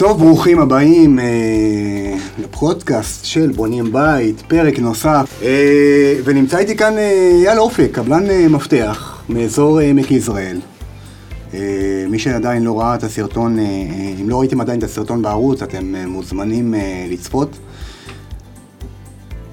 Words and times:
טוב, 0.00 0.18
ברוכים 0.18 0.58
הבאים 0.58 1.18
אה, 1.18 1.24
לפודקאסט 2.38 3.24
של 3.24 3.52
בונים 3.52 3.92
בית, 3.92 4.42
פרק 4.48 4.78
נוסף. 4.78 5.40
אה, 5.42 6.14
ונמצא 6.24 6.58
איתי 6.58 6.76
כאן 6.76 6.98
אה, 6.98 7.32
אייל 7.46 7.58
אופק, 7.58 7.88
קבלן 7.92 8.30
אה, 8.30 8.48
מפתח 8.48 9.22
מאזור 9.28 9.80
אה, 9.80 9.84
עמק 9.84 10.10
יזרעאל. 10.10 10.60
אה, 11.54 11.60
מי 12.08 12.18
שעדיין 12.18 12.62
לא 12.64 12.80
ראה 12.80 12.94
את 12.94 13.02
הסרטון, 13.02 13.58
אה, 13.58 13.64
אה, 13.64 14.14
אם 14.20 14.28
לא 14.28 14.40
ראיתם 14.40 14.60
עדיין 14.60 14.78
את 14.78 14.84
הסרטון 14.84 15.22
בערוץ, 15.22 15.62
אתם 15.62 15.94
אה, 15.94 16.06
מוזמנים 16.06 16.74
אה, 16.74 17.06
לצפות. 17.10 17.58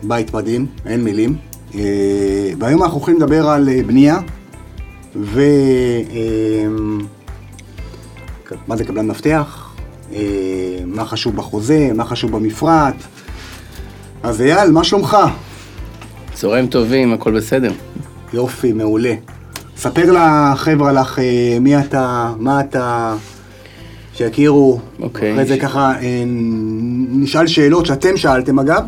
בית 0.04 0.34
מדהים, 0.34 0.66
אין 0.86 1.04
מילים. 1.04 1.36
אה, 1.76 1.82
והיום 2.60 2.84
אנחנו 2.84 2.98
הולכים 2.98 3.16
לדבר 3.16 3.50
על 3.50 3.70
אה, 3.70 3.84
בנייה, 3.84 4.20
ו... 5.16 5.42
אה, 6.12 6.68
מה 8.68 8.78
זה 8.78 8.84
קבלן 8.84 9.08
מפתח, 9.08 9.64
אה, 9.64 9.67
מה 10.86 11.06
חשוב 11.06 11.36
בחוזה, 11.36 11.90
מה 11.96 12.06
חשוב 12.06 12.32
במפרט. 12.32 12.96
אז 14.24 14.42
אייל, 14.42 14.72
מה 14.72 14.84
שלומך? 14.84 15.18
צהריים 16.34 16.68
טובים, 16.68 17.14
הכל 17.14 17.32
בסדר. 17.38 17.72
יופי, 18.34 18.74
מעולה. 18.74 19.14
ספר 19.78 20.12
לחבר'ה 20.12 20.92
לך 20.92 21.20
אה, 21.20 21.58
מי 21.62 21.80
אתה, 21.80 22.34
מה 22.38 22.60
אתה, 22.60 23.16
שיכירו. 24.14 24.80
אוקיי. 25.00 25.34
אחרי 25.34 25.46
זה 25.46 25.58
ככה 25.58 25.94
אה, 26.02 26.24
נשאל 27.10 27.48
שאלות 27.48 27.86
שאתם 27.86 28.18
שאלתם 28.18 28.60
אגב, 28.60 28.84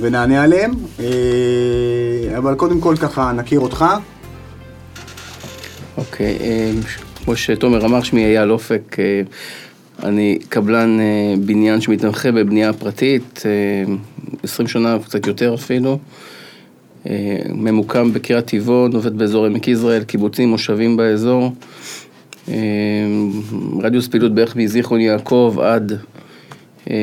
ונענה 0.00 0.42
עליהן. 0.42 0.70
אה, 1.00 2.38
אבל 2.38 2.54
קודם 2.54 2.80
כל 2.80 2.96
ככה 2.96 3.32
נכיר 3.32 3.60
אותך. 3.60 3.84
אוקיי, 5.96 6.36
אה, 6.40 6.70
כמו 7.24 7.36
שתומר 7.36 7.84
אמר, 7.84 8.02
שמי 8.02 8.24
אייל 8.24 8.50
אופק, 8.50 8.96
אה, 8.98 9.22
אני 10.02 10.38
קבלן 10.48 11.00
אה, 11.00 11.04
בניין 11.44 11.80
שמתמחה 11.80 12.32
בבנייה 12.32 12.72
פרטית, 12.72 13.42
אה, 13.46 13.94
20 14.42 14.68
שנה, 14.68 14.96
קצת 15.04 15.26
יותר 15.26 15.54
אפילו. 15.54 15.98
אה, 17.08 17.12
ממוקם 17.54 18.12
בקריית 18.12 18.46
טבעון, 18.46 18.92
עובד 18.94 19.18
באזור 19.18 19.46
עמק 19.46 19.68
יזרעאל, 19.68 20.04
קיבוצים, 20.04 20.48
מושבים 20.48 20.96
באזור. 20.96 21.52
אה, 22.48 22.54
רדיוס 23.82 24.08
פעילות 24.08 24.34
בערך 24.34 24.56
מזיכרון 24.56 25.00
יעקב 25.00 25.56
עד 25.62 25.92
אה, 26.90 26.94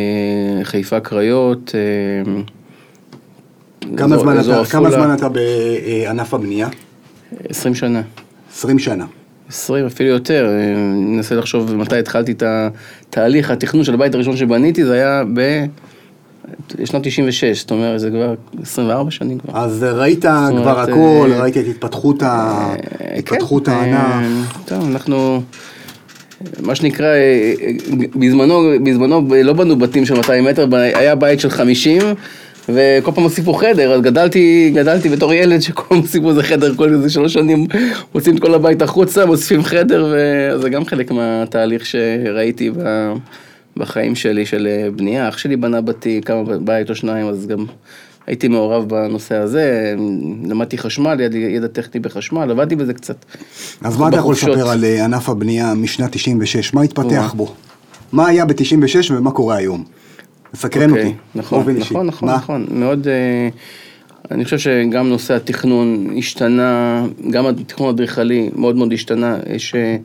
חיפה 0.63 0.99
קריות. 0.99 1.75
אה, 1.75 2.41
כמה 3.97 4.15
אזור- 4.15 4.23
זמן 4.23 4.37
אזור 4.37 4.61
אתה- 4.61 4.69
כמה. 4.71 4.91
זמן 4.91 5.13
אתה 5.15 5.29
בענף 5.29 6.33
הבנייה? 6.33 6.67
20 7.49 7.75
שנה. 7.75 8.01
20 8.53 8.79
שנה. 8.79 9.05
20 9.49 9.85
אפילו 9.85 10.09
יותר, 10.09 10.45
אה, 10.45 10.63
אני 10.73 10.75
מנסה 11.15 11.35
לחשוב 11.35 11.75
מתי 11.75 11.95
התחלתי 11.95 12.31
את 12.31 12.43
התהליך, 12.45 13.51
התכנון 13.51 13.83
של 13.83 13.93
הבית 13.93 14.15
הראשון 14.15 14.37
שבניתי, 14.37 14.85
זה 14.85 14.93
היה 14.93 15.23
בשנת 16.77 17.07
96, 17.07 17.59
זאת 17.61 17.71
אומרת, 17.71 17.99
זה 17.99 18.09
כבר 18.09 18.33
24 18.61 19.11
שנים 19.11 19.39
כבר. 19.39 19.59
אז 19.59 19.83
ראית 19.83 20.25
אומרת, 20.25 20.61
כבר 20.61 20.79
הכל, 20.79 21.29
אה, 21.33 21.41
ראית 21.41 21.57
את 21.57 21.63
התפתחות 21.67 22.23
אה, 22.23 22.75
כן, 23.65 23.93
הענף. 23.93 24.23
אה, 24.55 24.59
טוב, 24.65 24.83
אנחנו, 24.91 25.41
מה 26.59 26.75
שנקרא, 26.75 27.05
אה, 27.05 27.53
אה, 27.61 27.71
בזמנו, 28.15 28.61
בזמנו 28.83 29.27
לא 29.43 29.53
בנו 29.53 29.75
בתים 29.75 30.05
של 30.05 30.13
200 30.17 30.43
מטר, 30.45 30.65
ב- 30.65 30.73
היה 30.73 31.15
בית 31.15 31.39
של 31.39 31.49
50, 31.49 32.01
וכל 32.73 33.11
פעם 33.11 33.23
הוסיפו 33.23 33.53
חדר, 33.53 33.91
אז 33.91 34.01
גדלתי, 34.01 34.71
גדלתי 34.75 35.09
בתור 35.09 35.33
ילד 35.33 35.59
שכל 35.59 35.83
פעם 35.89 35.97
הוסיפו 35.97 36.29
איזה 36.29 36.43
חדר, 36.43 36.75
כל 36.75 36.93
איזה 36.93 37.09
שלוש 37.09 37.33
שנים 37.33 37.67
מוציאים 38.15 38.37
את 38.37 38.41
כל 38.41 38.53
הבית 38.53 38.81
החוצה, 38.81 39.25
מוסיפים 39.25 39.63
חדר, 39.63 40.13
וזה 40.13 40.69
גם 40.69 40.85
חלק 40.85 41.11
מהתהליך 41.11 41.85
שראיתי 41.85 42.71
ב... 42.71 43.13
בחיים 43.77 44.15
שלי 44.15 44.45
של 44.45 44.67
אה, 44.67 44.91
בנייה. 44.91 45.29
אח 45.29 45.37
שלי 45.37 45.55
בנה 45.55 45.81
בתי, 45.81 46.21
כמה 46.25 46.43
בית 46.61 46.89
או 46.89 46.95
שניים, 46.95 47.27
אז 47.27 47.47
גם 47.47 47.65
הייתי 48.27 48.47
מעורב 48.47 48.89
בנושא 48.89 49.35
הזה. 49.35 49.95
למדתי 50.45 50.77
חשמל, 50.77 51.19
ידע, 51.19 51.37
ידע 51.37 51.67
טכני 51.67 52.01
בחשמל, 52.01 52.51
עבדתי 52.51 52.75
בזה 52.75 52.93
קצת. 52.93 53.25
אז 53.81 53.97
מה 53.97 54.07
אתה 54.09 54.17
יכול. 54.17 54.33
לספר 54.33 54.69
על 54.69 54.85
אה, 54.85 55.05
ענף 55.05 55.29
הבנייה 55.29 55.73
משנת 55.73 56.11
96? 56.11 56.73
מה 56.73 56.81
התפתח. 56.81 57.33
בו? 57.37 57.53
מה 58.11 58.27
היה 58.27 58.45
ב-96 58.45 59.11
ומה 59.11 59.31
קורה 59.31 59.55
היום? 59.55 59.83
מסקרן 60.53 60.89
אוקיי, 60.89 61.05
אותי. 61.05 61.15
נכון. 61.35 61.59
נכון, 61.77 62.07
נכון? 62.07 62.29
נכון. 62.29 62.65
מאוד, 62.71 63.07
אה, 63.07 63.49
אני 64.31 64.43
חושב 64.43 64.57
שגם 64.57 65.09
נושא 65.09 65.35
התכנון 65.35 66.07
השתנה, 66.17 67.05
גם 67.31 67.45
התכנון 67.45 67.89
האדריכלי 67.89 68.49
מאוד 68.55 68.75
מאוד 68.75 68.93
השתנה. 68.93 69.37
יש, 69.55 69.75
אה, 69.75 69.97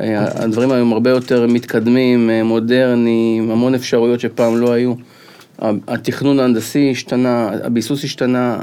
אה, 0.00 0.44
הדברים 0.44 0.72
היום 0.72 0.92
הרבה 0.92 1.10
יותר 1.10 1.46
מתקדמים, 1.46 2.30
מודרניים, 2.44 3.50
המון 3.50 3.74
אפשרויות 3.74 4.20
שפעם 4.20 4.56
לא 4.56 4.72
היו. 4.72 4.94
התכנון 5.88 6.40
ההנדסי 6.40 6.90
השתנה, 6.90 7.50
הביסוס 7.64 8.04
השתנה, 8.04 8.58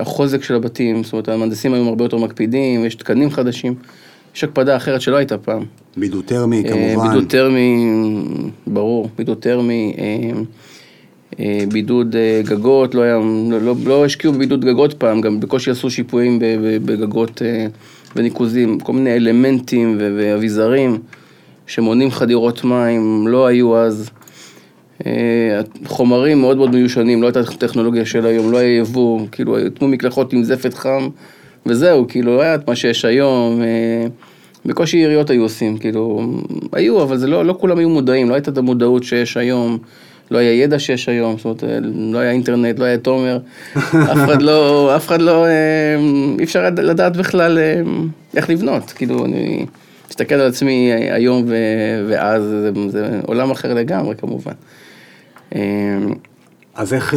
החוזק 0.00 0.42
של 0.42 0.54
הבתים, 0.54 1.04
זאת 1.04 1.12
אומרת, 1.12 1.28
המהנדסים 1.28 1.74
היום 1.74 1.88
הרבה 1.88 2.04
יותר 2.04 2.16
מקפידים, 2.16 2.84
יש 2.84 2.94
תקנים 2.94 3.30
חדשים. 3.30 3.74
יש 4.36 4.44
הקפדה 4.44 4.76
אחרת 4.76 5.00
שלא 5.00 5.16
הייתה 5.16 5.38
פעם. 5.38 5.64
בידוד 5.96 6.24
טרמי 6.24 6.64
אה, 6.66 6.72
כמובן. 6.72 7.08
בידוד 7.08 7.30
טרמי, 7.30 7.86
ברור, 8.66 9.10
בידוד 9.18 9.36
טרמי, 9.36 9.94
אה, 9.98 10.40
אה, 11.40 11.64
בידוד 11.72 12.16
גגות, 12.44 12.94
לא, 12.94 13.02
היה, 13.02 13.18
לא, 13.50 13.74
לא, 13.84 14.04
השקיעו 14.04 14.32
בבידוד 14.32 14.64
גגות 14.64 14.92
פעם, 14.92 15.20
גם 15.20 15.40
בקושי 15.40 15.70
עשו 15.70 15.90
שיפועים 15.90 16.38
בגגות 16.84 17.42
וניקוזים, 18.16 18.80
כל 18.80 18.92
מיני 18.92 19.14
אלמנטים 19.14 19.96
ואביזרים 19.98 20.98
שמונעים 21.66 22.10
חדירות 22.10 22.64
מים, 22.64 23.28
לא 23.28 23.46
היו 23.46 23.76
אז. 23.76 24.10
חומרים 25.86 26.40
מאוד 26.40 26.56
מאוד 26.56 26.74
מיושנים, 26.74 27.22
לא 27.22 27.26
הייתה 27.26 27.44
טכנולוגיה 27.44 28.06
של 28.06 28.26
היום, 28.26 28.52
לא 28.52 28.58
היה 28.58 28.78
יבוא, 28.78 29.26
כאילו, 29.32 29.58
הטמו 29.58 29.88
מקלחות 29.88 30.32
עם 30.32 30.44
זפת 30.44 30.74
חם, 30.74 31.08
וזהו, 31.66 32.08
כאילו, 32.08 32.36
לא 32.36 32.42
היה 32.42 32.54
את 32.54 32.68
מה 32.68 32.76
שיש 32.76 33.04
היום. 33.04 33.62
אה, 33.62 34.06
בקושי 34.66 34.96
עיריות 34.96 35.30
היו 35.30 35.42
עושים, 35.42 35.78
כאילו, 35.78 36.32
היו, 36.72 37.02
אבל 37.02 37.16
זה 37.16 37.26
לא, 37.26 37.44
לא 37.44 37.56
כולם 37.60 37.78
היו 37.78 37.88
מודעים, 37.88 38.28
לא 38.28 38.34
הייתה 38.34 38.50
את 38.50 38.58
המודעות 38.58 39.04
שיש 39.04 39.36
היום, 39.36 39.78
לא 40.30 40.38
היה 40.38 40.52
ידע 40.52 40.78
שיש 40.78 41.08
היום, 41.08 41.36
זאת 41.36 41.44
אומרת, 41.44 41.64
אה, 41.64 41.78
לא 41.82 42.18
היה 42.18 42.30
אינטרנט, 42.30 42.78
לא 42.78 42.84
היה 42.84 42.98
תומר, 42.98 43.38
אף 44.12 44.24
אחד 44.24 44.42
לא, 44.42 44.96
אף 44.96 45.06
אחד 45.06 45.22
לא, 45.22 45.44
אה, 45.44 45.50
אי 46.38 46.44
אפשר 46.44 46.70
לדעת 46.70 47.16
בכלל 47.16 47.58
איך 48.36 48.50
לבנות, 48.50 48.90
כאילו, 48.90 49.24
אני 49.24 49.66
מסתכל 50.08 50.34
על 50.34 50.48
עצמי 50.48 50.92
היום 51.10 51.44
ו- 51.46 52.06
ואז, 52.08 52.42
זה, 52.42 52.70
זה 52.88 53.20
עולם 53.26 53.50
אחר 53.50 53.74
לגמרי 53.74 54.14
כמובן. 54.16 54.52
אז 56.74 56.94
איך... 56.94 57.14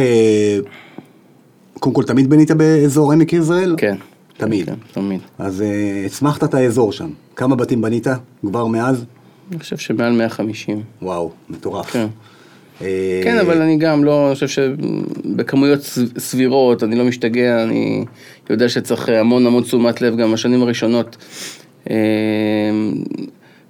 קודם 1.80 1.94
כל, 1.94 2.02
תמיד 2.02 2.30
בנית 2.30 2.50
באזור 2.50 3.12
עמק 3.12 3.32
יזרעאל? 3.32 3.74
כן. 3.78 3.94
תמיד. 4.36 4.66
כן, 4.66 4.74
תמיד. 4.92 5.20
אז 5.38 5.62
אה, 5.62 6.02
הצמחת 6.06 6.44
את 6.44 6.54
האזור 6.54 6.92
שם. 6.92 7.10
כמה 7.36 7.56
בתים 7.56 7.80
בנית 7.82 8.06
כבר 8.46 8.66
מאז? 8.66 9.04
אני 9.50 9.58
חושב 9.58 9.76
שמעל 9.76 10.12
150. 10.12 10.82
וואו, 11.02 11.30
מטורף. 11.50 11.90
כן. 11.90 12.06
אה, 12.82 13.20
כן, 13.24 13.38
אבל 13.38 13.62
אני 13.62 13.76
גם 13.76 14.04
לא, 14.04 14.26
אני 14.26 14.34
חושב 14.34 14.48
שבכמויות 14.48 15.80
סב- 15.82 16.18
סבירות, 16.18 16.82
אני 16.82 16.96
לא 16.96 17.04
משתגע, 17.04 17.62
אני 17.64 18.04
יודע 18.50 18.68
שצריך 18.68 19.08
המון 19.08 19.46
המון 19.46 19.62
תשומת 19.62 20.00
לב 20.00 20.16
גם 20.16 20.32
בשנים 20.32 20.62
הראשונות. 20.62 21.16
אה, 21.90 21.96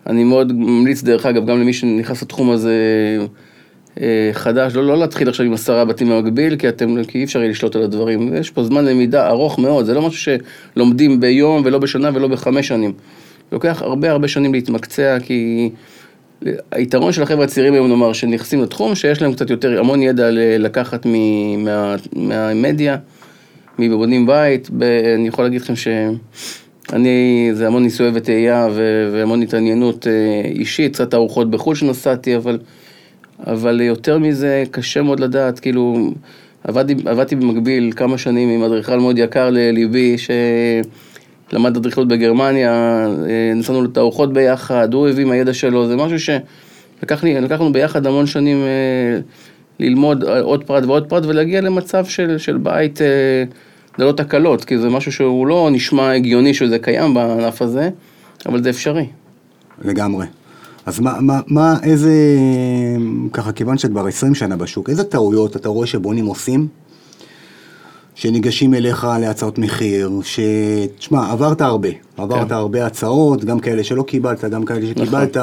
אני 0.07 0.25
מאוד 0.25 0.53
ממליץ, 0.53 1.03
דרך 1.03 1.27
אגב, 1.27 1.47
גם 1.47 1.61
למי 1.61 1.73
שנכנס 1.73 2.23
לתחום 2.23 2.51
הזה 2.51 2.75
חדש, 4.33 4.75
לא, 4.75 4.87
לא 4.87 4.99
להתחיל 4.99 5.29
עכשיו 5.29 5.47
עם 5.47 5.53
עשרה 5.53 5.85
בתים 5.85 6.09
במקביל, 6.09 6.57
כי 6.57 6.69
אתם, 6.69 7.05
כי 7.05 7.19
אי 7.19 7.25
אפשר 7.25 7.39
יהיה 7.39 7.51
לשלוט 7.51 7.77
על 7.77 7.83
הדברים. 7.83 8.35
יש 8.37 8.51
פה 8.51 8.65
זמן 8.65 8.85
למידה 8.85 9.29
ארוך 9.29 9.59
מאוד, 9.59 9.85
זה 9.85 9.95
לא 9.95 10.03
משהו 10.03 10.37
שלומדים 10.75 11.21
ביום 11.21 11.63
ולא 11.65 11.79
בשנה 11.79 12.11
ולא 12.15 12.29
בחמש 12.29 12.69
שנים. 12.69 12.93
לוקח 13.53 13.83
הרבה 13.83 14.11
הרבה 14.11 14.29
שנים 14.29 14.55
להתמקצע, 14.55 15.19
כי 15.23 15.71
היתרון 16.73 17.13
של 17.13 17.23
החבר'ה 17.23 17.45
הצעירים 17.45 17.75
היום, 17.75 17.89
נאמר, 17.89 18.13
שנכנסים 18.13 18.63
לתחום, 18.63 18.95
שיש 18.95 19.23
להם 19.23 19.33
קצת 19.33 19.51
יותר, 19.51 19.81
המון 19.81 20.03
ידע 20.03 20.29
לקחת 20.59 21.07
מ- 21.07 21.65
מה- 21.65 21.97
מהמדיה, 22.17 22.97
מבונים 23.79 24.27
בית, 24.27 24.71
ב- 24.71 24.83
אני 25.15 25.29
יכול 25.29 25.45
להגיד 25.45 25.61
לכם 25.61 25.75
שאני, 25.77 27.51
זה 27.53 27.67
המון 27.67 27.83
ניסוי 27.83 28.11
וטעייה 28.15 28.69
והמון 29.13 29.43
התעניינות 29.43 30.07
אה, 30.07 30.13
אישית, 30.45 30.93
קצת 30.95 31.11
תערוכות 31.11 31.51
בחו"ל 31.51 31.75
שנסעתי, 31.75 32.37
אבל, 32.37 32.59
אבל 33.47 33.81
יותר 33.81 34.19
מזה, 34.19 34.65
קשה 34.71 35.03
מאוד 35.03 35.21
לדעת, 35.21 35.61
כאילו, 35.61 36.11
עבדתי, 36.65 36.95
עבדתי 37.05 37.37
במקביל 37.37 37.93
כמה 37.97 38.19
שנים 38.19 38.49
עם 38.49 38.63
אדריכל 38.63 38.99
מאוד 39.01 39.19
יקר 39.19 39.51
לליבי, 39.51 40.19
ש... 40.19 40.31
למד 41.53 41.77
אדריכלות 41.77 42.09
בגרמניה, 42.09 43.07
נסענו 43.57 43.85
לתערוכות 43.85 44.33
ביחד, 44.33 44.95
הוא 44.95 45.09
הביא 45.09 45.25
מהידע 45.25 45.55
שלו, 45.55 45.87
זה 45.87 45.97
משהו 45.97 46.19
שלקח 46.21 47.25
לי, 47.25 47.41
לקחנו 47.41 47.73
ביחד 47.73 48.07
המון 48.07 48.27
שנים 48.27 48.57
אה, 48.57 49.21
ללמוד 49.81 50.25
עוד 50.25 50.65
פרט 50.65 50.85
ועוד 50.85 51.09
פרט 51.09 51.25
ולהגיע 51.27 51.61
למצב 51.61 52.05
של, 52.05 52.39
של 52.39 52.57
בית 52.57 53.03
אה, 53.03 53.07
ללא 53.99 54.13
תקלות, 54.13 54.65
כי 54.65 54.79
זה 54.79 54.89
משהו 54.89 55.13
שהוא 55.13 55.47
לא 55.47 55.69
נשמע 55.73 56.13
הגיוני 56.13 56.55
שזה 56.55 56.79
קיים 56.79 57.15
בענף 57.15 57.63
הזה, 57.63 57.91
אבל 58.47 58.63
זה 58.63 58.71
אפשרי. 58.71 59.07
לגמרי. 59.85 60.27
אז 60.87 61.01
מה, 61.01 61.21
מה, 61.21 61.41
מה, 61.47 61.77
איזה, 61.83 62.13
ככה, 63.33 63.53
כיוון 63.53 63.79
שאת 63.79 63.91
כבר 63.91 64.07
20 64.07 64.35
שנה 64.35 64.57
בשוק, 64.57 64.91
איזה 64.91 65.05
טעויות 65.05 65.57
אתה 65.57 65.69
רואה 65.69 65.87
שבונים 65.87 66.27
עושים, 66.27 66.69
שניגשים 68.15 68.75
אליך 68.75 69.07
להצעות 69.21 69.59
מחיר, 69.59 70.11
ש... 70.23 70.41
תשמע, 70.99 71.31
עברת 71.33 71.61
הרבה, 71.61 71.89
עברת 72.17 72.49
כן. 72.49 72.55
הרבה 72.55 72.87
הצעות, 72.87 73.45
גם 73.45 73.61
כאלה 73.61 73.85
שלא 73.85 74.03
קיבלת, 74.03 74.45
גם 74.45 74.65
כאלה 74.65 74.87
שקיבלת, 74.87 75.37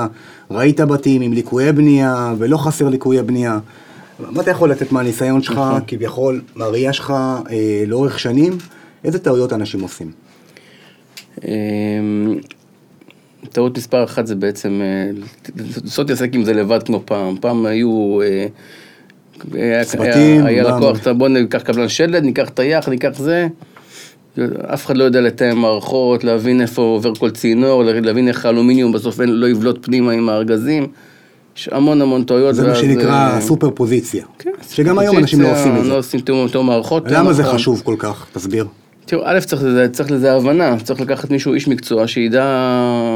ראית 0.52 0.80
בתים 0.80 1.22
עם 1.22 1.34
ליקויי 1.34 1.72
בנייה, 1.72 2.34
ולא 2.38 2.58
חסר 2.58 2.90
ליקויי 2.90 3.24
בנייה. 3.24 3.60
מה 4.20 4.42
אתה 4.42 4.52
יכול 4.52 4.72
לתת 4.72 4.92
מהניסיון 4.92 5.42
שלך, 5.42 5.62
כביכול, 5.88 6.42
מהראייה 6.56 6.94
שלך 6.94 7.14
אה, 7.50 7.84
לאורך 7.88 8.20
שנים, 8.20 8.58
איזה 9.04 9.20
טעויות 9.20 9.54
אנשים 9.54 9.82
עושים? 9.82 10.12
טעות 13.52 13.78
מספר 13.78 14.04
אחת 14.04 14.28
זה 14.28 14.36
בעצם 14.36 14.82
אה, 14.82 15.10
לעשות 15.86 16.10
להתעסק 16.10 16.30
עם 16.34 16.44
זה 16.44 16.54
לבד 16.54 16.84
כמו 16.84 17.02
פעם. 17.06 17.36
פעם 17.42 17.66
היו... 17.66 18.20
אה, 18.22 18.46
היה- 19.54 19.84
צוותים, 19.86 20.46
היה 20.46 20.64
לקוח, 20.64 21.08
בוא 21.08 21.28
ניקח 21.28 21.62
קבלן 21.62 21.90
שלד, 21.90 22.24
ניקח 22.24 22.50
טייח, 22.54 22.90
ניקח 22.90 23.12
זה. 23.18 23.48
אף 24.74 24.86
אחד 24.86 24.98
לא 24.98 25.04
יודע 25.04 25.22
לתאם 25.22 25.58
מערכות, 25.58 26.24
להבין 26.24 26.62
איפה 26.62 26.82
עובר 26.82 27.16
כל 27.16 27.30
צינור, 27.30 27.84
להבין 27.84 28.28
איך 28.28 28.46
האלומיניום 28.46 28.92
בסוף 28.92 29.20
לא 29.20 29.50
יבלוט 29.50 29.86
פנימה 29.86 30.12
עם 30.12 30.30
הארגזים. 30.30 30.88
יש 31.58 31.70
המון 31.72 32.02
המון 32.02 32.24
טעויות. 32.24 32.56
זה 32.56 32.68
מה 32.68 32.76
שנקרא 32.76 33.12
אה, 33.36 33.42
סופר 33.42 33.70
פוזיציה. 33.70 34.26
כן, 34.40 34.52
שגם 34.70 35.00
היום 35.00 35.18
אנשים 35.18 35.42
לא 35.42 35.52
עושים 35.52 35.78
את 35.78 35.84
זה. 35.84 35.90
לא 35.90 35.98
עושים 35.98 36.20
תיאום 36.20 36.68
מערכות. 36.68 37.04
למה 37.08 37.34
זה. 37.34 37.44
חשוב 37.44 37.82
כל 37.86 37.96
כך? 38.00 38.26
תסביר. 38.34 38.66
תראו, 39.06 39.22
א', 39.26 39.40
צריך 39.40 39.64
לזה, 39.64 39.88
צריך 39.92 40.12
לזה 40.12 40.34
הבנה, 40.34 40.76
צריך 40.84 41.02
לקחת 41.02 41.30
מישהו, 41.30 41.54
איש 41.54 41.68
מקצוע, 41.68 42.08
שידע, 42.08 42.44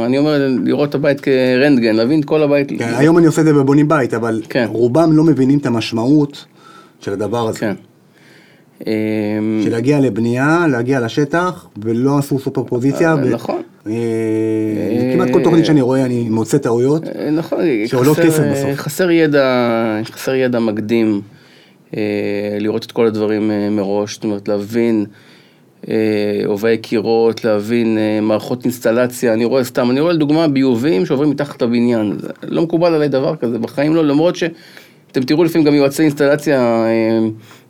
אני 0.05 0.17
אומר, 0.17 0.47
לראות 0.63 0.89
את 0.89 0.95
הבית 0.95 1.21
כרנטגן, 1.21 1.95
להבין 1.95 2.19
את 2.19 2.25
כל 2.25 2.43
הבית. 2.43 2.71
כן, 2.77 2.93
היום 2.97 3.17
אני 3.17 3.25
עושה 3.25 3.41
את 3.41 3.45
זה 3.45 3.53
בבונים 3.53 3.87
בית, 3.87 4.13
אבל 4.13 4.41
כן. 4.49 4.65
רובם 4.69 5.13
לא 5.13 5.23
מבינים 5.23 5.59
את 5.59 5.65
המשמעות 5.65 6.45
של 6.99 7.13
הדבר 7.13 7.47
הזה. 7.47 7.59
כן. 7.59 7.73
אמ, 8.87 9.61
של 9.63 9.71
להגיע 9.71 9.99
לבנייה, 9.99 10.65
להגיע 10.71 10.99
לשטח, 10.99 11.67
ולא 11.83 12.17
עשו 12.17 12.39
סופר 12.39 12.63
פוזיציה. 12.63 13.09
אה, 13.09 13.15
ו- 13.15 13.29
נכון. 13.29 13.61
אה, 13.87 13.91
כמעט 15.13 15.29
כל 15.33 15.43
תוכנית 15.43 15.65
שאני 15.65 15.81
רואה 15.81 16.05
אני 16.05 16.29
מוצא 16.29 16.57
טעויות. 16.57 17.03
אה, 17.03 17.29
נכון, 17.31 17.59
שעולות 17.85 18.19
כסף 18.19 18.39
אה, 18.39 18.51
בסוף. 18.51 18.75
חסר 18.75 19.11
ידע, 19.11 19.45
חסר 20.11 20.33
ידע 20.35 20.59
מקדים, 20.59 21.21
אה, 21.97 22.01
לראות 22.59 22.85
את 22.85 22.91
כל 22.91 23.05
הדברים 23.05 23.51
אה, 23.51 23.69
מראש, 23.69 24.13
זאת 24.13 24.23
אומרת 24.23 24.47
להבין 24.47 25.05
אה, 25.89 26.41
הובאי 26.45 26.77
קירות, 26.77 27.45
להבין 27.45 27.97
אה, 27.97 28.21
מערכות 28.21 28.63
אינסטלציה, 28.63 29.33
אני 29.33 29.45
רואה 29.45 29.63
סתם, 29.63 29.91
אני 29.91 29.99
רואה 29.99 30.13
לדוגמה 30.13 30.47
ביובים 30.47 31.05
שעוברים 31.05 31.29
מתחת 31.29 31.61
לבניין, 31.61 32.17
לא 32.43 32.61
מקובל 32.61 32.93
עליי 32.93 33.07
דבר 33.07 33.35
כזה, 33.35 33.59
בחיים 33.59 33.95
לא, 33.95 34.05
למרות 34.05 34.35
שאתם 34.35 35.23
תראו 35.23 35.43
לפעמים 35.43 35.67
גם 35.67 35.73
יועצי 35.73 36.01
אינסטלציה 36.01 36.59
אה, 36.61 37.19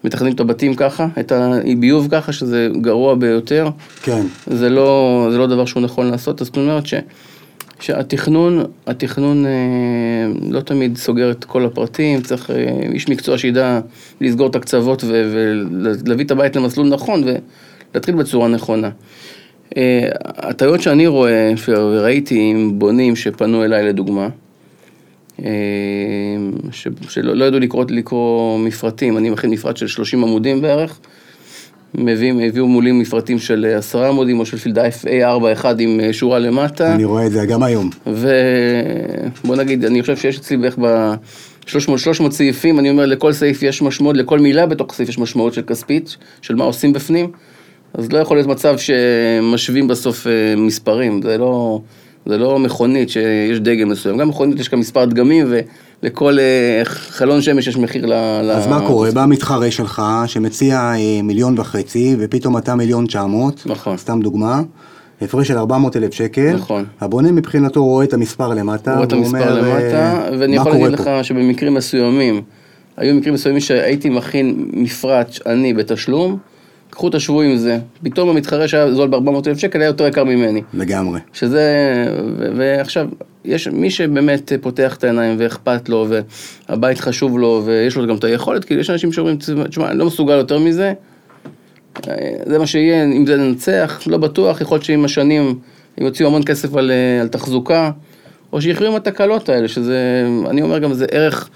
מתכננים 0.04 0.34
את 0.34 0.40
הבתים 0.40 0.76
ככה, 0.76 1.08
את 1.20 1.32
הביוב 1.32 2.08
ככה, 2.12 2.34
שזה 2.34 2.70
גרוע 2.82 3.16
ביותר. 3.16 3.70
כן. 4.04 4.22
זה 4.48 4.70
לא, 4.70 5.28
זה 5.32 5.38
לא 5.38 5.48
דבר 5.48 5.66
שהוא 5.66 5.84
נכון 5.84 6.12
לעשות, 6.12 6.42
אז 6.42 6.48
זאת 6.48 6.58
אומרת 6.58 6.86
ש, 6.86 6.94
שהתכנון, 7.80 8.64
התכנון 8.88 9.46
לא 10.50 10.60
תמיד 10.60 10.98
סוגר 10.98 11.32
את 11.32 11.44
כל 11.44 11.66
הפרטים, 11.66 12.22
צריך 12.22 12.52
איש 12.94 13.10
מקצוע 13.10 13.38
שידע 13.38 13.80
לסגור 14.22 14.48
את 14.48 14.56
הקצוות 14.56 15.04
ולהביא 15.08 16.26
את 16.26 16.32
הבית 16.32 16.56
למסלול 16.56 16.88
נכון 16.88 17.24
ולהתחיל 17.94 18.16
בצורה 18.16 18.48
נכונה. 18.48 18.90
אה, 19.78 20.10
הטעויות 20.22 20.82
שאני 20.82 21.08
רואה 21.08 21.54
וראיתי 21.68 22.40
עם 22.40 22.80
בונים 22.80 23.16
שפנו 23.16 23.64
אליי 23.64 23.84
לדוגמה, 23.84 24.30
אה, 25.44 25.50
ש, 26.72 26.88
שלא 27.10 27.36
לא 27.36 27.46
ידעו 27.46 27.60
לקרוא, 27.60 27.86
לקרוא 27.90 28.60
מפרטים, 28.60 29.18
אני 29.18 29.30
מכין 29.30 29.50
מפרט 29.50 29.78
של 29.78 29.88
30 29.88 30.24
עמודים 30.24 30.62
בערך, 30.62 31.00
מביאים, 31.98 32.40
הביאו 32.40 32.68
מולי 32.68 32.92
מפרטים 32.92 33.40
של 33.40 33.66
עשרה 33.78 34.10
עמודים 34.10 34.40
או 34.40 34.46
של 34.46 34.58
פילדה 34.58 34.88
FA41 34.88 35.66
עם 35.80 36.00
אה, 36.00 36.14
שורה 36.14 36.40
למטה. 36.40 36.96
אני 36.96 37.06
רואה 37.06 37.26
את 37.26 37.32
זה 37.32 37.46
גם 37.46 37.64
היום. 37.64 37.90
ובוא 38.08 39.56
נגיד, 39.56 39.86
אני 39.86 40.02
חושב 40.02 40.18
שיש 40.18 40.38
אצלי 40.38 40.58
בערך 40.58 40.80
ב-300 40.80 42.32
סעיפים, 42.32 42.80
אני 42.80 42.90
אומר 42.90 43.06
לכל 43.06 43.34
סעיף 43.34 43.64
יש 43.64 43.82
משמעות, 43.82 44.18
לכל 44.18 44.40
מילה 44.40 44.66
בתוך 44.66 44.94
הסעיף 44.94 45.10
יש 45.10 45.20
משמעות 45.20 45.54
של 45.54 45.62
כספית, 45.62 46.18
של 46.42 46.56
מה 46.56 46.64
עושים 46.64 46.94
בפנים, 46.94 47.32
אז 47.98 48.12
לא 48.12 48.18
יכול 48.20 48.38
להיות 48.38 48.48
מצב 48.48 48.76
שמשווים 48.78 49.88
בסוף 49.88 50.28
אה, 50.28 50.32
מספרים, 50.58 51.22
זה 51.22 51.38
לא, 51.38 51.82
זה 52.26 52.38
לא 52.38 52.60
מכונית 52.60 53.10
שיש 53.10 53.60
דגם 53.60 53.90
מסוים, 53.90 54.18
גם 54.18 54.30
מכונית 54.30 54.60
יש 54.60 54.68
כאן 54.68 54.80
מספר 54.80 55.06
דגמים 55.06 55.54
ולכל 56.04 56.40
אה, 56.40 56.82
חלון 56.86 57.42
שמש 57.42 57.68
יש 57.68 57.78
מחיר 57.78 58.06
ל... 58.06 58.14
אז 58.14 58.68
ל- 58.68 58.70
מה 58.70 58.88
קורה? 58.88 59.12
בא 59.12 59.26
מתחרה 59.26 59.72
שלך 59.72 60.02
שמציע 60.26 60.78
אה, 60.78 61.22
מיליון 61.24 61.60
וחצי, 61.60 62.16
ופתאום 62.20 62.58
אתה 62.58 62.76
מיליון 62.76 63.06
תשע 63.06 63.26
מאות. 63.26 63.64
נכון. 63.66 63.98
סתם 63.98 64.20
דוגמה. 64.22 64.62
הפרש 65.22 65.48
של 65.48 65.58
400 65.58 65.98
אלף 65.98 66.14
שקל. 66.14 66.54
נכון. 66.54 66.86
הבונה 67.02 67.32
מבחינתו 67.32 67.86
רואה 67.86 68.06
את 68.06 68.14
המספר 68.14 68.48
למטה. 68.48 68.94
רואה 68.94 69.04
את 69.04 69.14
המספר 69.14 69.60
אומר, 69.60 69.62
למטה, 69.62 70.30
ואני 70.40 70.56
יכול 70.56 70.72
להגיד 70.72 70.96
פה? 70.96 71.18
לך 71.18 71.26
שבמקרים 71.26 71.74
מסוימים, 71.74 72.42
היו 72.98 73.16
מקרים 73.16 73.34
מסוימים 73.34 73.62
שהייתי 73.62 74.10
מכין 74.10 74.70
מפרט 74.74 75.40
אני 75.46 75.74
בתשלום, 75.74 76.38
קחו 76.96 77.10
תשוו 77.10 77.42
עם 77.42 77.58
זה, 77.58 77.80
פתאום 78.04 78.30
המתחרה 78.30 78.68
שהיה 78.68 78.94
זול 78.94 79.08
ב-400 79.08 79.48
אלף 79.48 79.58
שקל 79.58 79.82
היה 79.82 79.88
יותר 79.88 80.08
יקר 80.08 80.24
ממני. 80.24 80.62
לגמרי. 80.74 81.20
שזה, 81.34 81.64
ו- 82.38 82.48
ועכשיו, 82.56 83.08
יש 83.46 83.68
מי 83.68 83.90
שבאמת 83.90 84.52
פותח 84.62 84.96
את 84.96 85.04
העיניים 85.04 85.36
ואכפת 85.40 85.90
לו, 85.90 86.08
והבית 86.70 87.00
חשוב 87.00 87.40
לו, 87.40 87.62
ויש 87.66 87.96
לו 87.96 88.08
גם 88.08 88.16
את 88.16 88.24
היכולת, 88.24 88.66
כאילו 88.66 88.82
יש 88.82 88.90
אנשים 88.90 89.12
שאומרים, 89.12 89.38
תשמע, 89.70 89.92
אני 89.92 90.00
לא 90.00 90.06
מסוגל 90.06 90.34
יותר 90.34 90.60
מזה, 90.60 90.94
זה 92.46 92.60
מה 92.60 92.68
שיהיה, 92.68 93.04
אם 93.04 93.26
זה 93.26 93.38
ננצח, 93.38 94.02
לא 94.08 94.18
בטוח, 94.18 94.62
יכול 94.62 94.76
להיות 94.76 94.86
שעם 94.86 95.06
השנים 95.06 95.60
הם 95.98 96.06
יוציאו 96.06 96.30
המון 96.30 96.44
כסף 96.44 96.76
על, 96.76 96.92
אה, 96.92 97.22
על 97.22 97.28
תחזוקה, 97.28 97.92
או 98.54 98.62
שיחיו 98.62 98.88
עם 98.88 98.96
התקלות 98.96 99.50
האלה, 99.50 99.68
שזה, 99.68 100.26
אני 100.50 100.62
אומר 100.62 100.80
גם, 100.80 100.94
זה 100.94 101.06
ערך, 101.12 101.50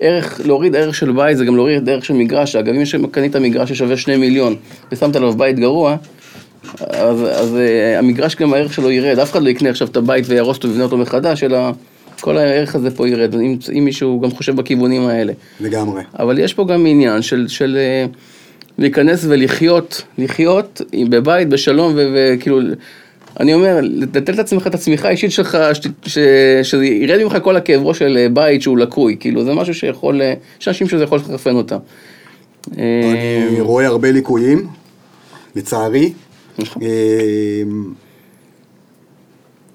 ערך, 0.00 0.40
להוריד 0.44 0.76
ערך 0.76 0.94
של 0.94 1.12
בית 1.12 1.36
זה 1.36 1.44
גם 1.44 1.56
להוריד 1.56 1.88
ערך 1.88 2.04
של 2.04 2.14
מגרש, 2.14 2.56
אגב, 2.56 2.74
אם 2.74 3.06
קנית 3.06 3.36
מגרש 3.36 3.72
ששווה 3.72 3.96
שני 3.96 4.16
מיליון 4.16 4.56
ושמת 4.92 5.16
עליו 5.16 5.32
בית 5.32 5.58
גרוע, 5.58 5.96
אז, 6.80 7.22
אז 7.22 7.54
uh, 7.54 7.98
המגרש 7.98 8.36
גם 8.36 8.54
הערך 8.54 8.74
שלו 8.74 8.90
ירד, 8.90 9.18
אף 9.18 9.32
אחד 9.32 9.42
לא 9.42 9.48
יקנה 9.48 9.70
עכשיו 9.70 9.88
את 9.88 9.96
הבית 9.96 10.24
ויהרוס 10.28 10.56
אותו 10.56 10.68
ויבנה 10.68 10.84
אותו 10.84 10.96
מחדש, 10.96 11.44
אלא 11.44 11.58
כל 12.20 12.38
הערך 12.38 12.74
הזה 12.74 12.90
פה 12.90 13.08
ירד, 13.08 13.34
אם, 13.34 13.56
אם 13.78 13.84
מישהו 13.84 14.20
גם 14.20 14.30
חושב 14.30 14.56
בכיוונים 14.56 15.06
האלה. 15.06 15.32
לגמרי. 15.60 16.02
אבל 16.18 16.38
יש 16.38 16.54
פה 16.54 16.64
גם 16.64 16.86
עניין 16.86 17.22
של, 17.22 17.48
של 17.48 17.76
אה, 17.76 18.06
להיכנס 18.78 19.24
ולחיות, 19.28 20.02
לחיות 20.18 20.82
בבית, 21.08 21.48
בשלום, 21.48 21.92
ו- 21.96 22.14
וכאילו, 22.14 22.60
אני 23.40 23.54
אומר, 23.54 23.78
לתת 23.82 24.36
לעצמך 24.36 24.66
את 24.66 24.74
הצמיחה 24.74 25.08
האישית 25.08 25.32
שלך, 25.32 25.58
ש- 25.74 25.80
ש- 26.06 26.18
שזה 26.62 26.84
ירד 26.86 27.22
ממך 27.22 27.36
כל 27.42 27.56
הכאב 27.56 27.82
ראש 27.82 27.98
של 27.98 28.16
אה, 28.16 28.28
בית 28.28 28.62
שהוא 28.62 28.78
לקוי, 28.78 29.16
כאילו, 29.20 29.44
זה 29.44 29.54
משהו 29.54 29.74
שיכול, 29.74 30.22
אה, 30.22 30.34
יש 30.60 30.68
אנשים 30.68 30.88
שזה 30.88 31.04
יכול 31.04 31.18
לחרפן 31.18 31.54
אותם. 31.54 31.76
אה, 32.78 33.44
אני 33.48 33.60
רואה 33.60 33.86
הרבה 33.86 34.10
ליקויים, 34.12 34.66
לצערי. 35.56 36.12
נכון. 36.58 36.82
אה, 36.82 37.62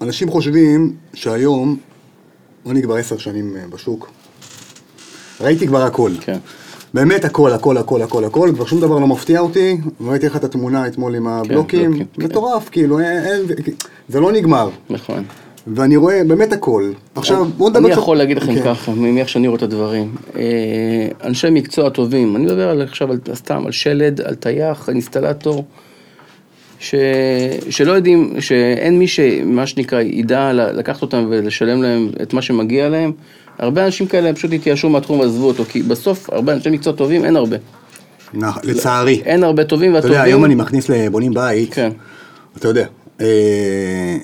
אנשים 0.00 0.30
חושבים 0.30 0.92
שהיום, 1.14 1.76
אני 2.70 2.82
כבר 2.82 2.94
עשר 2.96 3.18
שנים 3.18 3.56
אה, 3.56 3.62
בשוק, 3.70 4.10
ראיתי 5.40 5.66
כבר 5.66 5.82
הכל. 5.82 6.10
כן. 6.20 6.38
באמת 6.94 7.24
הכל, 7.24 7.52
הכל, 7.52 7.76
הכל, 7.76 8.02
הכל, 8.02 8.24
הכל, 8.24 8.50
כבר 8.54 8.66
שום 8.66 8.80
דבר 8.80 8.98
לא 8.98 9.06
מפתיע 9.06 9.40
אותי, 9.40 9.76
ראיתי 10.00 10.26
לך 10.26 10.36
את 10.36 10.44
התמונה 10.44 10.86
אתמול 10.86 11.14
עם 11.14 11.26
הבלוקים, 11.26 11.90
בלוקים, 11.90 12.06
כן. 12.18 12.22
מטורף, 12.24 12.68
כאילו, 12.68 12.98
אין- 13.00 13.24
אין- 13.24 13.74
זה 14.08 14.20
לא 14.20 14.32
נגמר, 14.32 14.68
נכון. 14.90 15.24
ואני 15.66 15.96
רואה 15.96 16.22
באמת 16.26 16.52
הכל. 16.52 16.92
עכשיו, 17.14 17.44
בוא 17.56 17.70
נדבר 17.70 17.84
אני 17.84 17.92
יכול 17.92 18.16
להגיד 18.16 18.36
לכם 18.36 18.54
כן. 18.54 18.62
ככה, 18.64 18.92
מאיך 18.92 19.28
שאני 19.28 19.48
רואה 19.48 19.56
את 19.58 19.62
הדברים. 19.62 20.14
אה, 20.36 20.42
אנשי 21.24 21.46
מקצוע 21.50 21.88
טובים, 21.90 22.36
אני 22.36 22.44
מדבר 22.44 22.68
על, 22.68 22.82
עכשיו 22.82 23.10
על, 23.12 23.18
סתם 23.34 23.66
על 23.66 23.72
שלד, 23.72 24.20
על 24.20 24.34
טייח, 24.34 24.88
על 24.88 24.94
אינסטלטור, 24.94 25.64
ש, 26.78 26.94
שלא 27.70 27.92
יודעים, 27.92 28.34
שאין 28.40 28.98
מי 28.98 29.06
שמה 29.06 29.66
שנקרא 29.66 30.00
ידע 30.00 30.52
לקחת 30.52 31.02
אותם 31.02 31.26
ולשלם 31.30 31.82
להם 31.82 32.08
את 32.22 32.32
מה 32.34 32.42
שמגיע 32.42 32.88
להם. 32.88 33.12
הרבה 33.60 33.86
אנשים 33.86 34.06
כאלה 34.06 34.32
פשוט 34.34 34.52
התייאשו 34.52 34.88
מהתחום 34.88 35.20
ועזבו 35.20 35.46
אותו, 35.48 35.64
כי 35.64 35.82
בסוף 35.82 36.30
הרבה 36.30 36.52
אנשי 36.52 36.70
מקצוע 36.70 36.92
טובים 36.92 37.24
אין 37.24 37.36
הרבה. 37.36 37.56
נח- 38.34 38.58
לצערי. 38.64 39.22
אין 39.24 39.44
הרבה 39.44 39.64
טובים 39.64 39.90
אתה 39.90 39.96
והטובים... 39.96 40.12
יודע, 40.16 40.24
היום 40.24 40.44
אני 40.44 40.54
מכניס 40.54 40.88
לבונים 40.88 41.34
בית, 41.34 41.74
כן, 41.74 41.90
אתה 42.56 42.68
יודע, 42.68 42.86
אה, 43.20 44.16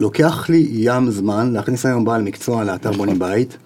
לוקח 0.00 0.50
לי 0.50 0.68
ים 0.70 1.10
זמן 1.10 1.52
להכניס 1.52 1.86
היום 1.86 2.04
בעל 2.04 2.22
מקצוע 2.22 2.64
לאתר 2.64 2.88
נכון. 2.88 2.98
בונים 2.98 3.18
בית, 3.18 3.56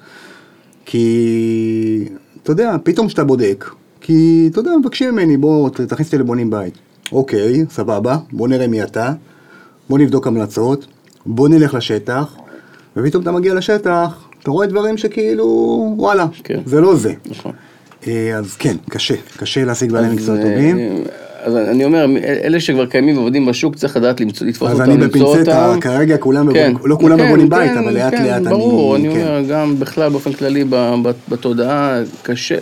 כי, 0.87 2.05
אתה 2.43 2.53
יודע, 2.53 2.77
פתאום 2.83 3.07
כשאתה 3.07 3.25
בודק, 3.25 3.71
כי, 4.01 4.49
אתה 4.53 4.61
יודע, 4.61 4.71
מבקשים 4.81 5.11
ממני, 5.13 5.37
בוא, 5.37 5.71
תכניס 5.71 6.07
אותי 6.09 6.19
לבונים 6.19 6.51
בית. 6.51 6.75
אוקיי, 7.13 7.65
סבבה, 7.71 8.17
בוא 8.33 8.49
נראה 8.49 8.67
מי 8.67 8.83
אתה, 8.83 9.13
בוא 9.89 9.99
נבדוק 9.99 10.27
המלצות, 10.27 10.87
בוא 11.27 11.49
נלך 11.49 11.75
לשטח, 11.75 12.37
ופתאום 12.97 13.23
אתה 13.23 13.33
מגיע 13.33 13.55
לשטח, 13.55 13.89
אתה 14.43 14.51
רואה 14.51 14.67
דברים 14.67 14.97
שכאילו, 14.99 15.45
וואלה, 15.99 16.27
כן. 16.45 16.59
זה 16.67 16.81
לא 16.81 16.95
זה. 16.97 17.13
נכון. 17.31 17.53
אה, 18.07 18.37
אז 18.39 18.55
כן, 18.57 18.77
קשה, 18.91 19.15
קשה 19.37 19.65
להשיג 19.65 19.93
בעלי 19.93 20.07
אז, 20.07 20.13
מקצוע 20.15 20.37
אה, 20.37 20.43
טובים. 20.43 20.79
אז 21.43 21.57
אני 21.57 21.85
אומר, 21.85 22.07
אלה 22.45 22.61
שכבר 22.61 22.87
קיימים 22.87 23.17
ועובדים 23.19 23.47
בשוק, 23.47 23.75
צריך 23.77 23.97
לדעת 23.97 24.21
לתפוס 24.21 24.69
אז 24.71 24.81
אותם, 24.81 24.91
אני 24.91 24.97
למצוא 25.03 25.21
אותם. 25.27 25.41
בפינצטה, 25.43 25.75
כרגע 25.81 26.17
כולם, 26.17 26.53
כן, 26.53 26.71
בבונים- 26.75 26.91
לא 26.91 26.97
כולם 26.97 27.19
כן, 27.19 27.29
בונים 27.31 27.49
בית, 27.49 27.71
כן, 27.71 27.79
אבל 27.79 27.95
לאט 27.95 28.15
כן, 28.15 28.25
לאט 28.25 28.35
אני... 28.37 28.49
ברור, 28.51 28.97
אני 28.97 29.05
כן. 29.15 29.21
אומר, 29.21 29.43
גם 29.49 29.79
בכלל 29.79 30.09
באופן 30.11 30.33
כללי 30.33 30.65
בתודעה, 31.29 31.99
קשה, 32.23 32.55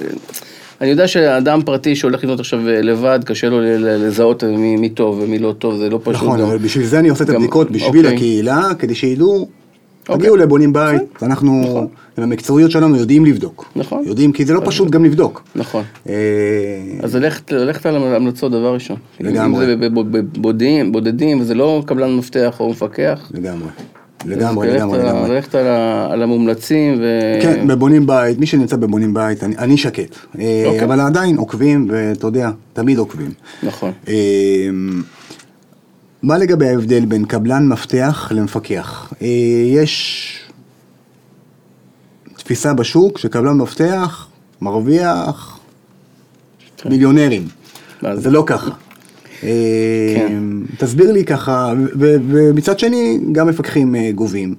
אני 0.81 0.91
יודע 0.91 1.09
שאדם 1.09 1.63
פרטי 1.63 1.97
שהולך 1.97 2.25
לבנות 2.25 2.41
עכשיו 2.41 2.69
אה, 2.69 2.81
לבד, 2.83 3.21
קשה 3.25 3.49
לו 3.49 3.59
לזהות 3.79 4.45
מי 4.45 4.77
מי 4.77 4.89
טוב 4.89 5.21
ומי 5.23 5.39
לא 5.39 5.55
טוב, 5.59 5.77
זה 5.77 5.91
לא 5.91 5.99
פשוט. 6.03 6.23
נכון, 6.23 6.41
גם. 6.41 6.47
אבל 6.47 6.59
בשביל 6.59 6.87
זה 6.87 6.99
אני 6.99 7.09
עושה 7.09 7.25
את 7.25 7.29
הבדיקות, 7.29 7.71
בשביל 7.71 8.05
אוקיי. 8.05 8.17
הקהילה, 8.17 8.69
כדי 8.79 8.95
שידעו. 8.95 9.62
תגיעו 10.05 10.37
לבונים 10.37 10.73
בית, 10.73 11.03
אנחנו, 11.23 11.61
נכון. 11.63 11.87
עם 12.19 12.25
המקצועיות 12.25 12.71
שלנו 12.71 12.97
יודעים 12.97 13.25
לבדוק. 13.25 13.73
נכון. 13.77 14.03
יודעים, 14.07 14.33
כי 14.33 14.45
זה 14.45 14.55
לא 14.55 14.63
פשוט 14.65 14.91
גם 14.91 15.05
לבדוק. 15.05 15.43
נכון. 15.57 15.85
אה, 16.09 16.15
אז 17.03 17.17
ללכת, 17.17 17.87
על 17.87 17.97
המלצות 17.97 18.53
דבר 18.53 18.75
ראשון. 18.75 18.97
לגמרי. 19.21 19.65
אם 19.65 19.67
זה 19.67 19.77
בבודדים, 19.77 20.93
בודדים, 20.93 21.41
וזה 21.41 21.55
לא 21.55 21.83
קבלן 21.87 22.17
מפתח 22.17 22.57
או 22.61 22.71
מפקח. 22.71 23.31
לגמרי, 23.35 23.69
לגמרי, 24.25 24.69
לגמרי, 24.69 24.99
לגמרי. 24.99 25.31
ללכת 25.31 25.55
על 25.55 25.67
על 26.11 26.23
המומלצים, 26.23 26.95
ו... 27.01 27.39
כן, 27.43 27.67
בבונים 27.67 28.07
בית, 28.07 28.39
מי 28.39 28.47
שנמצא 28.47 28.77
בבונים 28.77 29.15
בית, 29.15 29.45
אני, 29.45 29.57
אני 29.59 29.77
שקט. 29.77 30.17
אה, 30.39 30.63
אוקיי. 30.67 30.85
אבל 30.85 31.01
עדיין 31.01 31.37
עוקבים, 31.37 31.87
ואתה 31.91 32.27
יודע, 32.27 32.51
תמיד 32.73 32.99
עוקבים. 32.99 33.31
נכון. 33.63 33.93
מה 36.23 36.39
לגבי 36.39 36.69
ההבדל 36.69 37.05
בין 37.05 37.25
קבלן 37.25 37.69
מפתח 37.69 38.33
למפקח? 38.35 39.13
אה, 39.23 39.27
יש 39.67 40.39
תפיסה 42.37 42.75
בשוק 42.75 43.19
שקבלן 43.19 43.57
מפתח 43.57 44.29
מרוויח 44.61 45.59
כן. 46.77 46.89
מיליונרים. 46.89 47.49
מה 48.03 48.17
זה? 48.17 48.31
לא 48.31 48.45
ככה. 48.47 48.71
אה, 49.43 50.15
כן. 50.17 50.43
תסביר 50.79 51.13
לי 51.13 51.25
ככה, 51.25 51.73
ומצד 51.99 52.79
שני, 52.79 53.19
גם 53.33 53.49
מפקחים 53.49 53.95
אה, 53.95 54.11
גובים. 54.15 54.55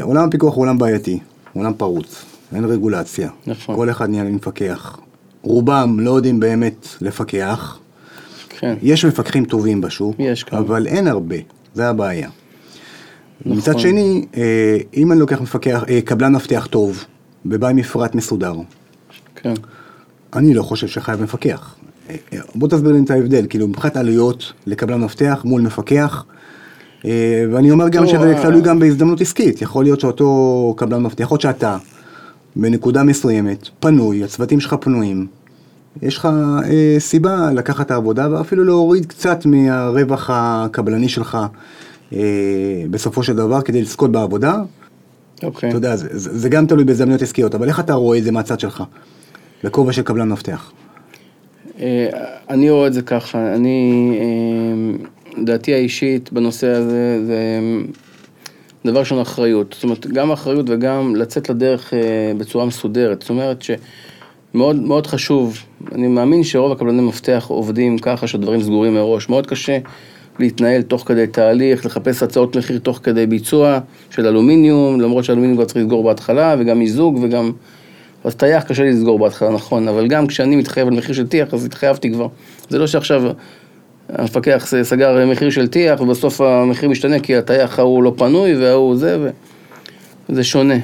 עולם 0.00 0.28
הפיקוח 0.28 0.54
הוא 0.54 0.62
עולם 0.62 0.78
בעייתי, 0.78 1.18
עולם 1.52 1.72
פרוץ, 1.74 2.24
אין 2.54 2.64
רגולציה. 2.64 3.30
נכון. 3.46 3.76
כל 3.76 3.90
אחד 3.90 4.10
נהיה 4.10 4.24
מפקח. 4.24 4.98
רובם 5.42 6.00
לא 6.00 6.10
יודעים 6.10 6.40
באמת 6.40 6.88
לפקח. 7.00 7.78
כן. 8.60 8.74
יש 8.82 9.04
מפקחים 9.04 9.44
טובים 9.44 9.80
בשוק, 9.80 10.16
יש 10.18 10.44
כמה. 10.44 10.60
אבל 10.60 10.86
אין 10.86 11.06
הרבה, 11.06 11.36
זה 11.74 11.88
הבעיה. 11.88 12.28
נכון. 13.40 13.58
מצד 13.58 13.78
שני, 13.78 14.26
אה, 14.36 14.78
אם 14.96 15.12
אני 15.12 15.20
לוקח 15.20 15.40
מפקח, 15.40 15.84
אה, 15.88 16.00
קבלן 16.00 16.32
מפתח 16.32 16.68
טוב, 16.70 17.04
ובא 17.46 17.68
עם 17.68 17.76
מפרט 17.76 18.14
מסודר, 18.14 18.54
כן. 19.34 19.54
אני 20.32 20.54
לא 20.54 20.62
חושב 20.62 20.88
שחייב 20.88 21.22
מפקח. 21.22 21.74
אה, 22.10 22.16
בוא 22.54 22.68
תסביר 22.68 22.92
לי 22.92 23.00
את 23.04 23.10
ההבדל, 23.10 23.46
כאילו 23.48 23.68
מבחינת 23.68 23.96
עלויות 23.96 24.52
לקבלן 24.66 25.00
מפתח 25.00 25.42
מול 25.44 25.62
מפקח, 25.62 26.24
ואני 27.52 27.70
אומר 27.70 27.88
גם 27.88 28.06
שזה 28.06 28.34
תלוי 28.42 28.60
גם 28.60 28.78
בהזדמנות 28.78 29.20
עסקית, 29.20 29.62
יכול 29.62 29.84
להיות 29.84 30.00
שאותו 30.00 30.74
קבלן 30.76 31.02
מפתח, 31.02 31.24
יכול 31.24 31.34
להיות 31.34 31.56
שאתה 31.56 31.76
בנקודה 32.56 33.02
מסוימת, 33.02 33.68
פנוי, 33.80 34.24
הצוותים 34.24 34.60
שלך 34.60 34.74
פנויים, 34.80 35.26
יש 36.02 36.16
לך 36.16 36.28
אה, 36.64 36.96
סיבה 36.98 37.52
לקחת 37.52 37.86
את 37.86 37.90
העבודה 37.90 38.28
ואפילו 38.32 38.64
להוריד 38.64 39.06
קצת 39.06 39.46
מהרווח 39.46 40.30
הקבלני 40.32 41.08
שלך 41.08 41.38
אה, 42.12 42.18
בסופו 42.90 43.22
של 43.22 43.36
דבר 43.36 43.60
כדי 43.60 43.82
לזכות 43.82 44.12
בעבודה. 44.12 44.56
אוקיי. 45.42 45.68
אתה 45.68 45.76
יודע, 45.76 45.96
זה, 45.96 46.08
זה, 46.10 46.38
זה 46.38 46.48
גם 46.48 46.66
תלוי 46.66 46.84
בהזדמנויות 46.84 47.22
עסקיות, 47.22 47.54
אבל 47.54 47.68
איך 47.68 47.80
אתה 47.80 47.94
רואה 47.94 48.18
את 48.18 48.24
זה 48.24 48.32
מהצד 48.32 48.60
שלך? 48.60 48.82
בכובע 49.64 49.92
של 49.92 50.02
קבלן 50.02 50.28
מפתח. 50.28 50.72
אה, 51.80 52.08
אני 52.50 52.70
רואה 52.70 52.86
את 52.86 52.92
זה 52.92 53.02
ככה, 53.02 53.54
אני, 53.54 54.18
אה, 54.20 55.44
דעתי 55.44 55.74
האישית 55.74 56.32
בנושא 56.32 56.66
הזה 56.66 57.26
זה 57.26 57.60
דבר 58.84 59.00
ראשון 59.00 59.20
אחריות. 59.20 59.72
זאת 59.74 59.84
אומרת, 59.84 60.06
גם 60.06 60.32
אחריות 60.32 60.66
וגם 60.70 61.16
לצאת 61.16 61.50
לדרך 61.50 61.94
אה, 61.94 62.32
בצורה 62.38 62.66
מסודרת. 62.66 63.20
זאת 63.20 63.30
אומרת 63.30 63.62
שמאוד 63.62 63.80
מאוד 64.54 65.06
חשוב, 65.06 65.58
אני 65.92 66.08
מאמין 66.08 66.44
שרוב 66.44 66.72
הקבלני 66.72 67.02
מפתח 67.02 67.44
עובדים 67.48 67.98
ככה 67.98 68.26
שהדברים 68.26 68.62
סגורים 68.62 68.94
מראש. 68.94 69.28
מאוד 69.28 69.46
קשה 69.46 69.78
להתנהל 70.38 70.82
תוך 70.82 71.02
כדי 71.06 71.26
תהליך, 71.26 71.86
לחפש 71.86 72.22
הצעות 72.22 72.56
מחיר 72.56 72.78
תוך 72.78 73.00
כדי 73.02 73.26
ביצוע 73.26 73.78
של 74.10 74.26
אלומיניום, 74.26 75.00
למרות 75.00 75.24
שאלומיניום 75.24 75.56
כבר 75.56 75.64
צריך 75.64 75.76
לסגור 75.76 76.04
בהתחלה, 76.04 76.56
וגם 76.58 76.78
מיזוג 76.78 77.18
וגם... 77.22 77.52
אז 78.24 78.34
טייח 78.34 78.62
קשה 78.62 78.82
לי 78.82 78.90
לסגור 78.90 79.18
בהתחלה, 79.18 79.50
נכון, 79.50 79.88
אבל 79.88 80.06
גם 80.06 80.26
כשאני 80.26 80.56
מתחייב 80.56 80.88
על 80.88 80.94
מחיר 80.94 81.14
של 81.14 81.26
טיח, 81.26 81.54
אז 81.54 81.64
התחייבתי 81.64 82.12
כבר. 82.12 82.26
זה 82.68 82.78
לא 82.78 82.86
שעכשיו 82.86 83.22
המפקח 84.08 84.66
סגר 84.82 85.26
מחיר 85.26 85.50
של 85.50 85.68
טיח, 85.68 86.00
ובסוף 86.00 86.40
המחיר 86.40 86.88
משתנה 86.88 87.20
כי 87.20 87.36
הטייח 87.36 87.78
ההוא 87.78 88.02
לא 88.02 88.12
פנוי 88.16 88.56
וההוא 88.56 88.96
זה, 88.96 89.16
ו... 89.20 89.30
זה 90.32 90.44
שונה. 90.44 90.74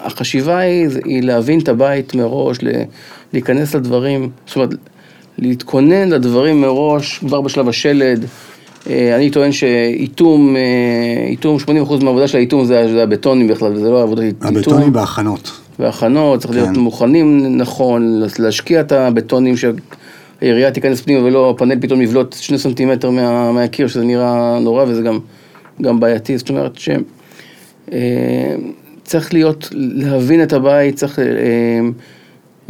החשיבה 0.00 0.58
היא, 0.58 0.88
היא 1.04 1.22
להבין 1.22 1.60
את 1.60 1.68
הבית 1.68 2.14
מראש, 2.14 2.58
להיכנס 3.32 3.74
לדברים, 3.74 4.30
זאת 4.46 4.56
אומרת, 4.56 4.70
להתכונן 5.38 6.08
לדברים 6.08 6.60
מראש, 6.60 7.18
כבר 7.18 7.40
בשלב 7.40 7.68
השלד. 7.68 8.24
אה, 8.90 9.16
אני 9.16 9.30
טוען 9.30 9.52
שאיתום, 9.52 10.56
איתום, 11.26 11.56
80% 11.56 12.04
מהעבודה 12.04 12.28
של 12.28 12.38
האיתום 12.38 12.64
זה, 12.64 12.88
זה 12.92 13.02
הבטונים 13.02 13.48
בכלל, 13.48 13.72
וזה 13.72 13.90
לא 13.90 14.02
עבודת 14.02 14.22
איתום. 14.22 14.56
הבטונים 14.56 14.92
בהכנות. 14.92 15.50
והכנות, 15.78 16.40
צריך 16.40 16.54
להיות 16.54 16.68
כן. 16.68 16.80
מוכנים 16.80 17.56
נכון, 17.56 18.22
להשקיע 18.38 18.80
את 18.80 18.92
הבטונים 18.92 19.54
שהעירייה 19.56 20.70
תיכנס 20.70 21.00
פנימה 21.00 21.24
ולא 21.24 21.50
הפאנל 21.50 21.80
פתאום 21.80 22.02
יבלוט 22.02 22.36
שני 22.40 22.58
סנטימטר 22.58 23.10
מה, 23.10 23.52
מהקיר, 23.52 23.88
שזה 23.88 24.04
נראה 24.04 24.58
נורא 24.60 24.84
וזה 24.88 25.02
גם, 25.02 25.18
גם 25.82 26.00
בעייתי, 26.00 26.38
זאת 26.38 26.48
אומרת 26.48 26.78
ש... 26.78 26.88
אה, 27.92 28.54
צריך 29.04 29.34
להיות, 29.34 29.68
להבין 29.72 30.42
את 30.42 30.52
הבית, 30.52 30.94
צריך... 30.94 31.18
אה, 31.18 31.24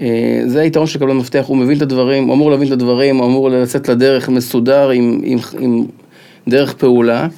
אה, 0.01 0.41
זה 0.47 0.61
היתרון 0.61 0.87
של 0.87 0.99
קבלן 0.99 1.17
מפתח, 1.17 1.45
הוא 1.47 1.57
מבין 1.57 1.77
את 1.77 1.83
הדברים, 1.83 2.25
הוא 2.25 2.35
אמור 2.35 2.51
להבין 2.51 2.67
את 2.67 2.73
הדברים, 2.73 3.17
הוא 3.17 3.27
אמור 3.27 3.51
לצאת 3.51 3.89
לדרך 3.89 4.29
מסודר 4.29 4.91
עם, 4.91 5.21
עם, 5.25 5.39
עם 5.59 5.85
דרך 6.49 6.75
פעולה. 6.75 7.29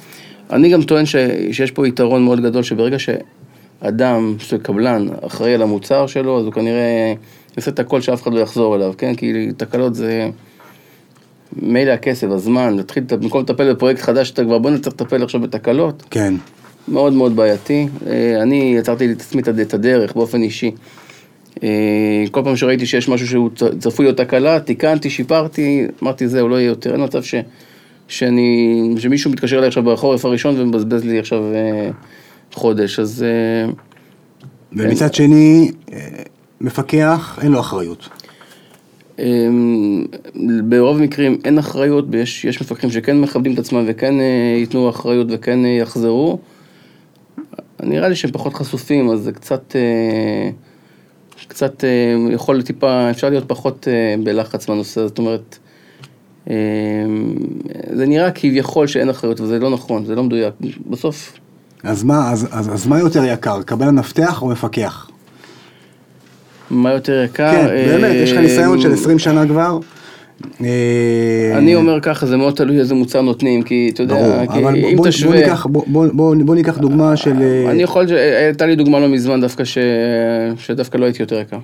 אני 0.51 0.69
גם 0.69 0.83
טוען 0.83 1.05
ש, 1.05 1.15
שיש 1.51 1.71
פה 1.71 1.87
יתרון 1.87 2.23
מאוד 2.23 2.41
גדול, 2.41 2.63
שברגע 2.63 2.97
שאדם, 2.99 4.35
שקבלן, 4.39 5.07
אחראי 5.27 5.53
על 5.53 5.61
המוצר 5.61 6.07
שלו, 6.07 6.39
אז 6.39 6.45
הוא 6.45 6.53
כנראה 6.53 7.13
יעשה 7.57 7.71
את 7.71 7.79
הכל 7.79 8.01
שאף 8.01 8.23
אחד 8.23 8.33
לא 8.33 8.39
יחזור 8.39 8.75
אליו, 8.75 8.93
כן? 8.97 9.15
כי 9.15 9.47
תקלות 9.57 9.95
זה... 9.95 10.29
מילא 11.61 11.91
הכסף, 11.91 12.27
הזמן, 12.29 12.75
להתחיל, 12.75 13.03
במקום 13.09 13.41
לטפל 13.41 13.73
בפרויקט 13.73 14.01
חדש, 14.01 14.31
אתה 14.31 14.43
כבר 14.43 14.57
בוא 14.57 14.71
נצטרך 14.71 14.93
לטפל 14.93 15.23
עכשיו 15.23 15.41
בתקלות. 15.41 16.03
כן. 16.09 16.33
מאוד 16.87 17.13
מאוד 17.13 17.35
בעייתי. 17.35 17.87
אה, 18.07 18.41
אני 18.41 18.75
יצרתי 18.77 19.07
לעצמי 19.07 19.41
את 19.41 19.73
הדרך 19.73 20.15
באופן 20.15 20.41
אישי. 20.41 20.71
אה, 21.63 22.23
כל 22.31 22.41
פעם 22.43 22.55
שראיתי 22.55 22.85
שיש 22.85 23.09
משהו 23.09 23.27
שהוא 23.27 23.49
צפוי 23.79 24.05
להיות 24.05 24.17
תקלה, 24.17 24.59
תיקנתי, 24.59 25.09
שיפרתי, 25.09 25.85
אמרתי 26.03 26.27
זהו, 26.27 26.49
לא 26.49 26.55
יהיה 26.55 26.67
יותר. 26.67 26.93
אין 26.93 27.03
מצב 27.03 27.23
ש, 27.23 27.35
שאני, 28.07 28.95
שמישהו 28.97 29.31
מתקשר 29.31 29.57
אליי 29.57 29.67
עכשיו 29.67 29.83
בחורף 29.83 30.25
הראשון 30.25 30.61
ומבזבז 30.61 31.03
לי 31.03 31.19
עכשיו 31.19 31.43
אה, 31.53 31.89
חודש, 32.53 32.99
אז 32.99 33.25
ומצד 34.73 35.13
שני, 35.13 35.71
אה, 35.93 35.97
מפקח, 36.61 37.39
אין 37.41 37.51
לו 37.51 37.59
אחריות. 37.59 38.09
אה, 39.19 39.25
ברוב 40.63 40.97
המקרים 40.97 41.37
אין 41.45 41.57
אחריות, 41.57 42.05
יש, 42.13 42.45
יש 42.45 42.61
מפקחים 42.61 42.91
שכן 42.91 43.21
מכבדים 43.21 43.53
את 43.53 43.59
עצמם 43.59 43.83
וכן 43.87 44.13
ייתנו 44.59 44.89
אחריות 44.89 45.27
וכן 45.29 45.59
יחזרו. 45.65 46.39
נראה 47.83 48.09
לי 48.09 48.15
שהם 48.15 48.31
פחות 48.31 48.53
חשופים, 48.53 49.09
אז 49.09 49.19
זה 49.19 49.31
קצת, 49.31 49.75
אה, 49.75 50.49
קצת 51.47 51.83
אה, 51.83 52.33
יכול 52.33 52.61
טיפה, 52.61 53.09
אפשר 53.09 53.29
להיות 53.29 53.47
פחות 53.47 53.87
אה, 53.87 54.15
בלחץ 54.23 54.69
הזה. 54.69 55.07
זאת 55.07 55.17
אומרת, 55.17 55.57
אה, 56.49 56.55
זה 57.95 58.05
נראה 58.05 58.31
כביכול 58.31 58.87
שאין 58.87 59.09
אחריות, 59.09 59.41
וזה 59.41 59.59
לא 59.59 59.69
נכון, 59.69 60.05
זה 60.05 60.15
לא 60.15 60.23
מדויק. 60.23 60.53
בסוף, 60.89 61.39
אז 61.83 62.03
מה, 62.03 62.31
אז, 62.31 62.47
אז, 62.51 62.73
אז 62.73 62.87
מה 62.87 62.99
יותר 62.99 63.23
יקר, 63.23 63.61
קבלן 63.61 63.95
מפתח 63.95 64.41
או 64.41 64.47
מפקח? 64.47 65.09
מה 66.69 66.93
יותר 66.93 67.23
יקר? 67.23 67.51
כן, 67.51 67.67
באמת, 67.67 68.15
יש 68.15 68.31
לך 68.31 68.37
אה, 68.37 68.41
ניסיון 68.41 68.81
של 68.81 68.93
20 68.93 69.19
שנה 69.19 69.47
כבר. 69.47 69.79
אה, 70.63 71.57
אני 71.57 71.75
אומר 71.75 71.99
ככה, 72.01 72.25
זה 72.25 72.37
מאוד 72.37 72.55
תלוי 72.55 72.79
איזה 72.79 72.95
מוצר 72.95 73.21
נותנים, 73.21 73.63
כי 73.63 73.91
אתה 73.93 74.03
יודע, 74.03 74.43
כי 74.53 74.59
אם 74.59 74.97
תשווה... 75.03 75.55
בוא, 75.87 76.55
ניקח, 76.55 76.77
דוגמה 76.77 77.17
של... 77.17 77.41
אה, 77.41 77.71
אני 77.71 77.83
יכול, 77.83 78.05
הייתה 78.45 78.65
לי 78.65 78.75
דוגמה 78.75 78.99
לא 78.99 79.07
מזמן 79.07 79.41
דווקא. 79.41 79.63
שדווקא 80.57 80.97
לא 80.97 81.05
הייתי 81.05 81.23
יותר 81.23 81.39
יקר. 81.39 81.57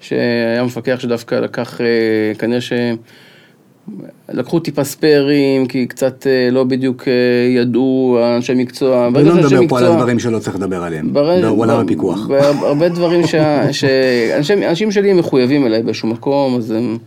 שהיה 0.00 0.64
מפקח 0.64 1.00
שדווקא 1.00 1.34
לקח, 1.34 1.80
אה, 1.80 1.86
כנראה 2.38 2.60
ש... 2.60 2.72
לקחו 4.28 4.60
טיפה 4.60 4.84
ספיירים, 4.84 5.66
כי 5.66 5.86
קצת 5.86 6.26
אה, 6.26 6.48
לא 6.50 6.64
בדיוק 6.64 7.08
אה, 7.08 7.12
ידעו 7.60 8.18
אנשי 8.36 8.54
מקצוע. 8.54 9.08
ולא 9.14 9.34
נדבר 9.34 9.68
פה 9.68 9.78
על 9.78 9.84
הדברים 9.84 10.18
שלא 10.18 10.38
צריך 10.38 10.56
לדבר 10.56 10.82
עליהם, 10.82 11.12
בעולם 11.12 11.80
הפיקוח. 11.80 12.28
הרבה 12.62 12.88
דברים 12.88 13.26
ש... 13.30 13.34
ש... 13.72 13.84
אנשים, 14.36 14.62
אנשים 14.62 14.90
שלי 14.90 15.12
מחויבים 15.12 15.66
אליי 15.66 15.82
באיזשהו 15.82 16.08
מקום, 16.08 16.56
אז 16.56 16.70
הם, 16.70 16.98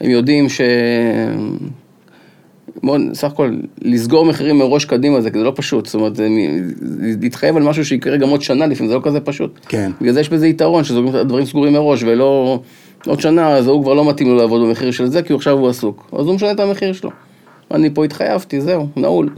הם 0.00 0.10
יודעים 0.10 0.48
ש... 0.48 0.60
בוא, 2.82 2.98
סך 3.12 3.32
הכל, 3.32 3.56
לסגור 3.82 4.24
מחירים 4.24 4.58
מראש 4.58 4.84
קדימה 4.84 5.20
זה, 5.20 5.28
זה 5.34 5.42
לא 5.42 5.52
פשוט, 5.56 5.86
זאת 5.86 5.94
אומרת, 5.94 6.16
זה 6.16 6.28
להתחייב 7.20 7.56
על 7.56 7.62
משהו 7.62 7.84
שיקרה 7.84 8.16
גם 8.16 8.28
עוד 8.28 8.42
שנה 8.42 8.66
לפעמים, 8.66 8.88
זה 8.88 8.94
לא 8.94 9.00
כזה 9.04 9.20
פשוט. 9.20 9.58
כן. 9.68 9.90
בגלל 10.00 10.12
זה 10.12 10.20
יש 10.20 10.28
בזה 10.28 10.46
יתרון, 10.46 10.84
שהדברים 10.84 11.46
סגורים 11.46 11.72
מראש, 11.72 12.02
ולא 12.02 12.60
עוד 13.06 13.20
שנה, 13.20 13.48
אז 13.48 13.66
ההוא 13.66 13.82
כבר 13.82 13.94
לא 13.94 14.08
מתאים 14.08 14.28
לו 14.28 14.36
לעבוד 14.36 14.62
במחיר 14.62 14.90
של 14.90 15.06
זה, 15.06 15.22
כי 15.22 15.32
הוא 15.32 15.38
עכשיו 15.38 15.58
הוא 15.58 15.68
עסוק. 15.68 16.10
אז 16.12 16.26
הוא 16.26 16.34
משנה 16.34 16.50
את 16.50 16.60
המחיר 16.60 16.92
שלו. 16.92 17.10
אני 17.70 17.94
פה 17.94 18.04
התחייבתי, 18.04 18.60
זהו, 18.60 18.88
נעול. 18.96 19.28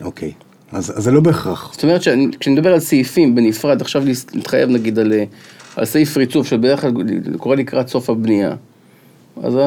אוקיי, 0.00 0.32
אז 0.72 0.92
אז 0.98 1.04
זה 1.04 1.10
לא 1.10 1.20
בהכרח. 1.20 1.72
זאת 1.72 1.82
אומרת 1.82 2.02
שכשאני 2.02 2.56
מדבר 2.56 2.72
על 2.72 2.80
סעיפים 2.80 3.34
בנפרד, 3.34 3.80
עכשיו 3.80 4.02
להתחייב 4.34 4.70
נגיד 4.70 4.98
על, 4.98 5.12
אה, 5.12 5.24
על 5.76 5.84
סעיף 5.84 6.16
ריצוף, 6.16 6.46
שבדרך 6.46 6.80
כלל 6.80 6.92
קורה 7.38 7.56
לקראת 7.56 7.88
סוף 7.88 8.10
הבנייה, 8.10 8.54
אז 9.42 9.58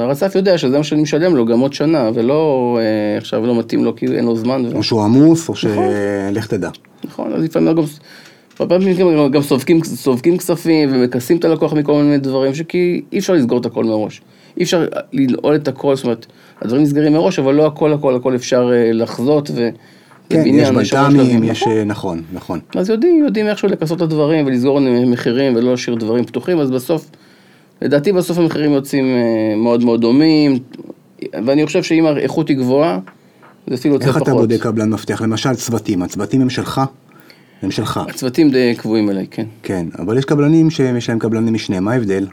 הרצף 0.00 0.32
יודע 0.34 0.58
שזה 0.58 0.78
מה 0.78 0.84
שאני 0.84 1.02
משלם 1.02 1.36
לו 1.36 1.46
גם 1.46 1.60
עוד 1.60 1.72
שנה, 1.72 2.10
ולא 2.14 2.78
אה, 2.80 3.18
עכשיו 3.18 3.46
לא 3.46 3.58
מתאים 3.58 3.84
לו 3.84 3.96
כי 3.96 4.06
אין 4.06 4.24
לו 4.24 4.36
זמן. 4.36 4.62
או 4.74 4.82
שהוא 4.82 5.02
עמוס, 5.02 5.48
או 5.48 5.54
נכון. 5.54 5.84
שלך 6.32 6.46
תדע. 6.46 6.70
נכון, 7.04 7.32
אז 7.32 7.42
לפעמים 7.42 7.74
גם, 7.74 7.82
הרבה 8.58 8.78
פעמים 8.78 8.96
גם, 8.96 9.30
גם 9.30 9.42
סופקים, 9.42 9.84
סופקים 9.84 10.38
כספים 10.38 10.88
ומכסים 10.92 11.36
את 11.36 11.44
הלקוח 11.44 11.72
מכל 11.72 12.02
מיני 12.02 12.18
דברים, 12.18 12.54
שכי 12.54 13.02
אי 13.12 13.18
אפשר 13.18 13.32
לסגור 13.32 13.60
את 13.60 13.66
הכל 13.66 13.84
מראש. 13.84 14.20
אי 14.56 14.62
אפשר 14.62 14.86
לנעול 15.12 15.54
את 15.54 15.68
הכל, 15.68 15.96
זאת 15.96 16.04
אומרת, 16.04 16.26
הדברים 16.62 16.82
נסגרים 16.82 17.12
מראש, 17.12 17.38
אבל 17.38 17.54
לא 17.54 17.66
הכל 17.66 17.92
הכל 17.92 18.14
הכל 18.14 18.34
אפשר 18.34 18.70
אה, 18.72 18.92
לחזות 18.92 19.50
ו... 19.54 19.68
כן, 20.30 20.42
יש 20.46 20.70
בלת"מים. 20.70 21.44
יש... 21.44 21.62
נכון. 21.62 21.72
אה, 21.72 21.84
נכון, 21.84 22.22
נכון. 22.32 22.60
אז 22.74 22.90
יודעים, 22.90 23.24
יודעים 23.24 23.46
איכשהו 23.46 23.68
לכסות 23.68 23.96
את 23.96 24.02
הדברים 24.02 24.46
ולסגור 24.46 24.80
מחירים 25.06 25.56
ולא 25.56 25.70
להשאיר 25.70 25.96
דברים 25.96 26.24
פתוחים, 26.24 26.58
אז 26.58 26.70
בסוף, 26.70 27.10
לדעתי 27.82 28.12
בסוף 28.12 28.38
המחירים 28.38 28.72
יוצאים 28.72 29.04
אה, 29.04 29.56
מאוד 29.56 29.84
מאוד 29.84 30.00
דומים, 30.00 30.58
ואני 31.44 31.66
חושב 31.66 31.82
שאם 31.82 32.06
האיכות 32.06 32.48
היא 32.48 32.56
גבוהה, 32.56 32.98
זה 33.66 33.74
אפילו 33.74 33.94
יוצא 33.94 34.06
איך 34.06 34.14
פחות. 34.14 34.28
אתה 34.28 34.36
בודק 34.36 34.62
קבלן 34.62 34.90
מפתח? 34.90 35.22
למשל 35.22 35.54
צוותים, 35.54 36.02
הצוותים 36.02 36.40
הם 36.40 36.50
שלך? 36.50 36.80
הם 37.62 37.70
שלך, 37.70 38.00
הצוותים 38.08 38.50
די 38.50 38.74
קבועים 38.76 39.10
אליי, 39.10 39.26
כן. 39.30 39.46
כן. 39.62 39.86
אבל 39.98 40.18
יש 40.18 40.24
קבלנים 40.24 40.70
שיש 40.70 41.08
להם 41.08 41.18
קבלני 41.18 41.50
משנה, 41.50 41.80
מה 41.80 41.92
ההבדל? 41.92 42.26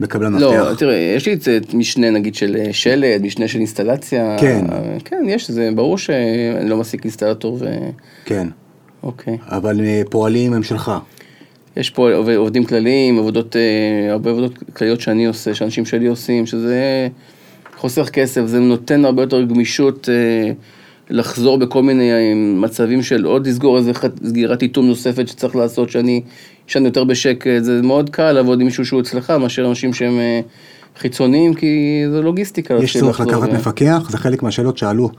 בקבלן 0.00 0.34
לא, 0.34 0.52
מפתח. 0.52 0.78
תראה, 0.78 0.94
יש 1.16 1.26
לי 1.26 1.32
את 1.56 1.74
משנה 1.74 2.10
נגיד 2.10 2.34
של 2.34 2.56
אה, 2.56 2.72
שלד, 2.72 3.22
משנה 3.22 3.48
של 3.48 3.58
אינסטלציה. 3.58 4.36
כן. 4.40 4.64
כן, 5.04 5.24
יש, 5.28 5.50
זה 5.50 5.70
ברור 5.74 5.98
שאני 5.98 6.68
לא 6.68 6.76
מעסיק 6.76 7.04
אינסטלטור 7.04 7.58
ו... 7.60 7.66
כן. 8.24 8.48
אוקיי. 9.02 9.38
אבל 9.48 9.80
אה, 9.80 10.02
פועלים 10.10 10.52
הם 10.52 10.62
שלך. 10.62 10.92
יש 11.76 11.90
פה 11.90 12.12
עובד- 12.14 12.36
עובדים 12.36 12.64
כלליים, 12.64 13.18
עבודות, 13.18 13.56
אה, 13.56 14.12
הרבה 14.12 14.30
עבודות 14.30 14.52
כלליות 14.72 15.00
שאני 15.00 15.26
עושה, 15.26 15.54
שאנשים 15.54 15.84
שלי 15.84 16.06
עושים, 16.06 16.46
שזה 16.46 17.08
חוסך 17.76 18.08
כסף, 18.12 18.46
זה 18.46 18.60
נותן 18.60 19.04
הרבה 19.04 19.22
יותר 19.22 19.42
גמישות 19.42 20.08
אה, 20.08 20.52
לחזור 21.10 21.58
בכל 21.58 21.82
מיני 21.82 22.12
אה, 22.12 22.32
מצבים 22.34 23.02
של 23.02 23.24
עוד 23.24 23.46
לסגור 23.46 23.78
איזה 23.78 23.92
סגירת 24.26 24.62
איתום 24.62 24.86
נוספת 24.86 25.28
שצריך 25.28 25.56
לעשות, 25.56 25.90
שאני 25.90 26.22
אשן 26.68 26.84
יותר 26.84 27.04
בשקט, 27.04 27.50
זה 27.62 27.80
מאוד 27.82 28.10
קל 28.10 28.32
לעבוד 28.32 28.60
עם 28.60 28.66
מישהו 28.66 28.84
שהוא 28.86 29.00
אצלך, 29.00 29.30
מאשר 29.30 29.68
אנשים 29.68 29.94
שהם 29.94 30.18
חיצוניים, 30.98 31.54
כי 31.54 31.66
זה 32.10 32.20
לוגיסטיקה. 32.20 32.74
יש 32.82 32.96
צורך 32.96 33.20
לחזור 33.20 33.32
לקחת 33.42 33.48
ו- 33.48 33.54
מפקח? 33.54 34.08
זה 34.10 34.18
חלק 34.18 34.42
מהשאלות 34.42 34.78
שאלו. 34.78 35.10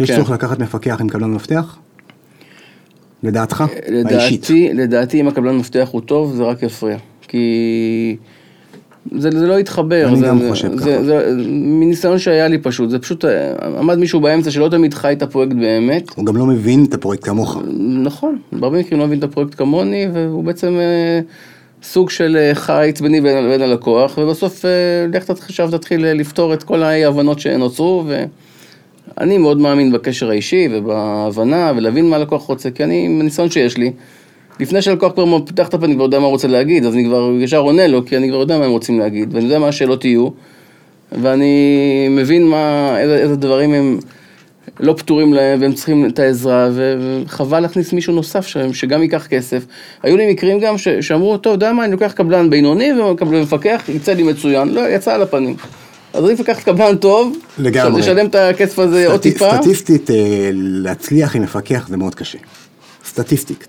יש 0.00 0.10
כן. 0.10 0.16
צורך 0.16 0.30
לקחת 0.30 0.58
מפקח 0.58 0.96
עם 1.00 1.08
קבלן 1.08 1.30
מפתח? 1.30 1.76
לדעתך? 3.22 3.60
האישית. 3.60 4.40
לדעתי, 4.50 4.70
לדעתי 4.74 5.20
אם 5.20 5.28
הקבלן 5.28 5.56
מפתח 5.56 5.88
הוא 5.92 6.00
טוב, 6.00 6.34
זה 6.36 6.42
רק 6.42 6.62
יפריע. 6.62 6.96
כי 7.28 8.16
זה, 9.18 9.30
זה 9.30 9.46
לא 9.46 9.60
יתחבר. 9.60 10.08
אני 10.08 10.16
זה, 10.16 10.26
גם 10.26 10.38
זה, 10.38 10.50
חושב 10.50 10.76
זה, 10.78 10.92
ככה. 10.92 11.04
זה, 11.04 11.34
מניסיון 11.50 12.18
שהיה 12.18 12.48
לי 12.48 12.58
פשוט, 12.58 12.90
זה 12.90 12.98
פשוט, 12.98 13.24
אה, 13.24 13.52
עמד 13.78 13.98
מישהו 13.98 14.20
באמצע 14.20 14.50
שלא 14.50 14.68
תמיד 14.68 14.94
חי 14.94 15.12
את 15.12 15.22
הפרויקט 15.22 15.52
באמת. 15.52 16.10
הוא 16.16 16.26
גם 16.26 16.36
לא 16.36 16.46
מבין 16.46 16.84
את 16.84 16.94
הפרויקט 16.94 17.24
כמוך. 17.24 17.62
נכון, 18.02 18.38
בהרבה 18.52 18.78
מקרים 18.78 19.00
לא 19.00 19.06
מבין 19.06 19.18
את 19.18 19.24
הפרויקט 19.24 19.54
כמוני, 19.58 20.06
והוא 20.12 20.44
בעצם 20.44 20.74
אה, 20.78 21.20
סוג 21.82 22.10
של 22.10 22.36
אה, 22.40 22.54
חיץ 22.54 23.00
ביני 23.00 23.20
ובין 23.20 23.62
הלקוח, 23.62 24.18
ובסוף 24.18 24.64
אה, 24.64 24.70
לך 25.12 25.24
תתחיל- 25.24 25.70
תתחיל 25.70 26.06
אה, 26.06 26.14
לפתור 26.14 26.54
את 26.54 26.62
כל 26.62 26.82
האי 26.82 27.04
הבנות 27.04 27.38
שנוצרו, 27.40 28.04
ואני 29.18 29.38
מאוד 29.38 29.60
מאמין 29.60 29.92
בקשר 29.92 30.30
האישי 30.30 30.68
ובהבנה, 30.70 31.72
ולהבין 31.76 32.10
מה 32.10 32.16
הלקוח 32.16 32.42
רוצה, 32.42 32.70
כי 32.70 32.84
אני, 32.84 33.16
בניסיון 33.18 33.50
שיש 33.50 33.76
לי, 33.76 33.92
לפני 34.60 34.82
שהלקוח 34.82 35.12
כבר 35.12 35.38
פותח 35.38 35.68
את 35.68 35.74
הפה, 35.74 35.86
אני 35.86 35.94
כבר 35.94 36.04
יודע 36.04 36.18
מה 36.18 36.24
הוא 36.24 36.32
רוצה 36.32 36.48
להגיד, 36.48 36.86
אז 36.86 36.94
אני 36.94 37.04
כבר 37.04 37.30
ישר 37.40 37.58
עונה 37.58 37.86
לו, 37.86 38.06
כי 38.06 38.16
אני 38.16 38.28
כבר 38.28 38.38
יודע 38.38 38.58
מה 38.58 38.64
הם 38.64 38.70
רוצים 38.70 38.98
להגיד, 38.98 39.34
ואני 39.34 39.44
יודע 39.44 39.58
מה 39.58 39.68
השאלות 39.68 40.04
יהיו, 40.04 40.28
ואני 41.12 42.06
מבין 42.10 42.46
מה, 42.46 42.94
איזה, 43.00 43.16
איזה 43.16 43.36
דברים 43.36 43.74
הם 43.74 43.98
לא 44.80 44.92
פתורים 44.92 45.34
להם, 45.34 45.60
והם 45.60 45.72
צריכים 45.72 46.06
את 46.06 46.18
העזרה, 46.18 46.68
וחבל 46.74 47.60
להכניס 47.60 47.92
מישהו 47.92 48.14
נוסף 48.14 48.46
שם, 48.46 48.72
שגם 48.72 49.02
ייקח 49.02 49.26
כסף. 49.26 49.66
היו 50.02 50.16
לי 50.16 50.32
מקרים 50.32 50.60
גם 50.60 50.78
ש, 50.78 50.88
שאמרו, 50.88 51.38
טוב, 51.38 51.52
יודע 51.52 51.72
מה, 51.72 51.84
אני 51.84 51.92
לוקח 51.92 52.12
קבלן 52.12 52.50
בינוני 52.50 52.90
ומפקח, 53.20 53.82
יצא 53.94 54.12
לי 54.12 54.22
מצוין, 54.22 54.68
לא, 54.68 54.88
יצא 54.88 55.14
על 55.14 55.22
הפנים. 55.22 55.56
אז 56.14 56.24
עדיף 56.24 56.40
לקחת 56.40 56.62
קבלן 56.62 56.96
טוב, 56.96 57.36
לגמרי. 57.58 58.00
לשלם 58.00 58.26
את 58.26 58.34
הכסף 58.34 58.78
הזה 58.78 59.06
עוד 59.08 59.20
טיפה. 59.20 59.50
סטטיסטית, 59.56 60.10
אה, 60.10 60.50
להצליח 60.52 61.36
עם 61.36 61.42
מפקח 61.42 61.86
זה 61.88 61.96
מאוד 61.96 62.14
קשה. 62.14 62.38
סטטיסטית. 63.04 63.66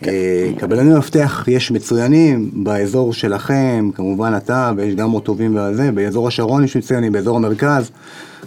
כן. 0.00 0.10
אה, 0.10 0.50
קבלני 0.58 0.98
מפתח 0.98 1.44
יש 1.48 1.70
מצוינים 1.70 2.50
באזור 2.52 3.12
שלכם, 3.12 3.90
כמובן 3.94 4.32
אתה, 4.36 4.72
ויש 4.76 4.94
גם 4.94 5.10
עוד 5.10 5.22
טובים 5.22 5.56
בזה, 5.58 5.92
באזור 5.92 6.28
השרון 6.28 6.64
יש 6.64 6.76
מצוינים, 6.76 7.12
באזור 7.12 7.36
המרכז. 7.36 7.90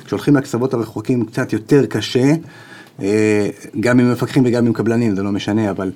כשהולכים 0.06 0.34
מהקצוות 0.34 0.74
הרחוקים 0.74 1.26
קצת 1.26 1.54
יותר 1.54 1.86
קשה, 1.86 2.34
אה, 3.02 3.50
גם 3.80 4.00
עם 4.00 4.12
מפקחים 4.12 4.44
וגם 4.46 4.66
עם 4.66 4.74
קבלנים, 4.74 5.16
זה 5.16 5.24
לא 5.24 5.32
משנה, 5.32 5.70
אבל 5.70 5.92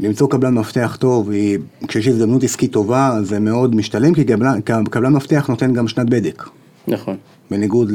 למצוא 0.00 0.28
קבלן 0.28 0.54
מפתח 0.54 0.96
טוב, 1.00 1.30
היא- 1.30 1.58
כשיש 1.88 2.08
הזדמנות 2.08 2.44
עסקית 2.44 2.72
טובה, 2.72 3.18
זה 3.22 3.40
מאוד 3.40 3.74
משתלם, 3.74 4.14
כי 4.14 4.24
קבלן, 4.24 4.60
קבלן 4.90 5.12
מפתח 5.12 5.46
נותן 5.48 5.72
גם 5.72 5.88
שנת 5.88 6.10
בדק, 6.10 6.44
נכון, 6.88 7.16
בניגוד 7.50 7.92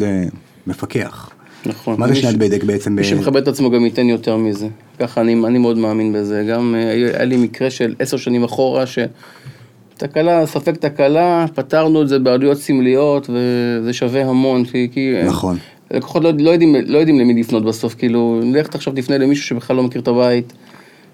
למפקח. 0.67 1.29
נכון. 1.65 1.99
מה 1.99 2.07
זה 2.07 2.15
שנת 2.15 2.37
בדק 2.37 2.63
בעצם? 2.63 2.95
מי 2.95 3.03
שמכבד 3.03 3.41
את 3.41 3.47
עצמו 3.47 3.71
גם 3.71 3.85
ייתן 3.85 4.09
יותר 4.09 4.37
מזה. 4.37 4.67
ככה 4.99 5.21
אני, 5.21 5.33
אני 5.47 5.57
מאוד 5.57 5.77
מאמין 5.77 6.13
בזה. 6.13 6.45
גם 6.49 6.75
אה, 6.77 6.91
היה 6.91 7.07
היה 7.09 7.25
לי 7.25 7.37
מקרה 7.37 7.69
של 7.69 7.95
עשר 7.99 8.17
שנים 8.17 8.43
אחורה, 8.43 8.83
שתקלה, 9.95 10.45
ספק 10.45 10.77
תקלה, 10.77 11.45
פתרנו 11.55 12.01
את 12.01 12.07
זה 12.09 12.19
בעלויות 12.19 12.57
סמליות, 12.57 13.29
וזה 13.29 13.93
שווה 13.93 14.25
המון, 14.25 14.65
כי... 14.65 14.89
כי 14.91 15.15
אה, 15.15 15.23
נכון. 15.23 15.57
לקוחות 15.91 16.23
לא, 16.23 16.31
לא, 16.39 16.49
יודעים, 16.49 16.75
לא 16.85 16.97
יודעים 16.97 17.19
למי 17.19 17.33
לפנות 17.33 17.65
בסוף, 17.65 17.95
כאילו, 17.95 18.41
לך 18.53 18.75
עכשיו 18.75 18.93
תפנה 18.93 19.17
למישהו 19.17 19.45
שבכלל 19.45 19.75
לא 19.75 19.83
מכיר 19.83 20.01
את 20.01 20.07
הבית, 20.07 20.53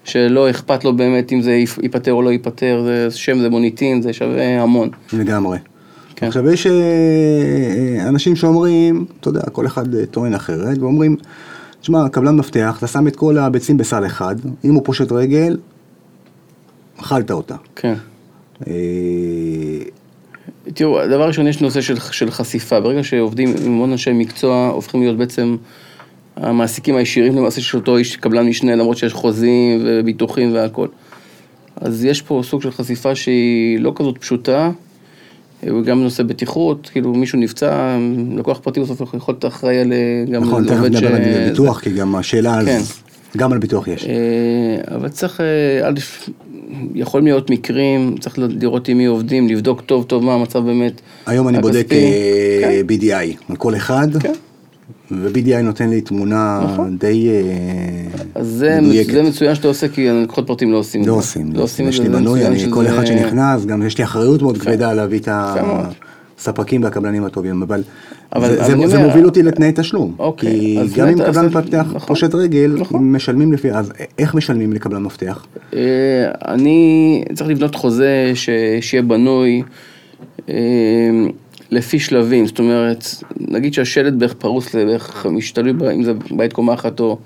שלא 0.04 0.50
אכפת 0.50 0.84
לו 0.84 0.96
באמת 0.96 1.32
אם 1.32 1.42
זה 1.42 1.50
ייפ- 1.64 1.82
ייפתר 1.82 2.12
או 2.12 2.22
לא 2.22 2.30
ייפתר, 2.30 2.82
זה 2.84 3.08
שם, 3.10 3.38
זה 3.40 3.48
מוניטין, 3.48 4.02
זה 4.02 4.12
שווה 4.12 4.62
המון. 4.62 4.88
לגמרי. 5.12 5.58
כן. 6.16 6.26
עכשיו 6.26 6.50
יש 6.50 6.66
אה, 6.66 6.72
אה, 6.72 8.08
אנשים 8.08 8.36
שאומרים, 8.36 9.04
אתה 9.20 9.28
יודע, 9.28 9.40
כל 9.52 9.66
אחד 9.66 9.94
אה, 9.94 10.06
טוען 10.06 10.34
אחרת, 10.34 10.78
ואומרים, 10.78 11.16
תשמע, 11.80 12.08
קבלן 12.08 12.36
מפתח, 12.36 12.74
אתה 12.78 12.86
שם 12.86 13.06
את 13.08 13.16
כל 13.16 13.38
הביצים 13.38 13.76
בסל 13.76 14.06
אחד, 14.06 14.34
אם 14.64 14.74
הוא 14.74 14.82
פושט 14.84 15.12
רגל, 15.12 15.56
אכלת 17.00 17.30
אותה. 17.30 17.54
כן. 17.76 17.94
תראו, 20.74 21.06
דבר 21.06 21.26
ראשון, 21.26 21.46
יש 21.46 21.60
נושא 21.60 21.80
של, 21.80 21.96
של 21.98 22.30
חשיפה. 22.30 22.80
ברגע 22.80 23.02
שעובדים 23.02 23.48
עם 23.48 23.72
המון 23.72 23.90
אנשי 23.92 24.12
מקצוע, 24.12 24.68
הופכים 24.68 25.00
להיות 25.00 25.16
בעצם 25.16 25.56
המעסיקים 26.40 26.96
הישירים 26.96 27.36
למעשה 27.36 27.60
של 27.60 27.78
אותו 27.78 27.96
איש 27.96 28.16
קבלן 28.16 28.46
משנה, 28.46 28.76
למרות 28.76 28.96
שיש 28.96 29.12
חוזים 29.12 29.80
וביטוחים 29.84 30.54
והכל. 30.54 30.86
אז 31.76 32.04
יש 32.04 32.22
פה 32.22 32.42
סוג 32.44 32.62
של 32.62 32.70
חשיפה 32.70 33.14
שהיא 33.14 33.78
לא 33.80 33.92
כזאת 33.96 34.18
פשוטה, 34.18 34.70
וגם 35.62 36.02
נושא 36.02 36.22
בטיחות, 36.22 36.88
כאילו 36.92 37.14
מישהו 37.14 37.38
נפצע, 37.38 37.96
לקוח 38.36 38.58
פרטי 38.62 38.80
בסוף 38.80 39.00
יכול 39.00 39.32
להיות 39.34 39.44
אחראי 39.44 39.78
על 39.78 39.92
גם 40.32 40.42
נכון, 40.44 40.64
תכף 40.64 40.76
נדבר 40.76 41.14
על 41.16 41.24
זה- 41.24 41.46
ביטוח, 41.50 41.80
כי 41.80 41.90
גם 41.90 42.16
השאלה, 42.16 42.58
כן. 42.64 42.76
אז 42.76 43.02
גם 43.36 43.52
על 43.52 43.58
ביטוח 43.58 43.88
יש. 43.88 44.04
אה, 44.04 44.14
אבל 44.96 45.08
צריך, 45.08 45.40
אה, 45.40 45.88
א', 45.88 45.94
יכולים 46.94 47.26
להיות 47.26 47.50
מקרים, 47.50 48.14
צריך 48.20 48.38
לראות 48.38 48.88
עם 48.88 48.98
מי 48.98 49.06
עובדים, 49.06 49.48
לבדוק 49.48 49.80
טוב 49.80 50.04
טוב 50.04 50.24
מה 50.24 50.34
המצב 50.34 50.58
באמת. 50.58 51.00
היום 51.26 51.48
אני 51.48 51.58
בודק 51.60 51.76
הכספי. 51.86 51.94
אה, 51.94 52.82
כן. 52.88 52.94
BDI 52.94 53.50
על 53.50 53.56
כל 53.56 53.74
אחד, 53.76 54.08
כן. 54.20 54.32
ו-BDI 55.12 55.62
נותן 55.62 55.90
לי 55.90 56.00
תמונה 56.00 56.60
נכון. 56.64 56.96
די 56.98 57.28
אה, 57.28 58.30
אז 58.34 58.46
זה. 58.46 58.78
זה 59.12 59.22
מצוין 59.22 59.54
שאתה 59.54 59.68
עושה, 59.68 59.88
כי 59.88 60.08
לקוחות 60.08 60.46
פרטיים 60.46 60.72
לא 60.72 60.76
עושים 60.78 61.00
את 61.00 61.04
זה. 61.04 61.10
לא 61.10 61.16
עושים, 61.16 61.52
לא 61.52 61.62
עושים 61.62 61.88
יש 61.88 62.00
לי 62.00 62.08
בנוי, 62.08 62.46
אני, 62.46 62.64
כל 62.70 62.86
אחד 62.86 63.06
שנכנס, 63.06 63.64
גם 63.66 63.82
יש 63.86 63.98
לי 63.98 64.04
אחריות 64.04 64.42
מאוד 64.42 64.58
כבדה 64.58 64.92
להביא 64.92 65.18
את 65.18 65.28
הספקים 66.38 66.82
והקבלנים 66.82 67.24
הטובים, 67.24 67.62
אבל, 67.62 67.82
אבל- 68.34 68.48
זה, 68.48 68.64
אבל 68.66 68.80
זה, 68.80 68.86
זה 68.86 68.96
אומר- 68.96 69.08
מוביל 69.08 69.24
אותי 69.24 69.42
לתנאי 69.42 69.72
תשלום. 69.74 70.14
אוקיי, 70.18 70.50
כי 70.94 71.00
גם 71.00 71.08
אם 71.08 71.18
קבלן 71.24 71.46
מפתח 71.46 71.86
נכון. 71.94 72.08
פושט 72.08 72.34
רגל, 72.34 72.76
נכון. 72.78 73.12
משלמים 73.12 73.52
לפי, 73.52 73.70
אז 73.72 73.92
איך 74.18 74.34
משלמים 74.34 74.72
לקבלן 74.72 75.02
מפתח? 75.02 75.46
אה, 75.74 75.80
אני 76.48 77.22
צריך 77.34 77.50
לבנות 77.50 77.74
חוזה 77.74 78.32
ש... 78.34 78.48
שיהיה 78.80 79.02
בנוי 79.02 79.62
אה, 80.48 80.54
לפי 81.70 81.98
שלבים, 81.98 82.46
זאת 82.46 82.58
אומרת, 82.58 83.04
נגיד 83.40 83.74
שהשלט 83.74 84.12
בערך 84.12 84.34
פרוס 84.34 84.74
לבערך, 84.74 85.26
תלוי 85.54 85.94
אם 85.94 86.02
זה 86.02 86.12
בית 86.30 86.52
קומה 86.52 86.74
אחת 86.74 87.00
או 87.00 87.18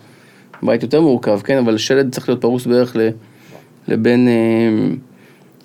בית 0.62 0.83
יותר 0.83 1.00
מורכב, 1.00 1.40
כן, 1.44 1.59
אבל 1.59 1.78
שלט 1.78 2.12
צריך 2.12 2.28
להיות 2.28 2.40
פרוס 2.40 2.66
בערך 2.66 2.96
ל... 2.96 3.09
לבין 3.88 4.28
אה, 4.28 4.94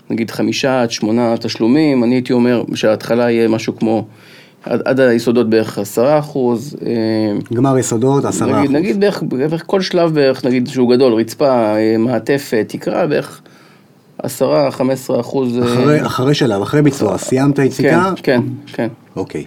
נגיד 0.10 0.32
חמישה 0.32 0.82
עד 0.82 0.92
שמונה 0.92 1.38
תשלומים, 1.38 2.04
אני 2.04 2.16
הייתי 2.16 2.34
אומר 2.34 2.64
שההתחלה 2.76 3.32
יהיה 3.32 3.48
משהו 3.48 3.76
כמו 3.76 4.06
עד, 4.64 4.82
עד 4.86 5.00
היסודות 5.00 5.50
בערך 5.50 5.78
עשרה 5.78 6.20
אחוז, 6.20 6.76
אה, 6.86 7.56
גמר 7.56 7.78
יסודות, 7.78 8.26
עשרה 8.26 8.60
אחוז. 8.62 8.72
נגיד 8.72 9.00
בערך, 9.00 9.24
בערך 9.24 9.64
כל 9.66 9.82
שלב 9.82 10.14
בערך, 10.14 10.46
נגיד 10.46 10.68
שהוא 10.68 10.92
גדול, 10.92 11.14
רצפה, 11.14 11.76
אה, 11.76 11.96
מעטפת, 11.98 12.66
תקרה 12.70 13.08
בערך 13.08 13.42
עשרה, 14.24 14.72
חמש 14.72 14.94
עשרה 14.94 15.20
אחוז. 15.20 15.58
אה, 15.58 15.64
אחרי, 15.64 16.06
אחרי 16.06 16.34
שלב, 16.34 16.62
אחרי 16.62 16.82
ביצוע, 16.82 17.18
סיימת 17.18 17.60
יציקה? 17.60 18.12
כן, 18.16 18.24
כן, 18.24 18.42
כן. 18.74 18.88
אוקיי. 19.16 19.44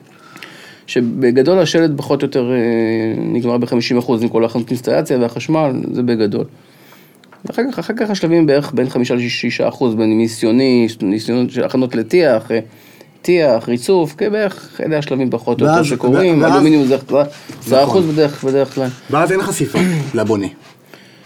שבגדול 0.87 1.58
השלט 1.58 1.90
פחות 1.96 2.22
או 2.22 2.26
יותר 2.26 2.52
אה, 2.52 2.56
נגמר 3.18 3.58
ב-50 3.58 3.98
אחוז 3.98 4.22
עם 4.22 4.28
כל 4.28 4.44
האינסטלציה 4.44 5.18
והחשמל, 5.18 5.72
זה 5.92 6.02
בגדול. 6.02 6.44
ואחר 7.44 7.62
כך, 7.72 7.78
אחר 7.78 7.94
כך 7.96 8.11
השלבים 8.11 8.46
בערך 8.46 8.72
בין 8.74 8.88
5 8.88 9.11
ל-6 9.11 9.68
אחוז, 9.68 9.94
בין 9.94 10.18
ניסיוני, 10.18 10.87
ניסיונות 11.02 11.50
של 11.50 11.64
הכנות 11.64 11.94
לטיח, 11.94 12.50
אה, 12.50 12.58
טיח, 13.22 13.68
ריצוף, 13.68 14.14
כן, 14.18 14.32
בערך, 14.32 14.80
אלה 14.87 14.98
השלבים 14.98 15.30
פחות 15.30 15.61
או 15.61 15.66
יותר 15.66 15.82
שקורים, 15.82 16.44
אלומיניום 16.44 16.85
זה 16.85 16.96
10 16.96 17.85
אחוז 17.85 18.04
נכון. 18.04 18.14
בדרך 18.14 18.44
בדרך 18.44 18.74
כלל. 18.74 18.88
ואז 19.11 19.32
אין 19.32 19.42
חשיפה 19.42 19.78
לבונה. 20.14 20.46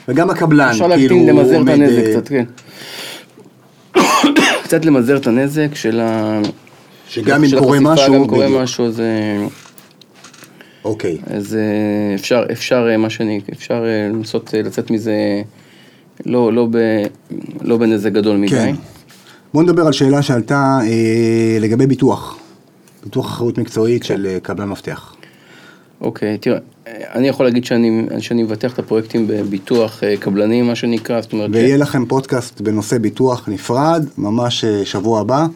וגם 0.09 0.31
הקבלן, 0.31 0.69
אפשר 0.69 0.89
כאילו, 0.89 1.17
להקטין, 1.17 1.29
למזער 1.29 1.55
את 1.55 1.59
עומד, 1.59 1.73
הנזק 1.73 2.03
קצת, 2.11 2.29
כן. 2.29 2.45
קצת 4.65 4.85
למזער 4.85 5.17
את 5.17 5.27
הנזק 5.27 5.75
של 5.75 6.01
ה... 6.01 6.41
שגם 7.09 7.45
אם 7.45 7.51
קורה 7.59 7.81
משהו, 7.81 8.15
גם 8.15 8.29
קורה. 8.29 8.49
משהו, 8.49 8.87
אז, 8.87 9.01
אה, 9.01 9.47
אוקיי. 10.85 11.19
אז 11.27 11.57
אה, 11.57 12.15
אפשר, 12.15 12.45
אפשר, 12.53 12.89
אה, 12.91 12.97
מה 12.97 13.11
שאני, 13.11 13.41
אפשר 13.53 13.85
לנסות 14.13 14.55
לצאת 14.65 14.91
מזה 14.91 15.15
לא, 16.27 16.53
לא, 16.53 16.69
ב, 16.71 16.77
לא 17.63 17.77
בנזק 17.77 18.13
גדול 18.13 18.37
מדי. 18.37 18.51
כן. 18.51 18.75
בוא 19.55 19.63
נדבר 19.63 19.87
על 19.87 19.93
שאלה 19.93 20.23
שעלתה 20.23 20.79
אה, 20.83 21.59
לגבי 21.61 21.87
ביטוח. 21.87 22.39
ביטוח 23.05 23.27
אחריות 23.27 23.59
מקצועית 23.59 24.03
כן. 24.03 24.09
של 24.09 24.39
קבלן 24.43 24.69
מפתח. 24.69 25.15
אוקיי, 26.01 26.39
תראה, 26.39 26.57
אה, 26.57 26.61
אני 27.15 27.29
יכול 27.29 27.47
להגיד 27.47 27.65
שאני, 27.65 28.07
שאני 28.19 28.43
מבטח 28.43 28.73
את 28.75 28.79
הפרויקטים 28.79 29.27
בביטוח 29.29 30.03
אה, 30.05 30.17
קבלני, 30.17 30.63
מה 30.63 30.75
שנקרא, 30.75 31.21
זאת 31.21 31.33
אומרת, 31.33 31.51
ויהיה 31.53 31.77
לכם 31.77 32.07
פודקאסט 32.07 32.61
בנושא 32.61 32.99
ביטוח 32.99 33.49
נפרד, 33.49 34.05
ממש 34.19 34.65
אה, 34.65 34.85
שבוע 34.85 35.21
הבא. 35.21 35.47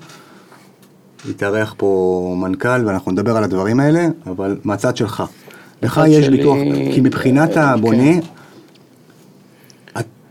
יתארח 1.31 1.75
פה 1.77 2.35
מנכ"ל 2.39 2.87
ואנחנו 2.87 3.13
נדבר 3.13 3.37
על 3.37 3.45
הדברים 3.45 3.81
האלה, 3.81 4.07
אבל 4.27 4.57
מהצד 4.65 4.97
שלך. 4.97 5.23
לך 5.83 6.01
יש 6.09 6.25
שלי, 6.27 6.37
ביטוח, 6.37 6.57
כי 6.95 7.01
מבחינת 7.01 7.57
אה, 7.57 7.71
הבונה, 7.71 8.11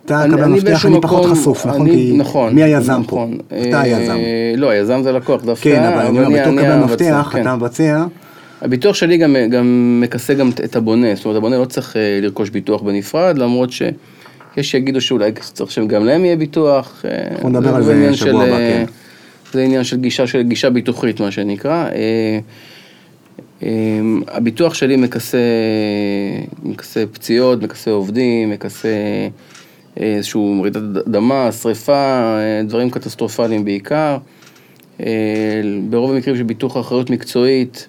אתה 0.06 0.24
אני- 0.24 0.34
קבלן 0.34 0.44
אני 0.44 0.54
מפתח, 0.54 0.86
אני 0.86 1.02
פחות 1.02 1.22
מקום- 1.26 1.36
חשוף, 1.36 1.66
נכון? 1.66 1.82
אני- 1.82 1.92
כי 1.92 2.18
נכון, 2.18 2.56
מי 2.56 2.64
היזם 2.64 3.02
פה? 3.08 3.16
נכון. 3.16 3.38
אתה 3.48 3.56
אה, 3.78 3.82
היזם. 3.82 4.16
לא, 4.58 4.70
היזם 4.70 5.04
זה 5.04 5.12
לקוח 5.12 5.42
דווקא. 5.44 5.64
כן, 5.64 5.84
אבל 5.84 6.06
אני 6.06 6.26
אומר, 6.26 6.40
בתור 6.42 6.56
קבלן 6.56 6.84
מפתח, 6.84 7.30
כן. 7.34 7.42
אתה 7.42 7.56
מבצע, 7.56 8.06
הביטוח 8.62 8.96
שלי 8.96 9.18
גם, 9.18 9.36
גם 9.50 10.00
מכסה 10.04 10.34
גם 10.34 10.50
את 10.66 10.76
הבונה, 10.76 11.16
זאת 11.16 11.26
אומרת 11.26 11.38
הבונה 11.38 11.58
לא 11.58 11.66
צריך 11.66 11.98
אה, 11.98 12.20
לרכוש 12.22 12.50
ביטוח 12.50 12.82
בנפרד, 12.82 13.38
למרות 13.38 13.72
שיש 13.72 13.92
שיגידו 14.62 15.02
שאולי 15.02 15.32
צריך 15.54 15.72
שגם 15.72 16.06
להם 16.06 16.26
יהיה 16.26 16.36
ביטוח. 16.36 17.06
אה, 17.06 17.28
אנחנו 17.32 17.50
נדבר 17.50 17.76
על 17.76 17.84
זה 17.84 18.10
זה 18.10 18.18
שבוע 18.18 18.32
של, 18.32 18.36
הבא, 18.36 18.60
אה, 18.60 18.86
כן. 18.86 18.86
זה 19.54 19.64
עניין 19.64 19.84
של 19.84 19.98
גישה, 19.98 20.28
של 20.28 20.42
גישה 20.42 20.70
ביטוחית 20.70 21.20
מה 21.20 21.32
שנקרא. 21.32 21.90
הביטוח 24.28 24.74
שלי 24.74 24.96
מכסה, 24.96 25.38
מכסה 26.64 27.04
פציעות, 27.12 27.64
מכסה 27.64 27.92
עובדים, 27.92 28.50
מכסה 28.50 28.90
איזשהו 29.98 30.62
רעידת 30.62 31.08
אדמה, 31.08 31.52
שריפה, 31.52 32.38
דברים 32.68 32.90
קטסטרופליים 32.90 33.66
בעיקר. 33.66 34.18
ברוב 35.90 36.12
המקרים 36.12 36.38
של 36.38 36.44
ביטוח 36.44 36.78
אחריות 36.78 37.10
מקצועית, 37.10 37.88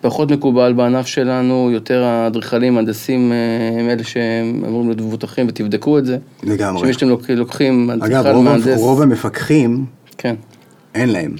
פחות 0.00 0.30
מקובל 0.30 0.72
בענף 0.72 1.06
שלנו, 1.06 1.70
יותר 1.72 2.04
האדריכלים, 2.04 2.74
מהנדסים, 2.74 3.32
אה, 3.32 3.80
הם 3.80 3.88
אלה 3.90 4.04
שהם 4.04 4.64
אמורים 4.68 4.86
להיות 4.88 5.00
מבוטחים 5.00 5.46
ותבדקו 5.48 5.98
את 5.98 6.06
זה. 6.06 6.18
לגמרי. 6.42 6.80
שאם 6.80 6.92
שאתם 6.92 7.08
לוק- 7.08 7.30
לוקחים 7.30 7.90
אגב, 7.90 8.26
רוב, 8.26 8.44
מהנדס, 8.44 8.78
רוב 8.80 9.02
המפקחים, 9.02 9.84
כן, 10.18 10.34
אין 10.94 11.08
להם 11.08 11.34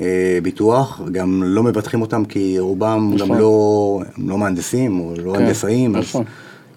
אה, 0.00 0.38
ביטוח, 0.42 1.00
גם 1.12 1.42
לא 1.46 1.62
מבטחים 1.62 2.00
אותם 2.02 2.24
כי 2.24 2.56
רובם 2.58 3.10
נכון. 3.14 3.28
גם 3.28 3.38
לא, 3.38 4.00
לא 4.18 4.38
מהנדסים 4.38 5.00
או 5.00 5.14
לא 5.24 5.32
כן, 5.32 5.42
הנדסאים, 5.42 5.96
אז 5.96 6.04
נכון. 6.04 6.24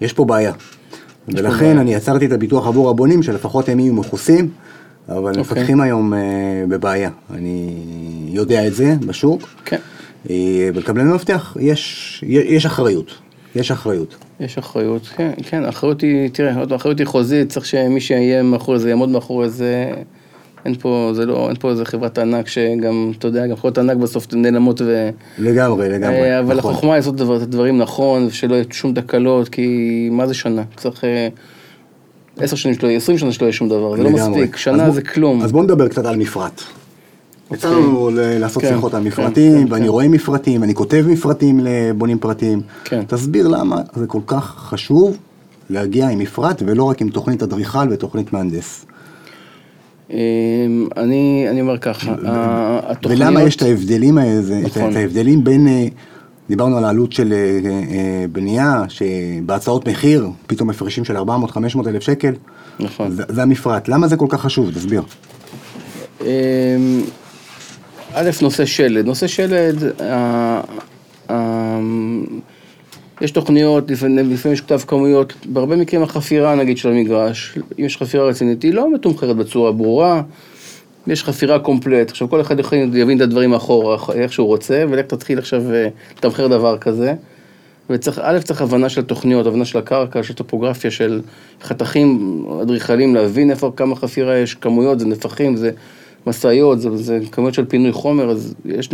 יש 0.00 0.12
פה 0.12 0.24
בעיה. 0.24 0.52
ולכן 1.28 1.58
בעיה. 1.58 1.80
אני 1.80 1.94
יצרתי 1.94 2.26
את 2.26 2.32
הביטוח 2.32 2.66
עבור 2.66 2.90
הבונים, 2.90 3.22
שלפחות 3.22 3.68
הם 3.68 3.80
יהיו 3.80 3.94
מכוסים, 3.94 4.48
אבל 5.08 5.16
אוקיי. 5.28 5.40
מפקחים 5.40 5.80
היום 5.80 6.14
אה, 6.14 6.18
בבעיה. 6.68 7.10
אני 7.34 7.74
יודע 8.28 8.66
את 8.66 8.74
זה 8.74 8.94
בשוק. 9.06 9.42
כן, 9.64 9.76
אה, 9.76 9.80
ולקבלני 10.30 11.12
מפתח 11.12 11.56
יש, 11.60 12.24
יש 12.26 12.66
אחריות. 12.66 13.10
יש 13.56 13.70
אחריות. 13.70 14.14
יש 14.40 14.58
אחריות, 14.58 15.02
כן, 15.16 15.30
כן, 15.42 15.64
האחריות 15.64 16.00
היא, 16.00 16.30
תראה, 16.32 16.58
עוד 16.60 16.72
האחריות 16.72 16.98
היא 16.98 17.06
חוזית, 17.06 17.48
צריך 17.48 17.66
שמי 17.66 18.00
שיהיה 18.00 18.42
מאחורי 18.42 18.78
זה, 18.78 18.88
יעמוד 18.90 19.08
מאחורי 19.08 19.48
זה, 19.48 19.90
אין 20.64 20.74
פה, 20.74 21.10
זה 21.14 21.26
לא, 21.26 21.48
אין 21.48 21.56
פה 21.60 21.70
איזה 21.70 21.84
חברת 21.84 22.18
ענק 22.18 22.48
שגם, 22.48 23.12
אתה 23.18 23.26
יודע, 23.28 23.46
גם 23.46 23.56
חברות 23.56 23.78
ענק 23.78 23.96
בסוף 23.96 24.26
נעלמות 24.32 24.80
ו... 24.80 25.10
לגמרי, 25.38 25.88
לגמרי. 25.88 26.16
אה, 26.16 26.40
אבל 26.40 26.56
נכון. 26.56 26.70
החוכמה 26.72 26.90
היא 26.92 26.96
לעשות 26.96 27.14
את 27.14 27.42
הדברים 27.42 27.78
נכון, 27.78 28.24
ושלא 28.26 28.54
יהיו 28.54 28.64
שום 28.70 28.94
תקלות, 28.94 29.48
כי 29.48 29.68
מה 30.12 30.26
זה 30.26 30.34
שנה? 30.34 30.62
צריך 30.76 31.04
אה, 31.04 31.28
עשר 32.38 32.56
שנים 32.56 32.74
שלא 32.74 32.88
יהיה, 32.88 32.96
עשרים 32.96 33.18
שנה 33.18 33.32
שלא 33.32 33.44
יהיה 33.46 33.52
שום 33.52 33.68
דבר, 33.68 33.96
זה 33.96 34.02
לא. 34.02 34.10
מספיק, 34.10 34.56
שנה 34.56 34.84
בוא- 34.84 34.94
זה 34.94 35.02
כלום. 35.02 35.42
אז 35.42 35.52
בואו 35.52 35.62
נדבר 35.62 35.88
קצת 35.88 36.04
על 36.06 36.16
מפרט. 36.16 36.62
יצא 37.54 37.68
אוקיי. 37.68 37.82
לנו 37.82 38.10
ל- 38.10 38.38
לעשות 38.38 38.62
כן, 38.62 38.68
שיחות 38.74 38.94
על 38.94 39.00
כן, 39.00 39.06
מפרטים, 39.06 39.66
כן, 39.66 39.72
ואני 39.72 39.84
כן. 39.84 39.90
רואה 39.90 40.08
מפרטים, 40.08 40.60
ואני 40.60 40.74
כותב 40.74 41.04
מפרטים 41.08 41.60
לבונים 41.62 42.18
פרטיים. 42.18 42.60
תסביר 43.06 43.48
למה 43.48 43.80
זה 43.96 44.06
כל 44.06 44.20
כך 44.26 44.44
חשוב 44.58 45.16
להגיע 45.70 46.08
עם 46.08 46.18
מפרט, 46.18 46.62
ולא 46.66 46.84
רק 46.84 47.00
עם 47.00 47.08
תוכנית 47.08 47.42
אדריכל 47.42 47.88
ותוכנית 47.90 48.32
מהנדס. 48.32 48.86
אה, 50.12 50.18
אני 50.96 51.46
אני 51.50 51.60
אומר 51.60 51.78
ככה, 51.78 52.12
התוכניות... 52.12 53.20
ולמה 53.20 53.42
יש 53.42 53.56
את 53.56 53.62
ההבדלים 53.62 54.18
האלה, 54.18 54.60
נכון. 54.62 54.90
את 54.90 54.96
ההבדלים 54.96 55.44
בין, 55.44 55.68
אה, 55.68 55.86
דיברנו 56.48 56.78
על 56.78 56.84
העלות 56.84 57.12
של 57.12 57.32
אה, 57.32 57.38
אה, 57.38 58.24
בנייה, 58.32 58.82
שבהצעות 58.88 59.88
מחיר, 59.88 60.28
פתאום 60.46 60.70
הפרשים 60.70 61.04
של 61.04 61.16
400-500 61.16 61.20
אלף 61.86 62.02
שקל. 62.02 62.32
נכון. 62.80 63.10
זה 63.10 63.22
זה 63.28 63.42
המפרט. 63.42 63.88
למה 63.88 64.08
זה 64.08 64.16
כל 64.16 64.26
כך 64.28 64.40
חשוב? 64.40 64.70
תסביר. 64.70 65.02
א', 68.14 68.30
נושא 68.42 68.66
שלד. 68.66 69.06
נושא 69.06 69.26
שלד, 69.26 70.00
ה- 70.00 70.60
ה- 71.30 71.78
יש 73.20 73.30
תוכניות, 73.30 73.90
לפעמים 73.90 74.32
יש 74.52 74.60
כתב 74.60 74.78
כמויות, 74.86 75.32
בהרבה 75.46 75.76
מקרים 75.76 76.02
החפירה 76.02 76.54
נגיד 76.54 76.78
של 76.78 76.88
המגרש, 76.88 77.58
אם 77.78 77.84
יש 77.84 77.96
חפירה 77.96 78.24
רצינית, 78.26 78.62
היא 78.62 78.74
לא 78.74 78.94
מתומחרת 78.94 79.36
בצורה 79.36 79.72
ברורה, 79.72 80.22
יש 81.06 81.24
חפירה 81.24 81.58
קומפלט, 81.58 82.10
עכשיו 82.10 82.30
כל 82.30 82.40
אחד 82.40 82.60
יכול 82.60 82.78
יבין 82.78 83.16
את 83.16 83.22
הדברים 83.22 83.54
אחורה, 83.54 83.96
איך 84.14 84.32
שהוא 84.32 84.46
רוצה, 84.46 84.84
ולך 84.90 85.06
תתחיל 85.06 85.38
עכשיו 85.38 85.72
אה, 85.72 85.88
לתמחר 86.18 86.46
דבר 86.46 86.78
כזה. 86.78 87.14
וצריך, 87.90 88.20
א', 88.22 88.38
צריך 88.38 88.62
הבנה 88.62 88.88
של 88.88 89.02
תוכניות, 89.02 89.46
הבנה 89.46 89.64
של 89.64 89.78
הקרקע, 89.78 90.22
של 90.22 90.34
טופוגרפיה, 90.34 90.90
של 90.90 91.20
חתכים, 91.62 92.44
אדריכלים, 92.62 93.14
להבין 93.14 93.50
איפה, 93.50 93.72
כמה 93.76 93.96
חפירה 93.96 94.36
יש, 94.36 94.54
כמויות, 94.54 95.00
זה 95.00 95.06
נפחים, 95.06 95.56
זה 95.56 95.70
משאיות, 96.26 96.80
זה, 96.80 96.96
זה 96.96 97.18
כמויות 97.32 97.54
של 97.54 97.64
פינוי 97.64 97.92
חומר, 97.92 98.30
אז 98.30 98.54
יש, 98.64 98.88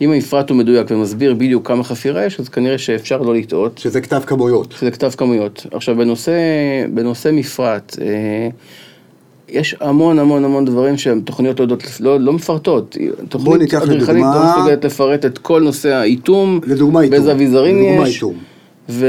אם 0.00 0.10
המפרט 0.12 0.50
הוא 0.50 0.58
מדויק 0.58 0.86
ומסביר 0.90 1.34
בדיוק 1.34 1.66
כמה 1.68 1.84
חפירה 1.84 2.24
יש, 2.24 2.40
אז 2.40 2.48
כנראה 2.48 2.78
שאפשר 2.78 3.22
לא 3.22 3.34
לטעות. 3.34 3.78
שזה 3.78 4.00
כתב 4.00 4.20
כמויות. 4.26 4.74
שזה 4.78 4.90
כתב 4.90 5.10
כמויות. 5.16 5.66
עכשיו, 5.72 5.96
בנושא, 5.96 6.32
בנושא 6.94 7.30
מפרט, 7.32 7.96
אה, 8.00 8.48
יש 9.48 9.76
המון 9.80 10.18
המון 10.18 10.44
המון 10.44 10.64
דברים 10.64 10.96
שהתוכניות 10.96 11.58
לא 11.60 11.64
יודעות, 11.64 11.82
לא, 12.00 12.20
לא 12.20 12.32
מפרטות. 12.32 12.96
תוכנית 13.28 13.58
ניקח 13.60 13.82
אדריכלית 13.82 14.08
לדוגמה- 14.08 14.34
לא 14.54 14.60
מסוגלת 14.60 14.84
לפרט 14.84 15.24
את 15.24 15.38
כל 15.38 15.62
נושא 15.62 15.88
האיתום, 15.94 16.60
לדוגמה 16.66 17.00
איתום. 17.00 17.10
באיזה 17.10 17.32
אביזרים 17.32 17.76
לדוגמה 17.76 18.08
יש. 18.08 18.14
איתום. 18.14 18.34
ו... 18.88 19.06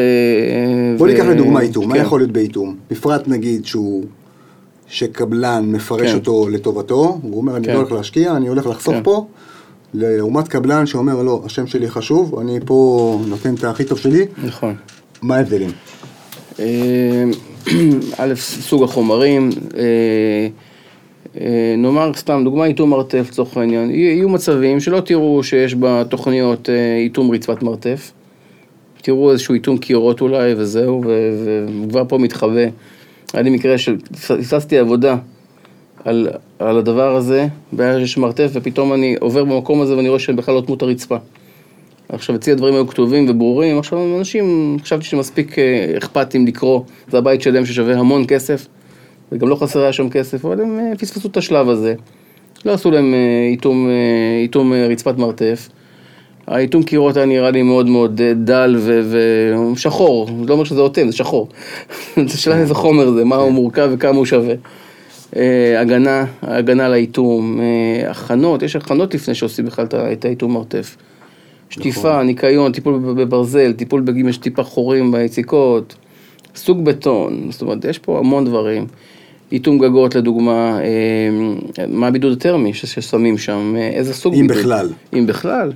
בוא 0.97 1.08
ו- 1.08 1.10
ניקח 1.12 1.26
לדוגמה 1.26 1.62
איתום, 1.62 1.88
מה 1.89 1.95
כן. 1.95 2.02
יכול 2.02 2.19
להיות 2.19 2.32
באיתום? 2.32 2.76
מפרט 2.91 3.28
נגיד 3.28 3.65
שהוא, 3.65 4.04
שקבלן 4.91 5.71
מפרש 5.71 6.10
כן. 6.10 6.15
אותו 6.15 6.49
לטובתו, 6.49 7.19
הוא 7.21 7.38
אומר 7.38 7.58
אני 7.58 7.67
כן. 7.67 7.73
לא 7.73 7.77
הולך 7.77 7.91
להשקיע, 7.91 8.36
אני 8.36 8.47
הולך 8.47 8.67
לחסוך 8.67 8.93
כן. 8.93 9.04
פה, 9.04 9.27
לעומת 9.93 10.47
קבלן 10.47 10.86
שאומר, 10.86 11.23
לא, 11.23 11.41
השם 11.45 11.67
שלי 11.67 11.89
חשוב, 11.89 12.39
אני 12.39 12.60
פה 12.65 13.19
נותן 13.27 13.54
את 13.54 13.63
הכי 13.63 13.84
טוב 13.84 13.97
שלי, 13.97 14.25
נכון. 14.43 14.75
מה 15.21 15.36
ההבדלים? 15.36 15.69
אה, 16.60 17.23
א', 18.17 18.34
סוג 18.36 18.84
החומרים, 18.84 19.49
אה, 19.77 19.84
אה, 21.41 21.75
נאמר 21.77 22.12
סתם, 22.13 22.41
דוגמה 22.43 22.65
איתום 22.65 22.89
מרתף 22.89 23.27
לצורך 23.30 23.58
העניין, 23.58 23.89
יהיו 23.91 24.30
מצבים 24.30 24.80
שלא 24.80 24.99
תראו 24.99 25.43
שיש 25.43 25.75
בתוכניות 25.80 26.69
איתום 27.04 27.32
רצפת 27.32 27.63
מרתף, 27.63 28.12
תראו 29.01 29.32
איזשהו 29.32 29.54
איתום 29.54 29.77
קירות 29.77 30.21
אולי 30.21 30.54
וזהו, 30.58 31.04
וכבר 31.84 32.04
פה 32.08 32.17
מתחווה. 32.17 32.65
היה 33.33 33.43
לי 33.43 33.49
מקרה 33.49 33.77
שפספסתי 33.77 34.77
עבודה 34.77 35.15
על, 36.05 36.27
על 36.59 36.77
הדבר 36.77 37.15
הזה, 37.15 37.47
בעיה 37.71 37.99
שיש 37.99 38.17
מרתף, 38.17 38.49
ופתאום 38.53 38.93
אני 38.93 39.15
עובר 39.19 39.43
במקום 39.43 39.81
הזה 39.81 39.97
ואני 39.97 40.09
רואה 40.09 40.19
שבכלל 40.19 40.55
לא 40.55 40.61
דמות 40.61 40.81
הרצפה. 40.81 41.17
עכשיו 42.09 42.35
אצלי 42.35 42.53
הדברים 42.53 42.73
היו 42.73 42.87
כתובים 42.87 43.29
וברורים, 43.29 43.79
עכשיו 43.79 44.17
אנשים, 44.19 44.77
חשבתי 44.83 45.05
שמספיק 45.05 45.59
אה, 45.59 45.93
אכפתים 45.97 46.47
לקרוא, 46.47 46.81
זה 47.07 47.17
הבית 47.17 47.41
שלהם 47.41 47.65
ששווה 47.65 47.99
המון 47.99 48.23
כסף, 48.27 48.67
וגם 49.31 49.49
לא 49.49 49.55
חסר 49.55 49.79
היה 49.79 49.93
שם 49.93 50.09
כסף, 50.09 50.45
אבל 50.45 50.61
הם 50.61 50.79
אה, 50.79 50.95
פספסו 50.97 51.27
את 51.27 51.37
השלב 51.37 51.69
הזה. 51.69 51.95
לא 52.65 52.73
עשו 52.73 52.91
להם 52.91 53.13
אה, 53.13 53.47
איתום, 53.51 53.87
איתום 54.41 54.73
רצפת 54.73 55.17
מרתף. 55.17 55.69
האיתום 56.55 56.83
קירות 56.83 57.17
היה 57.17 57.25
נראה 57.25 57.51
לי 57.51 57.63
מאוד 57.63 57.87
מאוד 57.89 58.21
דל 58.35 58.75
ושחור, 59.73 60.29
לא 60.47 60.53
אומר 60.53 60.63
שזה 60.63 60.81
אוטם, 60.81 61.09
זה 61.09 61.17
שחור. 61.17 61.47
זה 62.27 62.37
שאלה 62.37 62.57
איזה 62.57 62.73
חומר 62.73 63.11
זה, 63.11 63.25
מה 63.25 63.35
הוא 63.35 63.51
מורכב 63.51 63.89
וכמה 63.93 64.17
הוא 64.17 64.25
שווה. 64.25 64.53
הגנה, 65.77 66.25
הגנה 66.41 66.85
על 66.85 66.93
האיתום, 66.93 67.59
הכנות, 68.07 68.63
יש 68.63 68.75
הכנות 68.75 69.13
לפני 69.13 69.35
שעושים 69.35 69.65
בכלל 69.65 69.85
את 70.11 70.25
האיתום 70.25 70.53
מרתף. 70.53 70.97
שטיפה, 71.71 72.09
נכון. 72.09 72.25
ניקיון, 72.25 72.71
טיפול 72.71 72.99
בברזל, 72.99 73.73
טיפול 73.73 74.03
אם 74.21 74.29
יש 74.29 74.37
טיפה 74.37 74.63
חורים 74.63 75.11
ביציקות, 75.11 75.95
סוג 76.55 76.85
בטון, 76.85 77.47
זאת 77.49 77.61
אומרת, 77.61 77.85
יש 77.85 77.99
פה 77.99 78.19
המון 78.19 78.45
דברים. 78.45 78.85
איתום 79.51 79.77
גגות 79.77 80.15
לדוגמה, 80.15 80.79
אה, 80.81 81.85
מה 81.87 82.07
הבידוד 82.07 82.37
הטרמי 82.37 82.73
ששמים 82.73 83.37
שם, 83.37 83.75
אה, 83.77 83.87
איזה 83.87 84.13
סוג 84.13 84.33
אם 84.33 84.41
בידוד. 84.41 84.57
אם 84.57 84.61
בכלל. 84.61 84.89
אם 85.13 85.27
בכלל. 85.27 85.71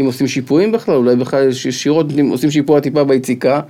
אם 0.00 0.06
עושים 0.06 0.26
שיפועים 0.26 0.72
בכלל, 0.72 0.94
אולי 0.94 1.16
בכלל 1.16 1.48
ישירות 1.68 2.06
עושים 2.30 2.50
שיפוע 2.50 2.80
טיפה 2.80 3.04
ביציקה, 3.04 3.60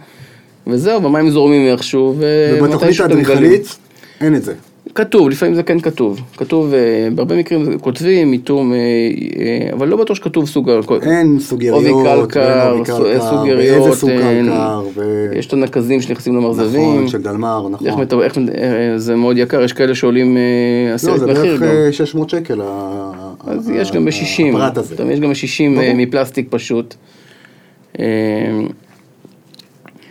וזהו, 0.66 1.00
במים 1.00 1.30
זורמים 1.30 1.72
איכשהו, 1.72 2.16
ובתוכנית 2.18 3.00
האדריכלית 3.00 3.76
אין 4.20 4.34
את 4.34 4.44
זה. 4.44 4.54
כתוב, 4.94 5.28
לפעמים 5.28 5.54
זה 5.54 5.62
כן 5.62 5.80
כתוב. 5.80 6.20
כתוב, 6.36 6.74
אה, 6.74 7.08
בהרבה 7.14 7.36
מקרים 7.36 7.78
כותבים, 7.78 8.30
מיתום, 8.30 8.72
אה, 8.72 8.78
אה, 8.78 9.72
אבל 9.72 9.88
לא 9.88 9.96
בטוח 9.96 10.16
שכתוב 10.16 10.48
סוג... 10.48 10.70
אין 11.02 11.40
סוג 11.40 11.62
יריות, 11.62 11.86
עובי 11.86 12.08
קלקר, 12.08 12.82
סוג 13.30 13.46
יריות, 13.46 13.82
ואיזה 13.82 13.96
סוג 13.96 14.10
קלקר, 14.10 14.82
יש 15.34 15.46
את 15.46 15.52
הנקזים 15.52 16.00
שנכנסים 16.00 16.36
למרזבים. 16.36 16.94
נכון, 16.94 17.08
של 17.08 17.22
דלמר, 17.22 17.68
נכון. 17.68 18.08
איך, 18.22 18.38
זה 18.96 19.16
מאוד 19.16 19.38
יקר, 19.38 19.62
יש 19.62 19.72
כאלה 19.72 19.94
שעולים 19.94 20.36
עשרת 20.94 21.22
מחיר. 21.22 21.52
לא, 21.52 21.58
זה 21.58 21.66
בערך 21.66 21.94
600 21.94 22.30
שקל, 22.30 22.60
אז 23.46 23.70
יש 23.70 23.92
גם 23.92 24.04
ב-60. 24.04 24.56
הפרט 24.56 24.78
הזה. 24.78 24.94
יש 25.12 25.20
גם 25.20 25.30
ב-60 25.30 25.94
מפלסטיק 25.94 26.46
פשוט. 26.50 26.94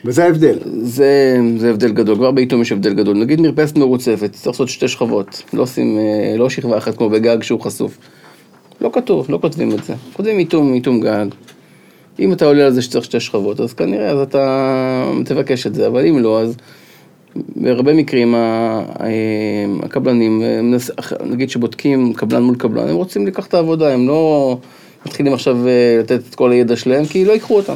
וזה 0.08 0.24
ההבדל. 0.24 0.58
זה, 0.82 1.39
זה 1.58 1.70
הבדל 1.70 1.91
גדול, 1.91 2.15
כבר 2.15 2.32
בעיתום 2.32 2.62
יש 2.62 2.72
הבדל 2.72 2.93
גדול. 2.93 3.17
נגיד 3.17 3.41
מרפסת 3.41 3.78
מרוצפת, 3.78 4.32
צריך 4.32 4.48
לעשות 4.48 4.70
שתי 4.70 4.88
שכבות, 4.88 5.43
לא 5.54 5.62
עושים, 5.62 5.98
אה, 5.98 6.38
לא 6.38 6.50
שכבה 6.50 6.78
אחת 6.78 6.98
כמו 6.98 7.10
בגג 7.10 7.43
שהוא 7.43 7.62
חשוף. 7.62 7.98
לא 8.82 8.89
כתוב, 8.93 9.26
לא 9.30 9.38
כותבים 9.41 9.72
את 9.72 9.84
זה. 9.84 9.93
כותבים 10.13 10.39
איתום, 10.39 10.74
איתום 10.74 11.02
גג. 11.02 11.26
אם 12.20 12.34
אתה 12.34 12.46
עולה 12.46 12.65
על 12.65 12.74
זה 12.74 12.82
שצריך 12.82 13.06
שתי 13.06 13.20
שכבות, 13.20 13.60
אז 13.60 13.74
כנראה 13.74 14.10
אז 14.10 14.20
אתה 14.20 15.12
תבקש 15.26 15.67
את 15.67 15.76
זה, 15.76 15.88
אבל 15.88 16.06
אם 16.06 16.20
לא, 16.20 16.41
אז 16.41 16.56
בהרבה 17.36 17.93
מקרים 17.93 18.36
הקבלנים, 19.84 20.43
נגיד 21.26 21.50
שבודקים 21.50 22.13
קבלן 22.13 22.43
מול 22.43 22.56
קבלן, 22.56 22.88
הם 22.88 22.96
רוצים 22.96 23.28
לקחת 23.28 23.48
את 23.48 23.54
העבודה, 23.54 23.93
הם 23.93 24.08
לא 24.08 24.58
מתחילים 25.06 25.34
עכשיו 25.34 25.67
אה, 25.67 25.98
לתת 26.00 26.20
את 26.30 26.36
כל 26.36 26.52
הידע 26.52 26.76
שלהם, 26.76 27.06
כי 27.06 27.26
לא 27.26 27.32
ייקחו 27.32 27.56
אותם. 27.56 27.76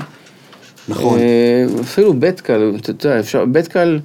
נכון. 0.87 1.19
אה, 1.19 1.65
אפילו 1.81 2.13
בטקל, 2.13 2.73
אתה 2.79 2.89
יודע, 2.89 3.19
אפשר, 3.19 3.45
בטקל, 3.45 3.99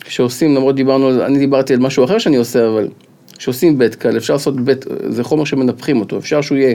כשעושים, 0.00 0.54
למרות 0.54 0.74
דיברנו 0.74 1.06
על 1.06 1.14
זה, 1.14 1.26
אני 1.26 1.38
דיברתי 1.38 1.74
על 1.74 1.80
משהו 1.80 2.04
אחר 2.04 2.18
שאני 2.18 2.36
עושה, 2.36 2.68
אבל 2.68 2.88
כשעושים 3.38 3.78
בטקל, 3.78 4.16
אפשר 4.16 4.32
לעשות 4.32 4.60
בט, 4.60 4.86
זה 5.08 5.24
חומר 5.24 5.44
שמנפחים 5.44 6.00
אותו, 6.00 6.18
אפשר 6.18 6.40
שהוא 6.40 6.58
יהיה 6.58 6.74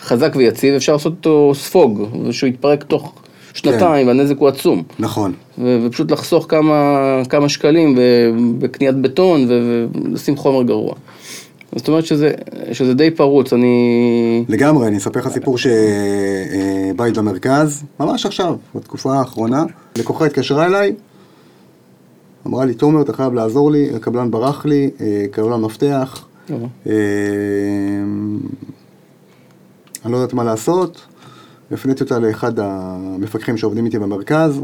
חזק 0.00 0.32
ויציב, 0.36 0.74
אפשר 0.74 0.92
לעשות 0.92 1.12
אותו 1.12 1.52
ספוג, 1.54 2.08
ושהוא 2.26 2.48
יתפרק 2.48 2.82
תוך 2.82 3.14
שנתיים, 3.54 4.06
כן. 4.06 4.08
והנזק 4.08 4.38
הוא 4.38 4.48
עצום. 4.48 4.82
נכון. 4.98 5.32
ו- 5.58 5.78
ופשוט 5.86 6.10
לחסוך 6.10 6.46
כמה, 6.48 7.22
כמה 7.28 7.48
שקלים 7.48 7.98
בקניית 8.58 8.96
בטון 8.96 9.46
ולשים 9.48 10.36
חומר 10.36 10.62
גרוע. 10.62 10.94
זאת 11.76 11.88
אומרת 11.88 12.06
שזה, 12.06 12.32
שזה 12.72 12.94
די 12.94 13.10
פרוץ, 13.10 13.52
אני... 13.52 14.44
לגמרי, 14.48 14.88
אני 14.88 14.96
אספר 14.96 15.20
לך 15.20 15.28
סיפור 15.28 15.58
שבית 15.58 17.18
במרכז, 17.18 17.82
ממש 18.00 18.26
עכשיו, 18.26 18.56
בתקופה 18.74 19.14
האחרונה, 19.14 19.64
לקוחה 19.98 20.26
התקשרה 20.26 20.66
אליי, 20.66 20.94
אמרה 22.46 22.64
לי, 22.64 22.74
תומר, 22.74 23.02
אתה 23.02 23.12
חייב 23.12 23.34
לעזור 23.34 23.70
לי, 23.70 23.90
הקבלן 23.96 24.30
ברח 24.30 24.66
לי, 24.66 24.90
אה, 25.00 25.24
קבלן 25.30 25.60
מפתח, 25.60 26.24
אה, 26.50 26.92
אני 30.04 30.12
לא 30.12 30.16
יודעת 30.16 30.34
מה 30.34 30.44
לעשות, 30.44 31.06
הפניתי 31.72 32.04
אותה 32.04 32.18
לאחד 32.18 32.58
המפקחים 32.58 33.56
שעובדים 33.56 33.86
איתי 33.86 33.98
במרכז, 33.98 34.60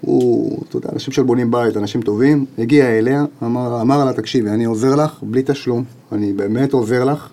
הוא, 0.00 0.58
אתה 0.68 0.76
יודע, 0.76 0.88
אנשים 0.92 1.12
שבונים 1.12 1.50
בית, 1.50 1.76
אנשים 1.76 2.02
טובים, 2.02 2.44
הגיע 2.58 2.98
אליה, 2.98 3.24
אמר, 3.42 3.80
אמר 3.80 4.04
לה, 4.04 4.12
תקשיבי, 4.12 4.50
אני 4.50 4.64
עוזר 4.64 4.94
לך 4.94 5.22
בלי 5.22 5.42
תשלום, 5.46 5.84
אני 6.12 6.32
באמת 6.32 6.72
עוזר 6.72 7.04
לך. 7.04 7.28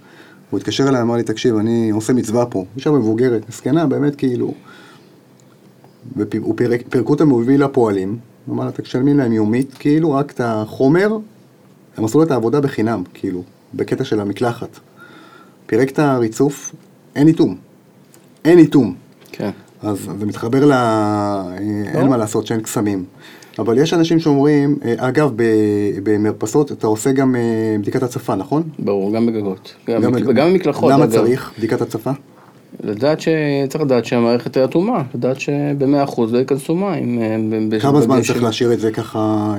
הוא 0.49 0.58
התקשר 0.58 0.89
אליי, 0.89 1.01
אמר 1.01 1.15
לי, 1.15 1.23
תקשיב, 1.23 1.56
אני 1.56 1.89
עושה 1.89 2.13
מצווה 2.13 2.45
פה. 2.45 2.65
אישה 2.75 2.91
מבוגרת, 2.91 3.49
מסכנה, 3.49 3.86
באמת 3.86 4.15
כאילו. 4.15 4.53
ופירקו 6.17 7.13
את 7.13 7.21
המוביל 7.21 7.63
לפועלים, 7.63 8.17
אמר 8.49 8.65
לה, 8.65 8.71
תשלמי 8.71 9.13
להם 9.13 9.32
יומית, 9.32 9.73
כאילו, 9.73 10.12
רק 10.12 10.32
את 10.32 10.41
החומר, 10.43 11.17
הם 11.97 12.06
עשו 12.06 12.23
את 12.23 12.32
העבודה 12.32 12.62
בחינם, 12.62 13.03
כאילו, 13.13 13.43
בקטע 13.73 14.03
של 14.03 14.19
המקלחת. 14.19 14.80
פירק 15.65 15.91
את 15.91 15.99
הריצוף, 15.99 16.75
אין 17.15 17.27
איתום. 17.27 17.56
אין 18.45 18.60
איתום. 18.60 18.95
כן. 19.32 19.51
אז 19.81 20.09
זה 20.19 20.25
מתחבר 20.25 20.65
ל... 20.65 20.71
אין 21.93 22.03
לא. 22.03 22.07
מה 22.07 22.17
לעשות 22.17 22.47
שאין 22.47 22.61
קסמים. 22.61 23.05
אבל 23.59 23.77
יש 23.77 23.93
אנשים 23.93 24.19
שאומרים, 24.19 24.75
אה, 24.85 24.93
אגב, 24.97 25.31
במרפסות 26.03 26.71
אתה 26.71 26.87
עושה 26.87 27.11
גם 27.11 27.35
אה, 27.35 27.41
בדיקת 27.81 28.03
הצפה, 28.03 28.35
נכון? 28.35 28.63
ברור, 28.79 29.13
גם 29.13 29.25
בגגות. 29.25 29.75
גם, 29.87 30.01
גם, 30.01 30.13
גם 30.13 30.49
במקלחות. 30.49 30.91
למה 30.91 31.03
אגב. 31.03 31.13
צריך 31.13 31.51
בדיקת 31.57 31.81
הצפה? 31.81 32.11
לדעת 32.83 33.21
ש... 33.21 33.27
צריך 33.69 33.83
לדעת 33.83 34.05
שהמערכת 34.05 34.57
היא 34.57 34.63
אטומה, 34.63 35.03
לדעת 35.15 35.39
שבמאה 35.39 36.03
אחוז 36.03 36.33
לא 36.33 36.37
ייכנסו 36.37 36.75
מים. 36.75 37.19
אה, 37.73 37.79
כמה 37.79 38.01
זמן 38.01 38.21
צריך 38.21 38.43
להשאיר 38.43 38.73
את 38.73 38.79
זה 38.79 38.91
ככה? 38.91 39.53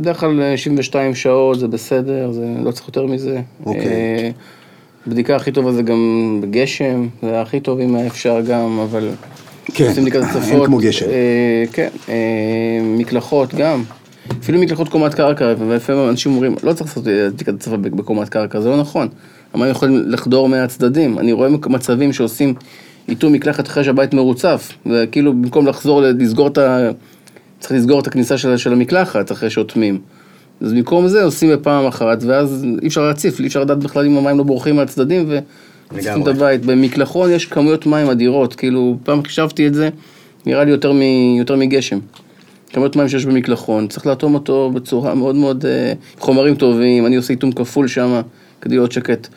בדרך 0.00 0.20
כלל 0.20 0.56
72 0.56 1.14
שעות 1.14 1.58
זה 1.58 1.68
בסדר, 1.68 2.32
זה 2.32 2.46
לא 2.64 2.70
צריך 2.70 2.88
יותר 2.88 3.06
מזה. 3.06 3.40
אוקיי. 3.66 4.32
בדיקה 5.06 5.36
הכי 5.36 5.52
טובה 5.52 5.72
זה 5.72 5.82
גם 5.82 6.38
בגשם, 6.42 7.08
זה 7.22 7.40
הכי 7.40 7.60
טוב 7.60 7.80
אם 7.80 7.96
אפשר 7.96 8.40
גם, 8.40 8.78
אבל... 8.78 9.08
כן, 9.74 9.92
אין 10.50 10.64
כמו 10.66 10.78
גשם. 10.78 11.06
אה, 11.06 11.64
כן, 11.72 11.88
אה, 12.08 12.80
מקלחות 12.82 13.54
גם. 13.54 13.82
אפילו 14.40 14.60
מקלחות 14.60 14.88
קומת 14.88 15.14
קרקע, 15.14 15.54
ולפעמים 15.58 16.08
אנשים 16.08 16.32
אומרים, 16.32 16.54
לא 16.62 16.72
צריך 16.72 16.90
לעשות 16.90 17.04
בדיקת 17.06 17.60
צבא 17.60 17.76
בקומת 17.76 18.28
קרקע, 18.28 18.60
זה 18.60 18.68
לא 18.68 18.76
נכון. 18.76 19.08
המים 19.54 19.70
יכולים 19.70 20.02
לחדור 20.06 20.48
מהצדדים. 20.48 21.18
אני 21.18 21.32
רואה 21.32 21.48
מצבים 21.48 22.12
שעושים 22.12 22.54
איתור 23.08 23.30
מקלחת 23.30 23.66
אחרי 23.66 23.84
שהבית 23.84 24.14
מרוצף, 24.14 24.72
וכאילו 24.86 25.32
במקום 25.32 25.66
לחזור, 25.66 26.00
לסגור 26.02 26.48
את 26.48 26.58
ה... 26.58 26.90
צריך 27.60 27.72
לסגור 27.72 28.00
את 28.00 28.06
הכניסה 28.06 28.38
של, 28.38 28.56
של 28.56 28.72
המקלחת 28.72 29.32
אחרי 29.32 29.50
שאוטמים. 29.50 30.00
אז 30.64 30.72
במקום 30.72 31.08
זה 31.08 31.24
עושים 31.24 31.50
בפעם 31.50 31.86
אחת, 31.86 32.22
ואז 32.26 32.66
אי 32.82 32.86
אפשר 32.86 33.02
להציף, 33.02 33.40
אי 33.40 33.46
אפשר 33.46 33.60
לדעת 33.60 33.78
בכלל 33.78 34.06
אם 34.06 34.16
המים 34.16 34.38
לא 34.38 34.44
בורחים 34.44 34.76
מהצדדים, 34.76 35.30
ומציפים 35.90 36.22
את 36.22 36.26
הבית. 36.26 36.66
במקלחון 36.66 37.30
יש 37.30 37.46
כמויות 37.46 37.86
מים 37.86 38.10
אדירות, 38.10 38.54
כאילו, 38.54 38.96
פעם 39.02 39.24
חשבתי 39.24 39.66
את 39.66 39.74
זה, 39.74 39.88
נראה 40.46 40.64
לי 40.64 40.70
יותר, 40.70 40.92
מ, 40.92 41.00
יותר 41.38 41.56
מגשם. 41.56 41.98
כמויות 42.72 42.96
מים 42.96 43.08
שיש 43.08 43.26
במקלחון, 43.26 43.86
צריך 43.86 44.06
לאטום 44.06 44.34
אותו 44.34 44.70
בצורה 44.74 45.14
מאוד 45.14 45.36
מאוד, 45.36 45.66
אה, 45.66 45.92
חומרים 46.18 46.54
טובים, 46.54 47.06
אני 47.06 47.16
עושה 47.16 47.32
איתום 47.32 47.52
כפול 47.52 47.88
שם, 47.88 48.20
כדי 48.60 48.74
להיות 48.74 48.92
שקט. 48.92 49.28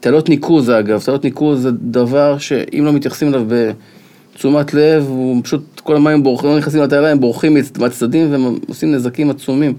תעלות 0.00 0.28
ניקוז 0.28 0.70
אגב, 0.70 1.02
תעלות 1.04 1.24
ניקוז 1.24 1.62
זה 1.62 1.70
דבר 1.72 2.38
שאם 2.38 2.84
לא 2.84 2.92
מתייחסים 2.92 3.28
אליו 3.28 3.44
בתשומת 3.48 4.74
לב, 4.74 5.06
הוא 5.08 5.40
פשוט, 5.44 5.80
כל 5.80 5.96
המים 5.96 6.22
בורחים, 6.22 6.50
לא 6.50 6.58
נכנסים 6.58 6.82
לתעלה, 6.82 7.10
הם 7.10 7.20
בורחים 7.20 7.56
מהצדדים 7.78 8.32
והם 8.32 8.58
עושים 8.68 8.92
נזקים 8.92 9.30
עצומים. 9.30 9.74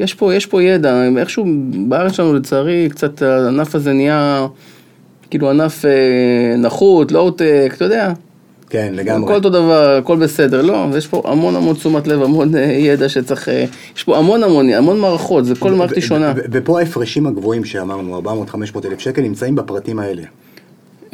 יש 0.00 0.14
פה, 0.14 0.34
יש 0.34 0.46
פה 0.46 0.62
ידע, 0.62 1.02
איכשהו 1.18 1.44
בארץ 1.88 2.12
שלנו 2.12 2.34
לצערי 2.34 2.88
קצת 2.90 3.22
הענף 3.22 3.74
הזה 3.74 3.92
נהיה 3.92 4.46
כאילו 5.30 5.50
ענף 5.50 5.84
אה, 5.84 6.54
נחות, 6.58 7.12
לואו-טק, 7.12 7.72
אתה 7.74 7.84
יודע. 7.84 8.12
כן, 8.70 8.92
לגמרי. 8.94 9.24
הכל 9.24 9.34
אותו 9.34 9.50
דבר, 9.50 9.96
הכל 9.96 10.16
בסדר. 10.16 10.62
לא, 10.62 10.86
יש 10.96 11.06
פה 11.06 11.22
המון 11.24 11.56
המון 11.56 11.74
תשומת 11.74 12.06
לב, 12.06 12.22
המון 12.22 12.56
אה, 12.56 12.60
ידע 12.60 13.08
שצריך... 13.08 13.48
אה, 13.48 13.64
יש 13.96 14.04
פה 14.04 14.18
המון 14.18 14.42
המון, 14.42 14.70
המון 14.70 15.00
מערכות, 15.00 15.44
זה 15.44 15.54
כל 15.54 15.72
מערכת 15.72 15.94
היא 15.94 16.02
שונה. 16.02 16.32
ופה 16.52 16.78
ההפרשים 16.78 17.26
הגבוהים 17.26 17.64
שאמרנו, 17.64 18.22
400-500 18.22 18.86
אלף 18.86 18.98
שקל, 18.98 19.22
נמצאים 19.22 19.54
בפרטים 19.54 19.98
האלה. 19.98 20.22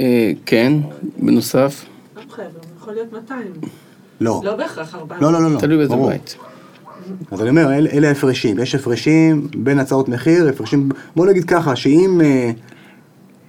אה, 0.00 0.32
כן, 0.46 0.72
בנוסף, 1.18 1.84
לא 2.16 2.22
חייב, 2.30 2.48
יכול 2.78 2.94
להיות 2.94 3.12
200. 3.12 3.46
לא. 4.20 4.40
לא 4.44 4.56
בהכרח 4.56 4.94
400. 4.94 5.22
לא, 5.22 5.32
לא, 5.32 5.42
לא, 5.42 5.54
לא. 5.54 5.60
תלוי 5.60 5.76
באיזה. 5.76 5.96
בית. 5.96 6.36
אז 7.30 7.40
אני 7.40 7.50
אומר, 7.50 7.72
אל, 7.72 7.86
אלה 7.92 8.08
ההפרשים. 8.08 8.58
יש 8.58 8.74
הפרשים 8.74 9.48
בין 9.56 9.78
הצעות 9.78 10.08
מחיר, 10.08 10.48
הפרשים... 10.48 10.88
בוא 11.16 11.26
נגיד 11.26 11.44
ככה, 11.44 11.76
שאם 11.76 12.20
אה, 12.24 12.50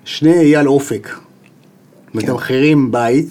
שני 0.05 0.33
אייל 0.39 0.67
אופק 0.67 1.09
מתמחרים 2.13 2.91
בית, 2.91 3.27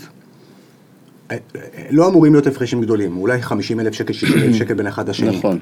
אה, 1.30 1.36
אה, 1.56 1.60
לא 1.90 2.08
אמורים 2.08 2.32
להיות 2.32 2.46
הפרשים 2.46 2.80
גדולים, 2.80 3.16
אולי 3.16 3.42
50 3.42 3.80
אלף 3.80 3.92
שקל, 3.94 4.12
60 4.12 4.42
אלף 4.42 4.56
שקל 4.56 4.74
בין 4.74 4.86
אחד 4.86 5.08
לשני. 5.08 5.36
נכון. 5.38 5.58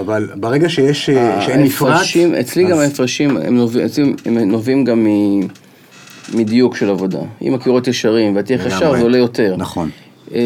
אבל 0.00 0.28
ברגע 0.36 0.68
שיש, 0.68 1.10
אה, 1.10 1.42
שאין 1.42 1.62
מפרט... 1.62 2.00
אצלי 2.40 2.64
גם 2.64 2.70
אז- 2.72 2.78
ההפרשים, 2.78 3.36
הם 3.36 3.58
אצלי 3.86 4.14
הם 4.24 4.38
נובעים 4.38 4.84
גם 4.84 5.04
מ- 5.04 5.46
מדיוק 6.34 6.76
של 6.76 6.90
עבודה. 6.90 7.18
אם 7.42 7.54
הקירות 7.54 7.88
ישרים 7.88 8.36
והתהיה 8.36 8.58
לגמרי. 8.58 8.98
זה 8.98 9.02
עולה 9.02 9.18
יותר. 9.18 9.54
נכון. 9.58 9.90
אה, 10.34 10.40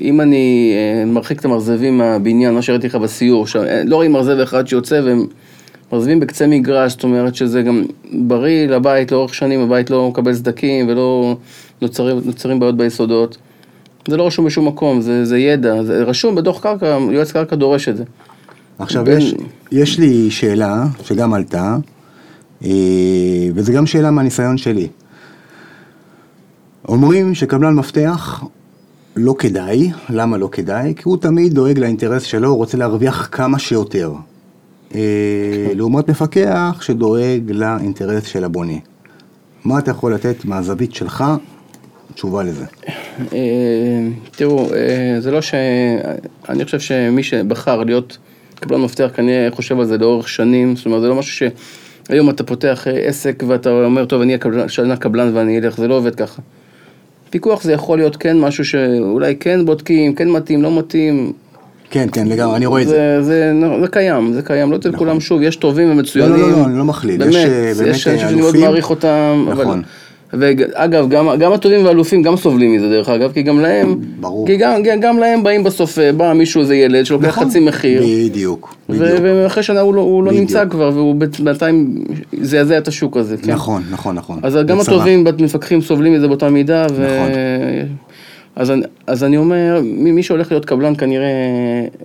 אם 0.00 0.20
אני 0.20 0.72
אה, 0.74 1.04
מרחיק 1.04 1.40
את 1.40 1.44
המרזבים 1.44 1.98
מהבניין, 1.98 2.54
מה 2.54 2.62
שהראיתי 2.62 2.86
לך 2.86 2.94
בסיור, 2.94 3.46
אה, 3.56 3.82
לא 3.84 3.96
רואים 3.96 4.12
מרזב 4.12 4.38
אחד 4.38 4.68
שיוצא 4.68 5.00
והם 5.04 5.26
מרזבים 5.92 6.20
בקצה 6.20 6.46
מגרש, 6.46 6.92
זאת 6.92 7.04
אומרת 7.04 7.34
שזה 7.34 7.62
גם 7.62 7.82
בריא 8.12 8.66
לבית 8.66 9.12
לאורך 9.12 9.34
שנים, 9.34 9.60
הבית 9.60 9.90
לא 9.90 10.08
מקבל 10.08 10.34
סדקים 10.34 10.88
ולא 10.88 11.36
נוצרים, 11.82 12.20
נוצרים 12.24 12.60
בעיות 12.60 12.76
ביסודות. 12.76 13.36
זה 14.08 14.16
לא 14.16 14.26
רשום 14.26 14.44
בשום 14.44 14.68
מקום, 14.68 15.00
זה, 15.00 15.24
זה 15.24 15.38
ידע, 15.38 15.82
זה 15.82 16.02
רשום 16.04 16.34
בדוח 16.34 16.60
קרקע, 16.60 16.98
יועץ 17.10 17.32
קרקע 17.32 17.56
דורש 17.56 17.88
את 17.88 17.96
זה. 17.96 18.04
עכשיו, 18.78 19.04
בין- 19.04 19.18
יש, 19.18 19.34
יש 19.72 19.98
לי 19.98 20.30
שאלה 20.30 20.84
שגם 21.04 21.34
עלתה, 21.34 21.76
וזו 23.54 23.72
גם 23.72 23.86
שאלה 23.86 24.10
מהניסיון 24.10 24.56
שלי. 24.56 24.88
אומרים 26.88 27.34
שקבלן 27.34 27.74
מפתח 27.74 28.44
לא 29.16 29.34
כדאי, 29.38 29.90
למה 30.10 30.36
לא 30.38 30.48
כדאי? 30.52 30.94
כי 30.96 31.02
הוא 31.04 31.16
תמיד 31.16 31.52
דואג 31.52 31.78
לאינטרס 31.78 32.22
שלו, 32.22 32.48
הוא 32.48 32.56
רוצה 32.56 32.78
להרוויח 32.78 33.28
כמה 33.32 33.58
שיותר. 33.58 34.12
אה, 34.94 35.00
לעומת 35.74 36.08
מפקח 36.10 36.78
שדואג 36.82 37.50
לאינטרס 37.50 38.26
של 38.26 38.44
הבונה. 38.44 38.76
מה 39.64 39.78
אתה 39.78 39.90
יכול 39.90 40.14
לתת 40.14 40.44
מהזווית 40.44 40.94
שלך 40.94 41.24
תשובה 42.14 42.42
לזה? 42.42 42.64
אה, 43.32 44.08
תראו, 44.30 44.68
אה, 44.74 45.20
זה 45.20 45.30
לא 45.30 45.42
ש... 45.42 45.54
אני 46.48 46.64
חושב 46.64 46.80
שמי 46.80 47.22
שבחר 47.22 47.82
להיות 47.82 48.18
קבלן 48.54 48.80
מפתח 48.80 49.10
כנראה 49.14 49.48
חושב 49.50 49.78
על 49.78 49.86
זה 49.86 49.98
לאורך 49.98 50.28
שנים, 50.28 50.76
זאת 50.76 50.86
אומרת, 50.86 51.00
זה 51.02 51.08
לא 51.08 51.14
משהו 51.14 51.50
שהיום 52.08 52.30
אתה 52.30 52.44
פותח 52.44 52.86
עסק 53.06 53.42
ואתה 53.46 53.70
אומר, 53.70 54.04
טוב, 54.04 54.20
אני 54.22 54.34
הקבלן- 54.34 54.68
שנה 54.68 54.96
קבלן 54.96 55.36
ואני 55.36 55.58
אלך, 55.58 55.76
זה 55.76 55.88
לא 55.88 55.94
עובד 55.94 56.14
ככה. 56.14 56.42
פיקוח 57.36 57.62
זה 57.62 57.72
יכול 57.72 57.98
להיות 57.98 58.16
כן 58.16 58.38
משהו 58.40 58.64
שאולי 58.64 59.36
כן 59.40 59.64
בודקים, 59.64 60.14
כן 60.14 60.28
מתאים, 60.30 60.62
לא 60.62 60.78
מתאים. 60.78 61.32
כן, 61.90 62.06
כן, 62.12 62.26
לגמרי, 62.28 62.56
אני 62.56 62.66
רואה 62.66 62.82
את 62.82 62.88
זה. 62.88 63.22
זה, 63.22 63.52
זה, 63.60 63.80
זה 63.80 63.88
קיים, 63.88 64.32
זה 64.32 64.42
קיים, 64.42 64.70
לא 64.72 64.76
אצל 64.76 64.88
נכון. 64.88 64.98
כולם, 64.98 65.20
שוב, 65.20 65.42
יש 65.42 65.56
טובים 65.56 65.90
ומצוינים. 65.90 66.32
לא, 66.40 66.50
לא, 66.50 66.58
לא, 66.58 66.64
אני 66.64 66.78
לא 66.78 66.84
מכליל. 66.84 67.18
באמת, 67.18 67.32
יש, 67.34 67.44
באמת, 67.78 67.94
יש 67.94 68.08
אנשים 68.08 68.18
שאני 68.28 68.40
מאוד. 68.40 68.56
מעריך 68.56 68.90
אותם. 68.90 69.46
אבל- 69.52 69.64
נכון. 69.64 69.82
ואגב, 70.38 71.08
גם, 71.08 71.28
גם 71.38 71.52
הטובים 71.52 71.84
והאלופים 71.84 72.22
גם 72.22 72.36
סובלים 72.36 72.72
מזה 72.72 72.88
דרך 72.88 73.08
אגב, 73.08 73.32
כי 73.32 73.42
גם 73.42 73.60
להם, 73.60 73.96
ברור. 74.20 74.46
כי 74.46 74.56
גם, 74.56 74.82
גם, 74.82 75.00
גם 75.00 75.18
להם 75.18 75.42
באים 75.42 75.64
בסוף, 75.64 75.98
אה, 75.98 76.12
בא 76.12 76.32
מישהו, 76.32 76.60
איזה 76.60 76.74
ילד 76.76 77.06
שלוקח 77.06 77.26
נכון. 77.26 77.48
חצי 77.48 77.60
מחיר, 77.60 78.02
בדיוק, 78.02 78.74
בדיוק. 78.88 79.20
ואחרי 79.22 79.62
שנה 79.62 79.80
הוא 79.80 79.94
לא, 79.94 80.00
הוא 80.00 80.24
לא. 80.24 80.32
נמצא 80.32 80.64
כבר, 80.70 80.90
והוא 80.94 81.14
בינתיים 81.42 82.04
זעזע 82.40 82.78
את 82.78 82.88
השוק 82.88 83.16
הזה, 83.16 83.36
כן? 83.36 83.52
נכון, 83.52 83.82
נכון, 83.90 84.14
נכון. 84.14 84.38
אז 84.42 84.58
גם 84.66 84.78
בצרה. 84.78 84.94
הטובים 84.96 85.24
מפקחים 85.38 85.80
סובלים 85.80 86.12
מזה 86.14 86.28
באותה 86.28 86.50
מידה, 86.50 86.86
ו... 86.94 87.02
נכון. 87.02 87.30
אז, 88.56 88.70
אני- 88.70 88.82
אז 89.06 89.24
אני 89.24 89.36
אומר, 89.36 89.80
מי 89.84 90.12
מי 90.12 90.22
שהולך 90.22 90.50
להיות 90.52 90.64
קבלן 90.64 90.94
כנראה 90.96 91.26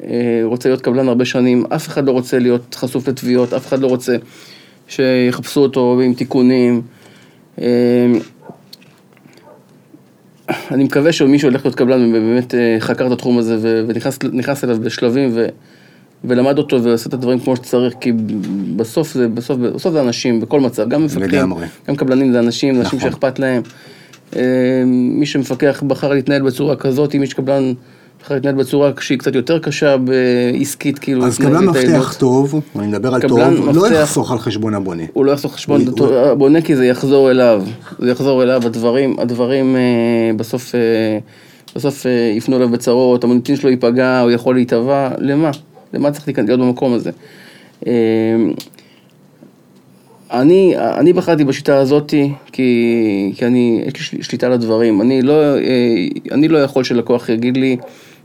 אה, 0.10 0.12
רוצה 0.44 0.70
להיות 0.70 0.82
קבלן 0.82 1.08
הרבה 1.08 1.26
שנים, 1.26 1.64
אף 1.70 1.88
אחד 1.88 2.06
לא 2.06 2.12
רוצה 2.12 2.40
להיות 2.40 2.76
חשוף 2.76 3.08
לתביעות, 3.08 3.54
אף 3.54 3.68
אחד 3.68 3.80
לא 3.80 3.88
רוצה 3.88 4.16
שיחפשו 4.88 5.62
אותו 5.62 6.00
עם 6.04 6.14
תיקונים. 6.14 6.82
אה, 7.60 7.66
אני 10.72 10.84
מקווה 10.84 11.12
שמי 11.12 11.40
שהולך 11.40 11.66
להיות 11.66 11.76
קבלן 11.76 12.10
ובאמת 12.10 12.56
אה, 12.56 12.78
חקר 12.80 13.08
את 13.08 13.12
התחום 13.12 13.38
הזה 13.38 13.84
ונכנס 13.88 14.20
נכנס 14.34 14.64
אליו 14.64 14.78
בשלבים 14.82 15.30
ו, 15.34 15.46
ולמד 16.24 16.58
אותו 16.58 16.84
ועושה 16.84 17.10
את 17.10 17.14
הדברים 17.14 17.40
כמו 17.40 17.56
שצריך, 17.56 17.94
כי 18.00 18.12
בסוף 18.76 19.14
זה, 19.14 19.28
בסוף, 19.28 19.58
בסוף 19.58 19.94
זה 19.94 20.02
אנשים 20.02 20.40
בכל 20.40 20.60
מצב, 20.60 20.90
גם 20.90 21.06
לגמרי. 21.20 21.66
גם 21.88 21.96
קבלנים 21.96 22.32
זה 22.32 22.40
אנשים, 22.40 22.76
זה 22.76 22.82
אנשים 22.82 23.00
נכון. 23.00 23.12
שאכפת 23.12 23.40
להם. 23.40 23.62
אה, 24.36 24.84
מי 24.86 25.26
שמפקח 25.26 25.84
בחר 25.88 26.14
להתנהל 26.14 26.42
בצורה 26.42 26.76
כזאת, 26.76 27.16
אם 27.16 27.24
יש 27.24 27.34
קבלן 27.34 27.74
בחר 28.24 28.34
להתנהל 28.36 28.56
בצורה 28.56 28.92
שהיא 29.00 29.18
קצת 29.20 29.36
יותר 29.36 29.60
קשה 29.60 29.96
בעסקית, 29.98 31.00
כאילו, 31.00 31.26
אז 31.26 31.38
קבלן. 31.38 31.66
מפתח 31.66 32.16
טוב, 32.20 32.62
אני 32.80 32.88
מדבר 32.88 33.14
על 33.16 33.22
טוב, 33.22 33.40
לא 33.74 33.88
יחסוך 33.88 34.32
על 34.32 34.38
חשבון 34.40 34.74
הבונה. 34.76 35.04
הוא 35.14 35.26
לא 35.26 35.32
יחסוך 35.32 35.54
חשבון 35.54 35.82
הוא- 35.82 35.90
אותו- 35.90 36.14
הבונה 36.20 36.62
כי 36.62 36.76
זה 36.76 36.86
יחזור 36.86 37.32
אליו, 37.32 37.64
זה 38.00 38.12
יחזור 38.12 38.44
אליו, 38.44 38.62
הדברים, 38.66 39.16
הדברים 39.20 39.76
אה, 39.76 39.82
בסוף, 40.36 40.76
אה, 40.76 40.80
בסוף 41.76 42.06
אה, 42.06 42.12
יפנו 42.38 42.58
אליו 42.58 42.70
בצרות, 42.70 43.24
המוניטין 43.24 43.56
שלו 43.56 43.70
ייפגע, 43.70 44.20
הוא 44.20 44.32
יכול 44.32 44.56
להיתבע, 44.56 45.10
למה? 45.18 45.52
למה 45.94 46.12
צריך 46.12 46.28
להיות 46.38 46.60
במקום 46.60 46.94
הזה? 46.94 47.12
אה, 47.88 47.92
אני, 50.32 50.74
אני 50.78 51.14
בחרתי 51.14 51.44
בשיטה 51.44 51.78
הזאתי 51.78 52.32
כי, 52.52 52.92
כי 53.36 53.46
אני, 53.46 53.84
יש 53.88 53.94
לי 53.94 54.02
של- 54.04 54.22
שליטה 54.22 54.46
על 54.48 54.54
הדברים, 54.54 55.02
אני 55.02 55.22
לא, 55.22 55.34
אה, 55.34 55.60
אני 56.32 56.48
לא 56.48 56.58
יכול 56.58 56.84
שלקוח 56.84 57.30
יגיד 57.30 57.58
לי, 57.58 57.78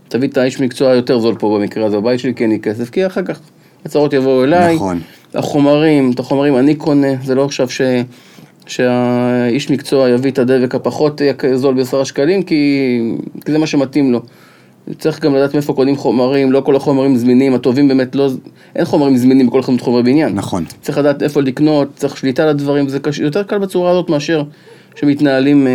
תביא 0.07 0.27
את 0.27 0.37
האיש 0.37 0.59
מקצוע 0.59 0.95
יותר 0.95 1.19
זול 1.19 1.35
פה 1.39 1.57
במקרה 1.59 1.85
הזה, 1.85 1.97
בבית 1.97 2.19
שלי 2.19 2.33
אין 2.39 2.49
לי 2.49 2.59
כסף, 2.59 2.89
כי 2.89 3.05
אחר 3.05 3.23
כך 3.23 3.39
הצהרות 3.85 4.13
יבואו 4.13 4.43
אליי, 4.43 4.75
נכון. 4.75 4.99
החומרים, 5.33 6.11
את 6.11 6.19
החומרים 6.19 6.57
אני 6.57 6.75
קונה, 6.75 7.07
זה 7.23 7.35
לא 7.35 7.45
עכשיו 7.45 7.69
ש... 7.69 7.81
שהאיש 8.67 9.71
מקצוע 9.71 10.09
יביא 10.09 10.31
את 10.31 10.39
הדבק 10.39 10.75
הפחות 10.75 11.21
זול 11.55 11.75
בעשרה 11.75 12.05
שקלים, 12.05 12.43
כי... 12.43 12.99
כי 13.45 13.51
זה 13.51 13.57
מה 13.57 13.67
שמתאים 13.67 14.11
לו. 14.11 14.21
צריך 14.99 15.23
גם 15.23 15.35
לדעת 15.35 15.53
מאיפה 15.53 15.73
קונים 15.73 15.95
חומרים, 15.95 16.51
לא 16.51 16.61
כל 16.61 16.75
החומרים 16.75 17.15
זמינים, 17.15 17.53
הטובים 17.53 17.87
באמת 17.87 18.15
לא... 18.15 18.29
אין 18.75 18.85
חומרים 18.85 19.17
זמינים 19.17 19.47
בכל 19.47 19.61
חנות 19.61 19.81
חומרי 19.81 20.03
בניין. 20.03 20.35
נכון. 20.35 20.65
צריך 20.81 20.97
לדעת 20.97 21.23
איפה 21.23 21.41
לקנות, 21.41 21.87
צריך 21.95 22.17
שליטה 22.17 22.43
על 22.43 22.49
הדברים, 22.49 22.89
זה 22.89 22.99
קש... 22.99 23.19
יותר 23.19 23.43
קל 23.43 23.57
בצורה 23.57 23.91
הזאת 23.91 24.09
מאשר 24.09 24.43
שמתנהלים 24.95 25.67
אה, 25.67 25.71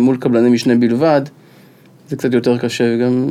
מול 0.00 0.16
קבלני 0.16 0.50
משנה 0.50 0.74
בלבד. 0.74 1.22
זה 2.08 2.16
קצת 2.16 2.34
יותר 2.34 2.58
קשה, 2.58 2.84
וגם... 2.94 3.26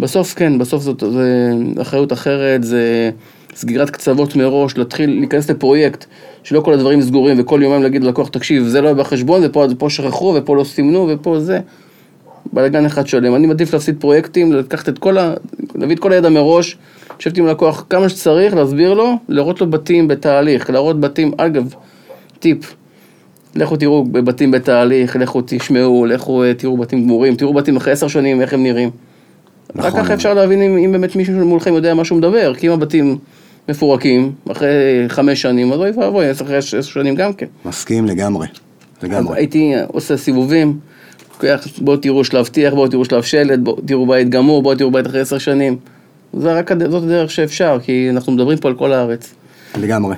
בסוף 0.00 0.34
כן, 0.34 0.58
בסוף 0.58 0.82
זאת 0.82 1.02
זה 1.12 1.52
אחריות 1.82 2.12
אחרת, 2.12 2.64
זה 2.64 3.10
סגירת 3.54 3.90
קצוות 3.90 4.36
מראש, 4.36 4.76
להתחיל 4.76 5.10
להיכנס 5.10 5.50
לפרויקט 5.50 6.04
שלא 6.42 6.60
כל 6.60 6.72
הדברים 6.72 7.02
סגורים 7.02 7.40
וכל 7.40 7.60
יומיים 7.62 7.82
להגיד 7.82 8.04
ללקוח, 8.04 8.28
תקשיב, 8.28 8.66
זה 8.66 8.80
לא 8.80 8.92
בחשבון, 8.92 9.40
ופה, 9.44 9.66
ופה 9.70 9.90
שכחו, 9.90 10.34
ופה 10.36 10.56
לא 10.56 10.64
סימנו, 10.64 11.08
ופה 11.10 11.40
זה. 11.40 11.60
בלאגן 12.52 12.86
אחד 12.86 13.06
שלם. 13.06 13.34
אני 13.34 13.46
מעדיף 13.46 13.72
להפסיד 13.72 13.96
פרויקטים, 14.00 14.52
לקחת 14.52 14.88
את 14.88 14.98
כל 14.98 15.18
ה... 15.18 15.34
להביא 15.74 15.94
את 15.94 16.00
כל 16.00 16.12
הידע 16.12 16.28
מראש, 16.28 16.76
לשבת 17.20 17.38
עם 17.38 17.46
לקוח 17.46 17.84
כמה 17.90 18.08
שצריך, 18.08 18.54
להסביר 18.54 18.94
לו, 18.94 19.14
להראות 19.28 19.60
לו 19.60 19.70
בתים 19.70 20.08
בתהליך, 20.08 20.70
להראות 20.70 21.00
בתים, 21.00 21.32
אגב, 21.36 21.74
טיפ, 22.38 22.74
לכו 23.54 23.76
תראו 23.76 24.04
בתים 24.04 24.50
בתהליך, 24.50 25.16
לכו 25.16 25.42
תשמעו, 25.46 26.06
לכו 26.06 26.44
אה, 26.44 26.54
תראו 26.54 26.76
בתים 26.76 27.02
גמורים, 27.02 27.36
תראו 27.36 27.54
בתים 27.54 27.76
אחרי 27.76 27.92
עשר 27.92 28.08
שנים, 28.08 28.40
איך 28.40 28.52
הם 28.52 28.62
נראים. 28.62 28.90
רק 29.76 29.86
נכון. 29.86 30.02
ככה 30.02 30.14
אפשר 30.14 30.34
להבין 30.34 30.62
אם, 30.62 30.78
אם 30.78 30.92
באמת 30.92 31.16
מישהו 31.16 31.34
מולכם 31.34 31.74
יודע 31.74 31.94
מה 31.94 32.04
שהוא 32.04 32.18
מדבר, 32.18 32.54
כי 32.54 32.66
אם 32.66 32.72
הבתים 32.72 33.18
מפורקים 33.68 34.32
אחרי 34.52 35.04
חמש 35.08 35.42
שנים, 35.42 35.72
אז 35.72 35.78
אוי 35.78 35.90
ואבוי, 35.90 36.30
אחרי 36.30 36.56
עשר 36.56 36.80
שנים 36.80 37.14
גם 37.14 37.32
כן. 37.32 37.46
מסכים 37.64 38.06
לגמרי. 38.06 38.46
לגמרי. 39.02 39.38
הייתי 39.38 39.72
עושה 39.86 40.16
סיבובים, 40.16 40.78
לוקח, 41.34 41.66
בואו 41.78 41.96
תראו 41.96 42.24
שלב 42.24 42.46
טיח, 42.46 42.74
בואו 42.74 42.88
תראו 42.88 43.04
שלב 43.04 43.22
שלד, 43.22 43.64
בואו 43.64 43.80
תראו 43.86 44.06
בית 44.06 44.28
גמור, 44.28 44.62
בואו 44.62 44.74
תראו 44.74 44.90
בית 44.90 45.06
אחרי 45.06 45.20
עשר 45.20 45.38
שנים. 45.38 45.76
זה 46.32 46.52
רק, 46.52 46.70
זאת 46.90 47.02
הדרך 47.02 47.30
שאפשר, 47.30 47.78
כי 47.82 48.10
אנחנו 48.10 48.32
מדברים 48.32 48.58
פה 48.58 48.68
על 48.68 48.74
כל 48.74 48.92
הארץ. 48.92 49.34
לגמרי. 49.78 50.16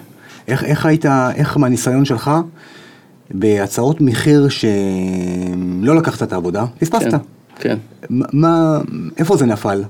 איך, 0.49 0.65
איך 0.65 0.87
היית, 0.87 1.07
איך 1.35 1.57
מהניסיון 1.57 2.05
שלך, 2.05 2.31
בהצעות 3.31 4.01
מחיר 4.01 4.49
שלא 4.49 5.97
לקחת 5.97 6.23
את 6.23 6.33
העבודה, 6.33 6.65
פספסת. 6.79 7.11
כן, 7.11 7.17
כן. 7.63 7.77
מה- 8.11 8.79
איפה 9.19 9.37
זה 9.37 9.47
נפל? 9.47 9.83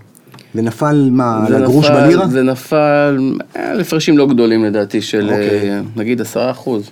זה 0.55 0.63
נפל 0.63 1.09
מה, 1.13 1.45
זה 1.49 1.57
על 1.57 1.63
הגרוש 1.63 1.87
נפל- 1.87 2.01
בלירה? 2.01 2.27
זה 2.29 2.43
נפל, 2.43 3.33
אה, 3.57 3.71
על 3.71 3.81
הפרשים 3.81 4.19
לא 4.19 4.27
גדולים 4.27 4.65
לדעתי, 4.65 5.03
של 5.03 5.23
אוקיי. 5.31 5.71
אה, 5.71 5.81
נגיד 5.97 6.21
עשרה 6.21 6.51
אחוז. 6.51 6.91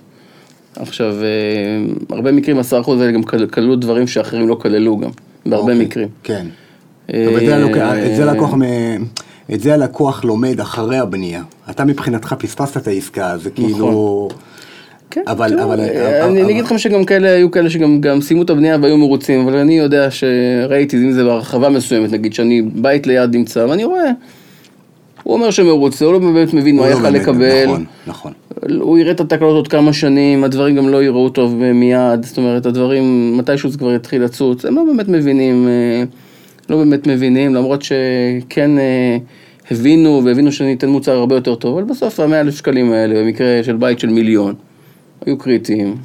עכשיו, 0.75 1.13
אה, 1.23 1.25
הרבה 2.15 2.31
מקרים, 2.31 2.59
עשרה 2.59 2.79
אחוז 2.81 3.01
האלה 3.01 3.11
גם 3.11 3.23
כל- 3.23 3.45
כללו 3.47 3.75
דברים 3.75 4.07
שאחרים 4.07 4.47
לא 4.47 4.55
כללו 4.55 4.97
גם, 4.97 5.09
בהרבה 5.45 5.71
אוקיי, 5.71 5.85
מקרים. 5.85 6.07
כן. 6.23 6.45
אה, 7.13 7.27
אבל 7.31 7.45
זה 7.45 7.55
הלוק- 7.55 7.77
את 8.11 8.15
זה 8.15 8.29
הלקוח 8.31 8.53
מ- 8.53 9.03
את 9.53 9.61
זה 9.61 9.73
הלקוח 9.73 10.23
לומד 10.23 10.59
אחרי 10.59 10.97
הבנייה. 10.97 11.43
אתה 11.69 11.85
מבחינתך 11.85 12.35
פספסת 12.39 12.77
את 12.77 12.87
העסקה, 12.87 13.37
זה 13.37 13.49
כאילו... 13.49 14.29
כן, 15.11 15.21
אבל- 15.27 15.59
אבל- 15.59 15.79
אה, 15.79 16.19
אבל- 16.23 16.29
אני 16.31 16.41
אני 16.43 16.51
אגיד 16.51 16.63
לכם 16.63 16.77
שגם 16.77 17.03
כאלה, 17.05 17.29
היו 17.29 17.51
כאלה 17.51 17.69
שגם 17.69 18.01
גם 18.01 18.21
סיימו 18.21 18.43
את 18.43 18.49
הבנייה 18.49 18.77
והיו 18.81 18.97
מרוצים, 18.97 19.39
אבל 19.47 19.55
אני 19.57 19.77
יודע 19.77 20.07
שראיתי, 20.11 20.97
אם 20.97 21.11
זה 21.11 21.23
בהרחבה 21.23 21.69
מסוימת, 21.69 22.11
נגיד 22.11 22.33
שאני 22.33 22.61
בית 22.61 23.07
ליד 23.07 23.35
נמצא, 23.35 23.65
ואני 23.69 23.83
רואה, 23.83 24.11
הוא 25.23 25.33
אומר 25.33 25.51
שמרוצה, 25.51 26.05
הוא 26.05 26.13
לא 26.13 26.19
באמת 26.19 26.53
מבין 26.53 26.75
מה 26.75 26.81
לא 26.87 26.91
יכל 26.91 27.01
באמת- 27.01 27.21
לקבל. 27.21 27.63
נכון, 27.65 27.83
נכון. 28.07 28.31
הוא 28.79 28.97
יראה 28.97 29.11
את 29.11 29.19
התקלות 29.19 29.55
עוד 29.55 29.67
כמה 29.67 29.93
שנים, 29.93 30.43
הדברים 30.43 30.75
גם 30.75 30.89
לא 30.89 31.03
יראו 31.03 31.29
טוב 31.29 31.55
מיד, 31.73 32.25
זאת 32.25 32.37
אומרת, 32.37 32.65
הדברים, 32.65 33.37
מתישהו 33.37 33.69
זה 33.69 33.77
כבר 33.77 33.93
יתחיל 33.95 34.23
לצוץ, 34.23 34.65
הם 34.65 34.75
לא 34.75 34.83
באמת 34.83 35.07
מבינים, 35.07 35.67
אה, 35.67 36.03
לא 36.69 36.77
באמת 36.77 37.07
מבינים, 37.07 37.55
למרות 37.55 37.81
שכן 37.81 38.71
אה, 38.79 39.17
הבינו, 39.71 40.21
והבינו 40.25 40.51
שאני 40.51 40.73
אתן 40.73 40.89
מוצר 40.89 41.11
הרבה 41.11 41.35
יותר 41.35 41.55
טוב, 41.55 41.77
אבל 41.77 41.83
בסוף 41.87 42.19
המאה 42.19 42.39
אלף 42.41 42.55
שקלים 42.55 42.91
האלה, 42.91 43.15
במקרה 43.23 43.47
של 43.63 43.75
בית 43.75 43.99
של 43.99 44.09
מיליון, 44.09 44.53
היו 45.25 45.37
קריטיים. 45.37 45.97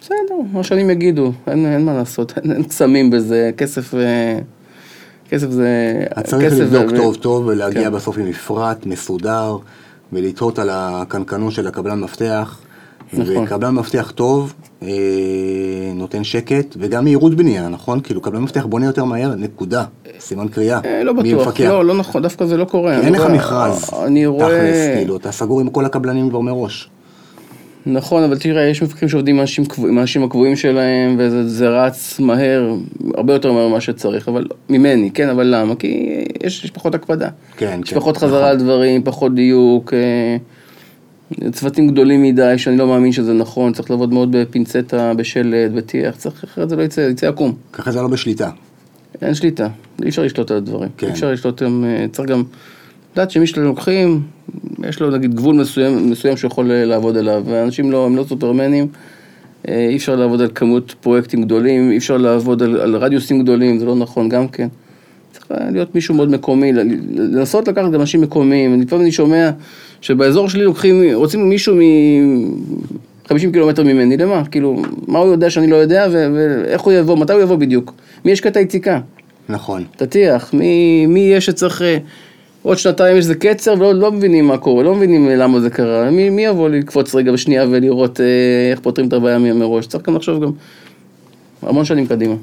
בסדר, 0.00 0.34
מה 0.52 0.62
שנים 0.62 0.90
יגידו, 0.90 1.32
אין, 1.46 1.66
אין 1.66 1.84
מה 1.84 1.94
לעשות, 1.94 2.32
אין, 2.38 2.52
אין 2.52 2.62
קסמים 2.62 3.10
בזה, 3.10 3.50
כסף, 3.56 3.94
אה, 3.94 4.38
כסף 5.28 5.50
זה... 5.50 6.00
צריך 6.24 6.52
כסף 6.52 6.60
לבדוק 6.60 6.92
ו- 6.92 6.96
טוב 6.96 7.14
טוב 7.14 7.46
ולהגיע 7.46 7.82
כן. 7.82 7.92
בסוף 7.92 8.18
עם 8.18 8.28
מפרט 8.28 8.86
מסודר 8.86 9.56
ולתהות 10.12 10.58
על 10.58 10.70
הקנקנות 10.72 11.52
של 11.52 11.66
הקבלן 11.66 12.00
מפתח. 12.00 12.60
נכון. 13.12 13.44
וקבלן 13.44 13.74
מפתח 13.74 14.12
טוב 14.14 14.54
אה, 14.82 14.88
נותן 15.94 16.24
שקט 16.24 16.76
וגם 16.78 17.04
מהירות 17.04 17.34
בנייה, 17.34 17.68
נכון? 17.68 18.00
כאילו 18.00 18.20
קבלן 18.20 18.42
מפתח 18.42 18.66
בונה 18.66 18.86
יותר 18.86 19.04
מהר, 19.04 19.34
נקודה. 19.34 19.84
סימן 20.20 20.48
קריאה. 20.48 20.80
אה, 20.84 21.04
לא 21.04 21.12
בטוח, 21.12 21.48
מפקח? 21.48 21.64
לא, 21.64 21.84
לא 21.84 21.94
נכון, 21.94 22.22
דווקא 22.22 22.46
זה 22.46 22.56
לא 22.56 22.64
קורה. 22.64 23.00
אין 23.00 23.12
לך 23.12 23.26
מכרז, 23.26 23.90
אני 24.06 24.26
רואה... 24.26 24.46
תכלס, 24.46 24.96
כאילו, 24.96 25.16
אתה 25.16 25.32
סגור 25.32 25.60
עם 25.60 25.70
כל 25.70 25.84
הקבלנים 25.84 26.30
כבר 26.30 26.40
מראש. 26.40 26.90
נכון, 27.86 28.22
אבל 28.22 28.38
תראה, 28.38 28.62
יש 28.62 28.82
מפקחים 28.82 29.08
שעובדים 29.08 29.34
עם 29.34 29.38
האנשים 29.38 29.64
קבוע- 29.64 29.88
עם 29.88 29.98
האנשים 29.98 30.22
הקבועים 30.22 30.56
שלהם, 30.56 31.14
וזה 31.18 31.48
זה 31.48 31.68
רץ 31.68 32.20
מהר, 32.20 32.74
הרבה 33.14 33.32
יותר 33.32 33.52
מהר 33.52 33.68
ממה 33.68 33.80
שצריך, 33.80 34.28
אבל 34.28 34.46
ממני, 34.70 35.10
כן, 35.10 35.28
אבל 35.28 35.46
למה? 35.54 35.74
כי 35.74 36.06
יש, 36.44 36.64
יש 36.64 36.70
פחות 36.70 36.94
הקפדה. 36.94 37.28
כן, 37.56 37.80
יש 37.84 37.90
כן, 37.90 37.96
פחות 37.96 38.16
חזרה 38.16 38.38
נכון. 38.38 38.50
על 38.50 38.56
דברים, 38.56 39.02
פחות 39.02 39.34
דיוק, 39.34 39.92
אה, 39.94 40.36
צוותים 41.52 41.88
גדולים 41.88 42.22
מדי, 42.22 42.54
שאני 42.58 42.76
לא 42.76 42.86
מאמין 42.86 43.12
שזה 43.12 43.32
נכון, 43.32 43.72
צריך 43.72 43.90
לעבוד 43.90 44.12
מאוד 44.12 44.36
בפינצטה, 44.36 45.14
בשלד, 45.14 45.74
בטיח, 45.74 46.16
צריך, 46.16 46.44
אחרת 46.44 46.68
זה 46.68 46.76
לא 46.76 46.82
יצא, 46.82 47.00
יצא 47.00 47.28
עקום. 47.28 47.54
ככה 47.72 47.92
זה 47.92 48.02
לא 48.02 48.08
בשליטה. 48.08 48.50
אין 49.22 49.34
שליטה, 49.34 49.68
אי 50.02 50.08
אפשר 50.08 50.22
לשלוט 50.22 50.50
על 50.50 50.56
הדברים. 50.56 50.88
כן. 50.96 51.06
אי 51.06 51.12
אפשר 51.12 51.32
לשלוט, 51.32 51.62
אה, 51.62 51.68
צריך 52.12 52.28
גם 52.28 52.42
לדעת 53.14 53.30
שמי 53.30 53.46
שאתם 53.46 53.62
לוקחים, 53.62 54.22
יש 54.88 55.00
לו 55.00 55.10
נגיד 55.10 55.34
גבול 55.34 55.54
מסוים, 55.54 56.10
מסוים 56.10 56.36
שיכול 56.36 56.70
אה, 56.70 56.84
לעבוד 56.84 57.16
עליו, 57.16 57.42
ואנשים 57.46 57.90
לא, 57.90 58.06
הם 58.06 58.16
לא 58.16 58.24
סופרמנים, 58.28 58.86
אה, 59.68 59.86
אי 59.88 59.96
אפשר 59.96 60.16
לעבוד 60.16 60.40
על 60.40 60.48
כמות 60.54 60.94
פרויקטים 61.00 61.42
גדולים, 61.42 61.90
אי 61.90 61.96
אפשר 61.96 62.16
לעבוד 62.16 62.62
על, 62.62 62.80
על 62.80 62.96
רדיוסים 62.96 63.42
גדולים, 63.42 63.78
זה 63.78 63.84
לא 63.84 63.96
נכון 63.96 64.28
גם 64.28 64.48
כן. 64.48 64.68
צריך 65.32 65.46
להיות 65.72 65.94
מישהו 65.94 66.14
מאוד 66.14 66.30
מקומי, 66.30 66.72
לנסות 67.14 67.68
לקחת 67.68 67.90
גם 67.90 68.00
אנשים 68.00 68.20
מקומיים. 68.20 68.80
לפעמים 68.80 69.04
אני 69.04 69.12
שומע 69.12 69.50
שבאזור 70.00 70.48
שלי 70.48 70.64
לוקחים, 70.64 71.14
רוצים 71.14 71.48
מישהו 71.48 71.74
מ... 71.76 71.80
50 73.28 73.52
קילומטר 73.52 73.82
ממני, 73.82 74.16
למה? 74.16 74.44
כאילו, 74.44 74.82
מה 75.06 75.18
הוא 75.18 75.32
יודע 75.32 75.50
שאני 75.50 75.66
לא 75.66 75.76
יודע, 75.76 76.06
ו- 76.10 76.26
ואיך 76.34 76.82
הוא 76.82 76.92
יבוא, 76.92 77.16
מתי 77.16 77.32
הוא 77.32 77.42
יבוא 77.42 77.56
בדיוק? 77.56 77.94
מי 78.24 78.32
ישקע 78.32 78.48
את 78.48 78.56
היציקה? 78.56 79.00
נכון. 79.48 79.84
תטיח, 79.96 80.54
מי, 80.54 81.06
מי 81.06 81.20
יהיה 81.20 81.40
שצריך, 81.40 81.82
אה, 81.82 81.98
עוד 82.64 82.78
שנתיים 82.78 83.16
יש 83.16 83.24
איזה 83.24 83.34
קצר 83.34 83.72
ולא 83.72 83.94
לא 83.94 84.12
מבינים 84.12 84.46
מה 84.46 84.58
קורה, 84.58 84.84
לא 84.84 84.94
מבינים 84.94 85.28
אה, 85.28 85.36
למה 85.36 85.60
זה 85.60 85.70
קרה, 85.70 86.10
מי, 86.10 86.30
מי 86.30 86.44
יבוא 86.44 86.68
לקפוץ 86.68 87.14
רגע 87.14 87.32
בשנייה 87.32 87.66
ולראות 87.70 88.20
אה, 88.20 88.26
איך 88.70 88.80
פותרים 88.80 89.08
את 89.08 89.12
הבעיה 89.12 89.38
מראש, 89.38 89.86
צריך 89.86 90.08
גם 90.08 90.16
לחשוב 90.16 90.42
גם 90.44 90.50
המון 91.62 91.84
שנים 91.84 92.06
קדימה. 92.06 92.34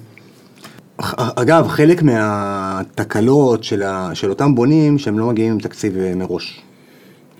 אגב, 1.17 1.67
חלק 1.67 2.03
מהתקלות 2.03 3.63
של, 3.63 3.83
ה, 3.83 4.09
של 4.13 4.29
אותם 4.29 4.55
בונים 4.55 4.97
שהם 4.97 5.19
לא 5.19 5.27
מגיעים 5.27 5.51
עם 5.53 5.59
תקציב 5.59 5.97
אה, 5.97 6.15
מראש. 6.15 6.61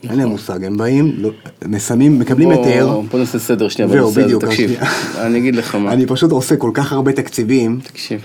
אין 0.10 0.18
להם 0.20 0.28
מושג, 0.28 0.64
הם 0.64 0.78
באים, 0.78 1.14
לא, 1.18 1.30
מסיימים, 1.68 2.20
מקבלים 2.20 2.50
בוא- 2.50 2.66
היתר. 2.66 3.00
בוא 3.12 3.20
נעשה 3.20 3.40
סדר 3.40 3.70
שנייה 3.70 3.88
בנושא 3.92 4.24
הזה, 4.24 4.40
תקשיב. 4.40 4.76
אני 5.26 5.38
אגיד 5.40 5.56
לך 5.56 5.76
מה, 5.76 5.94
אני 5.94 6.06
פשוט 6.06 6.32
עושה 6.32 6.56
כל 6.56 6.72
כך 6.74 6.94
הרבה 6.94 7.12
תקציבים, 7.12 7.80
תקשיב, 7.84 8.22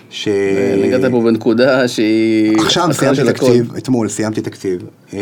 הגעת 0.85 1.11
פה 1.11 1.21
בנקודה 1.21 1.89
שהיא... 1.89 2.59
עכשיו 2.61 2.89
סיימתי. 2.93 3.23
תקציב, 3.33 3.73
אתמול 3.77 4.09
סיימתי 4.09 4.41
תקציב 4.41 4.81
אה, 5.15 5.19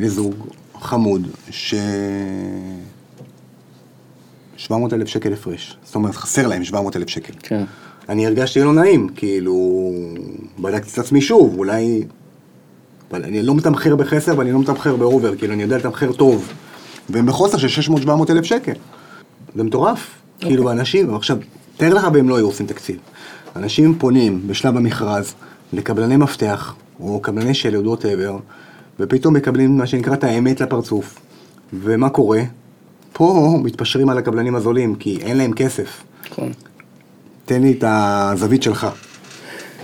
לזוג 0.00 0.34
חמוד, 0.80 1.26
ש... 1.50 1.74
700 4.56 4.92
אלף 4.92 5.08
שקל 5.08 5.32
הפרש. 5.32 5.76
זאת 5.84 5.94
אומרת, 5.94 6.14
חסר 6.16 6.46
להם 6.46 6.64
700 6.64 6.96
אלף 6.96 7.08
שקל. 7.08 7.32
כן, 7.42 7.64
אני 8.08 8.26
הרגשתי 8.26 8.60
לא 8.60 8.72
נעים, 8.72 9.08
כאילו, 9.16 9.90
בדקתי 10.58 10.90
את 10.92 10.98
עצמי 10.98 11.20
שוב, 11.20 11.54
אולי... 11.58 12.02
אבל 13.10 13.24
אני 13.24 13.42
לא 13.42 13.54
מתמחר 13.54 13.96
בחסר 13.96 14.38
ואני 14.38 14.52
לא 14.52 14.58
מתמחר 14.58 14.96
באובר, 14.96 15.36
כאילו, 15.36 15.54
אני 15.54 15.62
יודע 15.62 15.78
לתמחר 15.78 16.12
טוב. 16.12 16.52
והם 17.08 17.26
בחוסר 17.26 17.58
של 17.58 17.92
600-700 17.92 18.10
אלף 18.30 18.44
שקל. 18.44 18.72
זה 19.54 19.64
מטורף. 19.64 20.08
כאילו, 20.38 20.70
אנשים, 20.70 21.14
עכשיו, 21.14 21.36
תאר 21.76 21.94
לך 21.94 22.06
והם 22.12 22.28
לא 22.28 22.36
היו 22.36 22.46
עושים 22.46 22.66
תקציב. 22.66 22.96
אנשים 23.56 23.94
פונים 23.98 24.42
בשלב 24.46 24.76
המכרז 24.76 25.34
לקבלני 25.72 26.16
מפתח, 26.16 26.74
או 27.00 27.20
קבלני 27.20 27.54
שלד, 27.54 27.86
ווטאבר, 27.86 28.36
ופתאום 29.00 29.34
מקבלים 29.34 29.78
מה 29.78 29.86
שנקרא 29.86 30.14
את 30.14 30.24
האמת 30.24 30.60
לפרצוף. 30.60 31.18
ומה 31.72 32.08
קורה? 32.08 32.42
פה 33.12 33.58
מתפשרים 33.62 34.08
על 34.08 34.18
הקבלנים 34.18 34.54
הזולים, 34.54 34.94
כי 34.94 35.18
אין 35.20 35.36
להם 35.36 35.52
כסף. 35.52 36.02
נכון. 36.30 36.52
תן 37.44 37.62
לי 37.62 37.72
את 37.72 37.84
הזווית 37.86 38.62
שלך. 38.62 38.86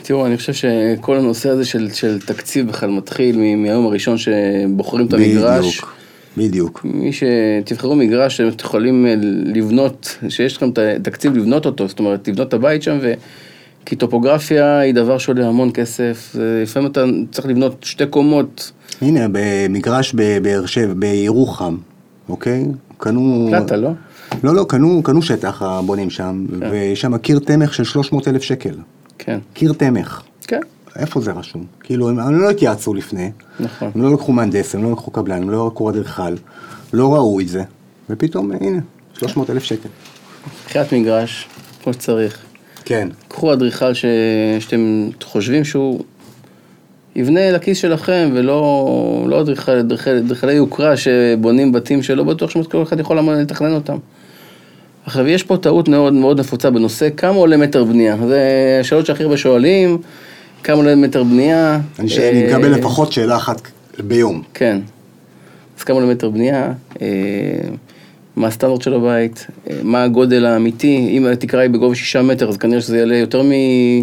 תראו, 0.07 0.27
אני 0.27 0.37
חושב 0.37 0.53
שכל 0.53 1.17
הנושא 1.17 1.49
הזה 1.49 1.65
של, 1.65 1.91
של 1.93 2.21
תקציב 2.21 2.69
בכלל 2.69 2.91
מתחיל 2.91 3.39
מהיום 3.57 3.87
הראשון 3.87 4.19
שבוחרים 4.19 5.07
את 5.07 5.13
המגרש. 5.13 5.79
בדיוק, 5.79 5.93
בדיוק. 6.37 6.81
מי 6.85 7.11
שתבחרו 7.13 7.97
מגרש 7.97 8.37
שאתם 8.37 8.65
יכולים 8.65 9.07
אה, 9.07 9.15
לבנות, 9.55 10.19
שיש 10.29 10.57
לכם 10.57 10.71
את 10.71 10.79
התקציב 10.79 11.37
לבנות 11.37 11.67
אותו, 11.67 11.89
זאת 11.89 11.99
אומרת, 11.99 12.29
לבנות 12.29 12.49
את 12.49 12.55
הבית 12.55 12.83
שם, 12.83 12.99
ו... 13.03 13.13
כי 13.87 13.97
טופוגרפיה 13.97 14.79
היא 14.79 14.95
דבר 14.95 15.19
שעולה 15.19 15.49
המון 15.49 15.71
כסף, 15.75 16.37
לפעמים 16.63 16.91
אתה 16.91 17.05
צריך 17.31 17.47
לבנות 17.47 17.77
שתי 17.83 18.07
קומות, 18.07 18.73
הנה, 19.01 19.27
במגרש 19.33 20.13
בבאר 20.17 20.67
שבע, 20.67 20.95
בירוחם, 20.95 21.77
אוקיי? 22.29 22.65
קנו... 22.99 23.49
פלטה, 23.51 23.77
לא? 23.77 23.91
לא, 24.45 24.55
לא, 24.55 24.67
קנו, 24.69 25.03
קנו 25.03 25.23
שטח 25.23 25.63
הבונים 25.63 26.11
שם, 26.11 26.47
כן. 26.61 26.69
ויש 26.71 27.01
שם 27.01 27.17
קיר 27.17 27.39
תמך 27.39 27.75
של 27.75 27.85
300 27.85 28.29
אלף 28.29 28.43
שקל. 28.43 28.75
כן, 29.19 29.39
קיר 29.55 29.73
תמך. 29.73 30.23
כן, 30.47 30.61
איפה 30.97 31.21
זה 31.21 31.33
רשום? 31.33 31.65
כאילו, 31.83 32.09
הם, 32.09 32.19
הם 32.21 32.41
לא 32.41 32.51
התייעצו 32.51 32.95
לפני, 32.95 33.31
נכון. 33.61 33.91
הם 33.95 34.03
לא 34.03 34.13
לקחו 34.13 34.33
מהנדס, 34.33 34.75
הם 34.75 34.83
לא 34.83 34.93
לקחו 34.93 35.11
קבלן, 35.11 35.43
הם 35.43 35.51
לא 35.51 35.67
לקחו 35.67 35.91
אדריכל, 35.91 36.35
לא 36.93 37.15
ראו 37.15 37.41
את 37.41 37.49
זה, 37.49 37.63
ופתאום, 38.11 38.53
הנה, 38.61 38.79
300 39.19 39.51
אלף 39.51 39.63
שקל. 39.65 39.89
קריאת 40.69 40.93
מגרש, 40.93 41.49
כמו 41.83 41.93
שצריך. 41.93 42.39
כן. 42.85 43.09
קחו 43.29 43.53
אדריכל 43.53 43.95
ש... 43.95 44.05
שאתם 44.61 45.09
חושבים 45.25 45.65
שהוא 45.65 46.01
יבנה 47.17 47.51
לכיס 47.51 47.79
שלכם, 47.79 48.31
ולא 48.35 48.87
לא 49.29 49.41
אדריכל- 49.43 49.71
אדריכל- 49.81 50.17
אדריכלי 50.25 50.53
יוקרה 50.53 50.95
שבונים 50.97 51.73
בתים 51.73 52.03
שלא 52.03 52.25
בטוח 52.25 52.51
שכל 52.51 52.83
אחד 52.83 53.01
יכול 53.01 53.19
לתכנן 53.19 53.73
אותם. 53.75 53.97
עכשיו, 55.07 55.27
יש 55.29 55.43
פה 55.43 55.57
טעות 55.57 55.89
מאוד 55.89 56.13
מאוד 56.13 56.41
נפוצה 56.41 56.71
בנושא, 56.71 57.09
כמה 57.17 57.37
עולה 57.37 57.57
מטר 57.57 57.85
בנייה? 57.85 58.17
זה 58.27 58.41
השאלות 58.81 59.07
שהכי 59.07 59.23
הרבה 59.23 59.37
שואלים, 59.37 59.99
כמה 60.65 60.77
עולה 60.77 60.95
מטר 60.95 61.23
בנייה? 61.25 61.81
אני, 61.99 62.09
ש... 62.09 62.19
אני 62.19 62.47
מקבל 62.47 62.73
אה, 62.73 62.79
לפחות 62.79 63.13
שאלה 63.13 63.37
אחת 63.37 63.61
ביום. 63.99 64.43
כן. 64.55 64.79
אז 65.79 65.85
כמה 65.85 65.97
עולה 65.97 66.07
מטר 66.13 66.31
בנייה? 66.31 66.73
אה, 67.03 67.07
מה 68.37 68.47
הסטנדרט 68.47 68.83
של 68.83 68.95
הבית? 68.95 69.47
אה, 69.71 69.77
מה 69.83 70.03
הגודל 70.03 70.45
האמיתי? 70.45 71.09
אם 71.11 71.27
התקרה 71.27 71.63
היא 71.63 71.71
בגובה 71.71 71.95
שישה 71.95 72.23
מטר, 72.23 72.49
אז 72.49 72.57
כנראה 72.57 72.81
שזה 72.81 72.99
יעלה 72.99 73.17
יותר 73.17 73.43
מ... 73.43 73.51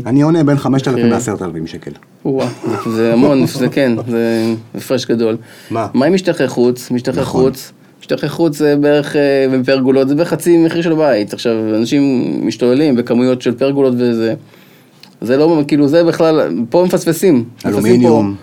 אני 0.06 0.22
עונה 0.22 0.44
בין 0.44 0.58
5,000 0.58 0.94
אוקיי. 1.06 1.10
ל-10,000 1.34 1.68
שקל. 1.68 1.92
וואו, 2.26 2.48
זה- 2.86 2.92
זה 2.96 3.14
המון, 3.14 3.46
זה 3.48 3.68
כן, 3.70 3.92
זה 4.08 4.44
הפרש 4.76 5.06
גדול. 5.06 5.38
מה? 5.72 5.88
מה 5.94 6.06
עם 6.06 6.14
משטחי 6.14 6.48
חוץ? 6.48 6.92
משטחי 6.92 7.20
נכון. 7.22 7.42
חוץ. 7.44 7.72
משטחי 8.04 8.30
חוץ 8.30 8.58
זה 8.58 8.76
בערך, 8.76 9.16
אה, 9.16 9.22
בפרגולות, 9.52 10.08
זה 10.10 10.16
בערך 10.16 10.28
חצי 10.30 10.58
מחיר 10.58 10.82
של 10.82 10.94
בית. 10.94 11.34
עכשיו, 11.34 11.54
אנשים 11.76 12.02
משתוללים 12.48 12.96
בכמויות 12.96 13.42
של 13.42 13.52
פרגולות 13.56 13.94
וזה. 13.98 14.34
זה 15.22 15.38
לא, 15.38 15.64
כאילו, 15.68 15.88
זה 15.88 16.04
בכלל, 16.04 16.42
פה 16.70 16.84
מפספסים. 16.88 17.36
מפספסים 17.56 17.72
פה- 17.72 17.78
אלומיניום. 17.78 18.36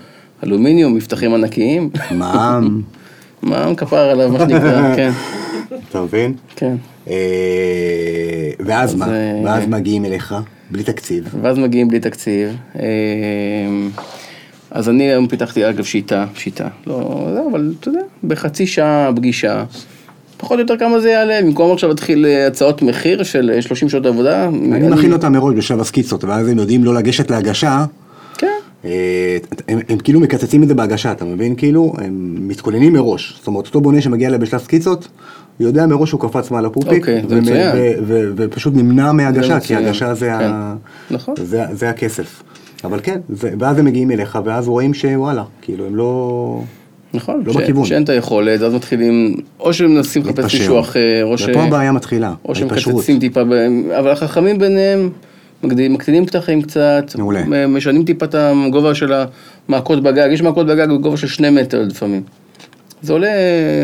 אלומיניום, 0.44 0.94
מבטחים 0.94 1.34
ענקיים. 1.34 1.90
מע"מ. 2.10 2.80
מע"מ 3.42 3.74
כפר 3.74 3.96
עליו, 4.10 4.28
מה 4.32 4.38
שנקרא, 4.38 4.94
כן. 4.96 5.10
אתה 5.90 6.00
מבין? 6.02 6.34
כן. 6.56 6.76
אה, 7.10 7.14
ואז 8.60 8.90
אז, 8.90 8.96
מה? 8.96 9.08
אה, 9.08 9.40
ואז 9.44 9.66
מגיעים 9.66 10.04
אליך, 10.04 10.34
בלי 10.70 10.82
תקציב. 10.82 11.34
ואז 11.42 11.58
מגיעים 11.58 11.88
בלי 11.88 12.00
תקציב. 12.00 12.56
אה, 14.72 14.78
אז 14.78 14.88
אני 14.88 15.04
היום 15.04 15.28
פיתחתי 15.28 15.68
אגב 15.68 15.84
שיטה, 15.84 16.26
שיטה, 16.34 16.68
לא, 16.86 17.28
זה, 17.34 17.40
אבל 17.50 17.74
אתה 17.80 17.88
יודע, 17.88 18.00
בחצי 18.24 18.66
שעה 18.66 19.10
פגישה, 19.16 19.64
פחות 20.36 20.56
או 20.56 20.62
יותר 20.62 20.76
כמה 20.76 21.00
זה 21.00 21.10
יעלה, 21.10 21.42
במקום 21.42 21.72
עכשיו 21.72 21.88
להתחיל 21.88 22.26
אה, 22.26 22.46
הצעות 22.46 22.82
מחיר 22.82 23.22
של 23.22 23.50
אה, 23.54 23.62
30 23.62 23.88
שעות 23.88 24.06
עבודה. 24.06 24.48
אני 24.48 24.88
מכין 24.88 25.12
אותם 25.12 25.32
מראש 25.32 25.54
בשלב 25.54 25.80
הסקיצות, 25.80 26.24
ואז 26.24 26.48
הם 26.48 26.58
יודעים 26.58 26.84
לא 26.84 26.94
לגשת 26.94 27.30
להגשה. 27.30 27.84
כן, 28.38 28.46
אה, 28.84 29.38
הם, 29.68 29.78
הם 29.88 29.98
כאילו 29.98 30.20
מקצצים 30.20 30.62
את 30.62 30.68
זה 30.68 30.74
בהגשה, 30.74 31.12
אתה 31.12 31.24
מבין? 31.24 31.54
כאילו, 31.54 31.92
הם 31.98 32.36
מתכוננים 32.48 32.92
מראש. 32.92 33.34
זאת 33.38 33.46
אומרת, 33.46 33.66
אותו 33.66 33.80
בונה 33.80 34.00
שמגיע 34.00 34.28
אליי 34.28 34.38
בשלב 34.38 34.60
סקיצות, 34.60 35.08
הוא 35.58 35.66
יודע 35.66 35.86
מראש 35.86 36.08
שהוא 36.08 36.20
קפץ 36.20 36.50
מעל 36.50 36.66
הפופיק, 36.66 37.02
אוקיי. 37.02 37.22
ו- 37.28 37.92
ו- 38.06 38.30
ופשוט 38.36 38.74
נמנע 38.76 39.12
מהגשה, 39.12 39.60
כי 39.60 39.76
הגשה 39.76 40.14
זה, 40.14 40.26
כן. 40.38 40.50
ה... 40.52 40.74
נכון. 41.10 41.34
זה, 41.38 41.64
זה 41.72 41.90
הכסף. 41.90 42.42
אבל 42.84 43.00
כן, 43.02 43.20
ואז 43.30 43.78
הם 43.78 43.84
מגיעים 43.84 44.10
אליך, 44.10 44.38
ואז 44.44 44.68
רואים 44.68 44.94
שוואלה, 44.94 45.44
כאילו, 45.62 45.86
הם 45.86 45.96
לא... 45.96 46.62
נכון, 47.14 47.42
לא 47.46 47.52
ש- 47.52 47.56
בכיוון. 47.56 47.84
שאין 47.84 48.02
את 48.02 48.08
היכולת, 48.08 48.62
אז 48.62 48.74
מתחילים, 48.74 49.36
או 49.60 49.72
שהם 49.72 49.94
מנסים 49.94 50.22
לחפש. 50.22 50.54
מישהו 50.54 50.80
אחר, 50.80 51.24
או 51.24 51.38
ש... 51.38 51.42
ופה 51.48 51.62
הבעיה 51.62 51.92
מתחילה, 51.92 52.34
או 52.44 52.54
שהם. 52.54 52.68
מקצצים 52.68 53.18
טיפה, 53.18 53.40
אבל 53.98 54.10
החכמים 54.10 54.58
ביניהם 54.58 55.10
מקדימים, 55.62 55.92
מקטינים 55.92 56.26
פתחים 56.26 56.62
קצת, 56.62 57.04
מעולה. 57.18 57.66
משנים 57.66 58.04
טיפה 58.04 58.24
את 58.26 58.34
הגובה 58.38 58.94
של 58.94 59.12
המעקות 59.68 60.02
בגג, 60.02 60.28
יש 60.32 60.42
מעקות 60.42 60.66
בגג 60.66 60.88
בגובה 60.88 61.16
של 61.16 61.26
שני 61.26 61.50
מטר 61.50 61.82
לפעמים. 61.82 62.22
זה 63.02 63.12
עולה, 63.12 63.28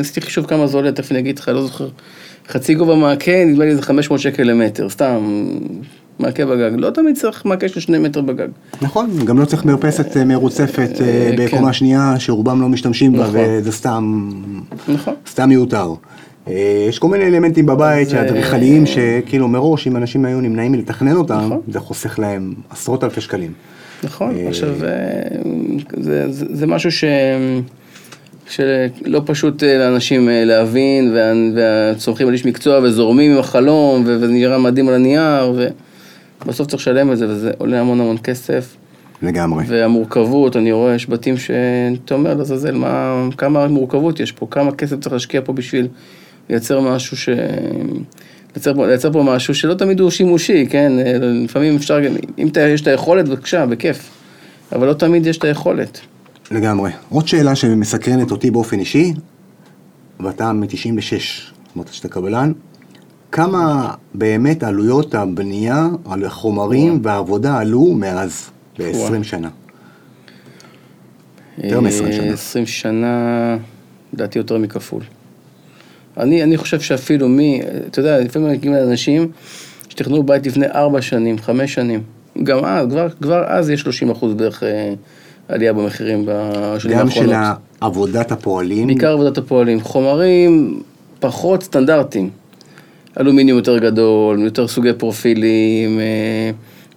עשיתי 0.00 0.20
חישוב 0.20 0.46
כמה 0.46 0.66
זה 0.66 0.76
עולה, 0.76 0.92
תכף 0.92 1.10
אני 1.12 1.18
אגיד 1.18 1.38
לך, 1.38 1.48
לא 1.48 1.62
זוכר, 1.62 1.88
חצי 2.48 2.74
גובה 2.74 2.94
מעקה, 2.94 3.44
נדמה 3.46 3.64
לי 3.64 3.74
זה 3.76 3.82
500 3.82 4.20
שקל 4.20 4.42
למטר, 4.42 4.88
סתם, 4.88 5.42
מעקה 6.18 6.46
בגג, 6.46 6.70
לא 6.78 6.90
תמיד 6.90 7.16
צריך 7.16 7.44
מעקה 7.44 7.68
של 7.68 7.80
שני 7.80 7.98
מטר 7.98 8.20
בגג. 8.20 8.48
נכון, 8.82 9.10
גם 9.24 9.38
לא 9.38 9.44
צריך 9.44 9.64
מרפסת 9.64 10.16
אה, 10.16 10.24
מרוצפת 10.24 10.90
אה, 11.00 11.06
אה, 11.06 11.30
בקומה 11.38 11.66
כן. 11.66 11.72
שנייה, 11.72 12.14
שרובם 12.18 12.60
לא 12.60 12.68
משתמשים 12.68 13.12
בה, 13.12 13.18
נכון. 13.18 13.34
וזה 13.36 13.72
סתם... 13.72 14.30
נכון. 14.88 15.14
סתם 15.30 15.48
מיותר. 15.48 15.88
יש 16.88 16.98
כל 16.98 17.08
מיני 17.08 17.24
אלמנטים 17.24 17.66
בבית 17.66 18.08
אה, 18.14 18.86
שכאילו 18.86 19.48
מראש, 19.48 19.86
אם 19.86 19.96
אנשים 19.96 20.24
היו 20.24 20.40
נמנעים 20.40 20.72
מלתכנן 20.72 21.16
אותם, 21.16 21.40
נכון. 21.46 21.60
זה 21.68 21.80
חוסך 21.80 22.18
להם 22.18 22.54
עשרות 22.70 23.04
אלפי 23.04 23.20
שקלים. 23.20 23.52
נכון, 24.04 24.34
עכשיו 24.48 24.74
זה, 24.78 24.94
זה, 26.00 26.24
זה 26.28 26.66
משהו 26.66 26.92
ש, 26.92 27.04
שלא 28.48 29.22
פשוט 29.24 29.62
לאנשים 29.62 30.28
להבין, 30.32 31.12
וה- 31.14 31.92
וסומכים 31.96 32.28
על 32.28 32.32
איש 32.32 32.46
מקצוע 32.46 32.78
וזורמים 32.82 33.32
עם 33.32 33.38
החלום, 33.38 34.02
ו- 34.06 34.16
וזה 34.20 34.28
נראה 34.32 34.58
מדהים 34.58 34.88
על 34.88 34.94
הנייר, 34.94 35.52
ובסוף 36.46 36.66
צריך 36.66 36.82
לשלם 36.82 37.12
את 37.12 37.18
זה, 37.18 37.28
וזה 37.28 37.50
עולה 37.58 37.80
המון 37.80 38.00
המון 38.00 38.16
כסף. 38.18 38.76
לגמרי. 39.22 39.64
והמורכבות, 39.68 40.56
אני 40.56 40.72
רואה, 40.72 40.94
יש 40.94 41.10
בתים 41.10 41.36
שאתה 41.36 42.14
אומר 42.14 42.34
לעזאזל, 42.34 42.74
מה, 42.74 43.28
כמה 43.38 43.68
מורכבות 43.68 44.20
יש 44.20 44.32
פה, 44.32 44.46
כמה 44.50 44.72
כסף 44.72 45.00
צריך 45.00 45.12
להשקיע 45.12 45.40
פה 45.44 45.52
בשביל 45.52 45.88
לייצר 46.50 46.80
משהו 46.80 47.16
ש... 47.16 47.28
לייצר 48.54 48.74
פה, 48.74 48.86
לייצר 48.86 49.12
פה 49.12 49.22
משהו 49.22 49.54
שלא 49.54 49.74
תמיד 49.74 50.00
הוא 50.00 50.10
שימושי, 50.10 50.66
כן? 50.70 50.92
לפעמים 51.44 51.76
אפשר, 51.76 51.98
אם 52.38 52.48
אתה, 52.48 52.60
יש 52.60 52.80
את 52.80 52.86
היכולת, 52.86 53.28
בבקשה, 53.28 53.66
בכיף. 53.66 54.10
אבל 54.72 54.86
לא 54.86 54.92
תמיד 54.92 55.26
יש 55.26 55.38
את 55.38 55.44
היכולת. 55.44 56.00
לגמרי. 56.50 56.90
עוד 57.08 57.28
שאלה 57.28 57.54
שמסקרנת 57.54 58.30
אותי 58.30 58.50
באופן 58.50 58.78
אישי, 58.78 59.12
ואתה 60.20 60.52
מ-96, 60.52 61.12
אמרת 61.76 61.88
שאתה 61.92 62.08
קבלן, 62.08 62.52
כמה 63.36 63.94
באמת 64.14 64.62
עלויות 64.62 65.14
הבנייה 65.14 65.88
על 66.10 66.24
החומרים 66.24 67.00
והעבודה 67.02 67.58
עלו 67.58 67.92
מאז, 67.92 68.50
ב-20 68.78 68.96
וואו. 68.96 69.24
שנה? 69.24 69.48
יותר 71.58 71.80
מ-20 71.80 71.90
שנה. 71.90 72.26
אה, 72.26 72.32
20 72.32 72.66
שנה, 72.66 73.56
לדעתי 74.12 74.38
יותר 74.38 74.58
מכפול. 74.58 75.02
אני, 76.16 76.42
אני 76.42 76.56
חושב 76.56 76.80
שאפילו 76.80 77.28
מי, 77.28 77.60
אתה 77.86 78.00
יודע, 78.00 78.20
לפעמים 78.20 78.50
מגיעים 78.50 78.74
לאנשים 78.74 79.30
שתכננו 79.88 80.22
בית 80.22 80.46
לפני 80.46 80.66
4 80.66 81.02
שנים, 81.02 81.38
5 81.38 81.74
שנים. 81.74 82.02
גם 82.42 82.64
אז, 82.64 82.86
כבר, 82.90 83.08
כבר 83.10 83.44
אז 83.46 83.70
יש 83.70 83.80
30 83.80 84.10
אחוז 84.10 84.34
בערך 84.34 84.62
אה, 84.62 84.94
עלייה 85.48 85.72
במחירים 85.72 86.24
בשנים 86.26 86.98
גם 86.98 87.06
האחרונות. 87.06 87.30
של 87.30 87.36
עבודת 87.80 88.32
הפועלים, 88.32 88.86
בעיקר 88.86 89.12
עבודת 89.12 89.38
הפועלים. 89.38 89.80
חומרים 89.80 90.82
פחות 91.20 91.62
סטנדרטיים. 91.62 92.30
אלומיניום 93.20 93.58
יותר 93.58 93.78
גדול, 93.78 94.38
יותר 94.40 94.68
סוגי 94.68 94.92
פרופילים, 94.92 96.00
אה, 96.00 96.50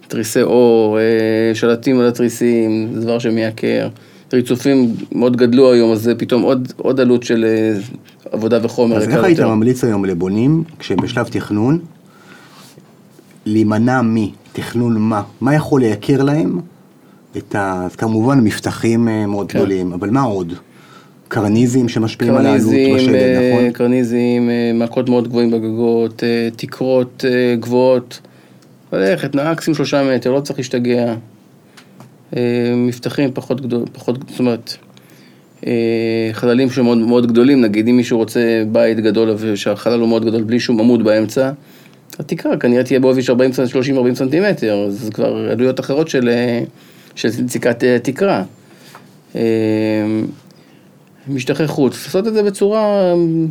תריסי 0.08 0.42
אור, 0.42 0.98
אה, 0.98 1.54
שלטים 1.54 2.00
על 2.00 2.06
התריסים, 2.06 2.90
זה 2.94 3.00
דבר 3.00 3.18
שמייקר. 3.18 3.88
ריצופים 4.32 4.94
מאוד 5.12 5.36
גדלו 5.36 5.72
היום, 5.72 5.92
אז 5.92 6.02
זה 6.02 6.14
פתאום 6.14 6.42
עוד, 6.42 6.72
עוד 6.76 7.00
עלות 7.00 7.22
של 7.22 7.44
אה, 7.44 7.78
עבודה 8.32 8.58
וחומר 8.62 8.96
אז 8.96 9.08
איך 9.08 9.24
היית. 9.24 9.40
ממליץ 9.40 9.84
היום 9.84 10.04
לבונים, 10.04 10.64
כשבשלב 10.78 11.28
תכנון, 11.28 11.78
להימנע 13.46 14.00
מתכנון 14.04 14.96
מה? 14.96 15.22
מה 15.40 15.54
יכול 15.54 15.80
לייקר 15.80 16.22
להם 16.22 16.60
את 17.36 17.54
ה... 17.54 17.86
כמובן 17.98 18.40
מפתחים 18.40 19.08
אה, 19.08 19.26
מאוד 19.26 19.52
כן. 19.52 19.58
גדולים, 19.58 19.92
אבל 19.92 20.10
מה 20.10 20.20
עוד? 20.20 20.52
קרניזים 21.30 21.88
שמשפיעים 21.88 22.34
על 22.34 22.46
העלות 22.46 22.74
בשלד, 22.94 23.14
אה, 23.14 23.52
נכון? 23.52 23.72
קרניזים, 23.72 24.50
אה, 24.50 24.72
מעקות 24.74 25.08
מאוד 25.08 25.28
גבוהים 25.28 25.50
בגגות, 25.50 26.24
אה, 26.24 26.48
תקרות 26.56 27.24
גבוהות. 27.60 28.20
ללכת, 28.92 29.34
נהג 29.34 29.60
שים 29.60 29.74
שלושה 29.74 30.02
מטר, 30.02 30.32
לא 30.32 30.40
צריך 30.40 30.58
להשתגע. 30.58 31.14
מפתחים 32.76 33.30
פחות 33.34 33.60
גדול, 33.60 33.84
פחות, 33.92 34.16
זאת 34.28 34.38
אומרת, 34.38 34.76
חללים 36.32 36.70
שמאוד 36.70 36.98
מאוד 36.98 37.32
גדולים, 37.32 37.60
נגיד 37.60 37.88
אם 37.88 37.96
מישהו 37.96 38.18
רוצה 38.18 38.62
בית 38.72 39.00
גדול 39.00 39.34
ושהחלל 39.38 40.00
הוא 40.00 40.08
מאוד 40.08 40.24
גדול 40.24 40.42
בלי 40.42 40.60
שום 40.60 40.80
עמוד 40.80 41.04
באמצע, 41.04 41.50
התקרה 42.18 42.56
כנראה 42.56 42.84
תהיה 42.84 43.00
בעובי 43.00 43.22
של 43.22 43.34
30-40 43.34 44.14
סנטימטר, 44.14 44.84
אז 44.86 45.00
זה 45.00 45.10
כבר 45.10 45.36
עלויות 45.50 45.80
אחרות 45.80 46.08
של, 46.08 46.30
של 47.14 47.28
יציקת 47.28 47.84
תקרה. 48.02 48.42
משטחי 51.30 51.66
חוץ, 51.66 52.04
לעשות 52.06 52.26
את 52.26 52.32
זה 52.34 52.42
בצורה 52.42 53.12
אמ, 53.12 53.46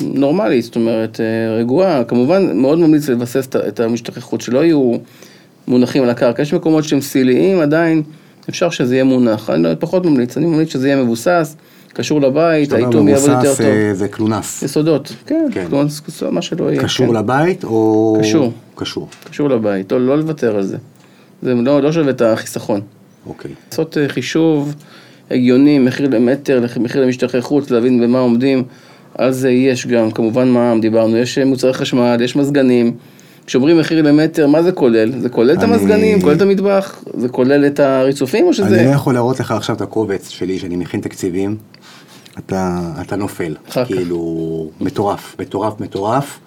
נורמלית, 0.00 0.64
זאת 0.64 0.76
אומרת, 0.76 1.20
אה, 1.20 1.56
רגועה. 1.56 2.04
כמובן, 2.04 2.56
מאוד 2.56 2.78
ממליץ 2.78 3.08
לבסס 3.08 3.48
את 3.68 3.80
המשטחי 3.80 4.20
חוץ, 4.20 4.42
שלא 4.44 4.64
יהיו 4.64 4.92
מונחים 5.68 6.02
על 6.02 6.10
הקרקע. 6.10 6.42
יש 6.42 6.54
מקומות 6.54 6.84
שהם 6.84 7.00
סיליים, 7.00 7.60
עדיין 7.60 8.02
אפשר 8.48 8.70
שזה 8.70 8.94
יהיה 8.94 9.04
מונח. 9.04 9.50
אני 9.50 9.62
לא- 9.62 9.70
פחות 9.78 10.06
ממליץ, 10.06 10.36
אני 10.36 10.46
ממליץ 10.46 10.72
שזה 10.72 10.88
יהיה 10.88 11.02
מבוסס, 11.02 11.56
קשור 11.92 12.20
לבית, 12.20 12.72
האיתום 12.72 13.08
יעבוד 13.08 13.30
יותר 13.30 13.54
טוב. 13.54 13.66
אה, 13.66 13.94
זה 13.94 14.08
קלונס. 14.08 14.62
יסודות, 14.62 15.12
כן, 15.26 15.48
כן. 15.52 15.66
כלומר, 15.68 15.84
מה 16.30 16.42
שלא 16.42 16.70
יהיה. 16.70 16.82
קשור 16.82 17.06
כן. 17.06 17.14
לבית 17.14 17.64
או... 17.64 18.16
קשור. 18.20 18.52
קשור, 18.74 19.08
קשור 19.30 19.48
לבית, 19.48 19.92
לא, 19.92 20.06
לא 20.06 20.18
לוותר 20.18 20.56
על 20.56 20.62
זה. 20.62 20.76
זה 21.42 21.54
לא, 21.54 21.82
לא 21.82 21.92
שווה 21.92 22.10
את 22.10 22.22
החיסכון. 22.22 22.80
אוקיי. 23.26 23.50
לעשות 23.70 23.98
אה, 23.98 24.08
חישוב 24.08 24.74
הגיוני, 25.32 25.78
מחיר 25.78 26.08
למטר, 26.10 26.62
מחיר 26.80 27.02
למשטחי 27.04 27.40
חוץ, 27.40 27.70
להבין 27.70 28.00
במה 28.00 28.18
עומדים. 28.18 28.62
זה 29.30 29.50
יש 29.50 29.86
גם, 29.86 30.10
כמובן 30.10 30.48
מע"מ, 30.48 30.80
דיברנו, 30.80 31.16
יש 31.16 31.38
אה, 31.38 31.44
מוצרי 31.44 31.72
חשמל, 31.74 32.16
יש 32.24 32.36
מזגנים. 32.36 32.92
כשאומרים 33.46 33.78
מחיר 33.78 34.02
למטר, 34.02 34.46
מה 34.46 34.62
זה 34.62 34.72
כולל? 34.72 35.20
זה 35.20 35.28
כולל 35.28 35.52
את 35.52 35.62
אני- 35.62 35.74
המזגנים, 35.74 36.20
כולל 36.20 36.36
את 36.36 36.42
המטבח, 36.42 37.04
זה 37.16 37.28
כולל 37.28 37.66
את 37.66 37.80
הריצופים 37.80 38.44
או 38.44 38.48
אני 38.48 38.56
שזה... 38.56 38.82
לא 38.84 38.90
יכול 38.90 39.14
להראות 39.14 39.40
לך 39.40 39.50
עכשיו 39.50 39.76
את 39.76 39.80
הקובץ 39.80 40.28
שלי, 40.28 40.58
שאני 40.58 40.76
מכין 40.76 41.00
תקציבים. 41.00 41.56
אתה, 42.38 42.78
אתה 43.00 43.16
נופל. 43.16 43.54
אחר 43.68 43.84
כך. 43.84 43.88
כאילו, 43.92 44.70
מטורף, 44.80 45.36
מטורף, 45.40 45.80
מטורף. 45.80 46.38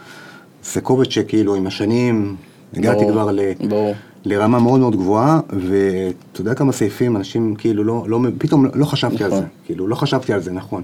זה 0.74 0.82
קובץ 0.82 1.10
שכאילו 1.10 1.56
עם 1.56 1.68
השנים 1.68 2.36
הגעתי 2.76 3.04
כבר 3.12 3.32
ל... 3.32 3.40
ברור. 3.68 3.94
לרמה 4.26 4.60
מאוד 4.60 4.80
מאוד 4.80 4.96
גבוהה, 4.96 5.40
ואתה 5.50 6.42
יודע 6.42 6.54
כמה 6.54 6.72
סעיפים, 6.72 7.18
אנשים 7.18 7.56
כאילו 7.56 7.84
לא, 7.84 8.06
לא 8.08 8.20
פתאום 8.38 8.66
לא 8.74 8.86
חשבתי 8.86 9.24
על 9.24 9.30
נכון. 9.30 9.42
זה, 9.42 9.48
כאילו 9.66 9.88
לא 9.88 9.96
חשבתי 9.96 10.34
על 10.34 10.42
זה, 10.42 10.52
נכון. 10.52 10.84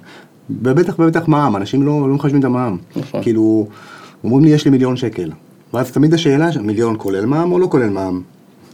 ובטח 0.50 1.00
ובטח 1.00 1.28
מע"מ, 1.28 1.56
אנשים 1.56 1.84
לא, 1.84 2.10
לא 2.10 2.16
מחשבים 2.16 2.40
את 2.40 2.46
המע"מ. 2.46 2.78
נכון. 2.96 3.24
כאילו, 3.24 3.68
אומרים 4.24 4.44
לי 4.46 4.50
יש 4.50 4.66
לי 4.66 4.72
מיליון 4.72 4.96
שקל. 4.96 5.32
ואז 5.74 5.92
תמיד 5.92 6.14
השאלה, 6.14 6.50
מיליון 6.62 6.96
כולל 6.98 7.26
מע"מ 7.26 7.52
או 7.52 7.60
לא 7.60 7.68
כולל 7.72 7.90
מע"מ? 7.90 8.22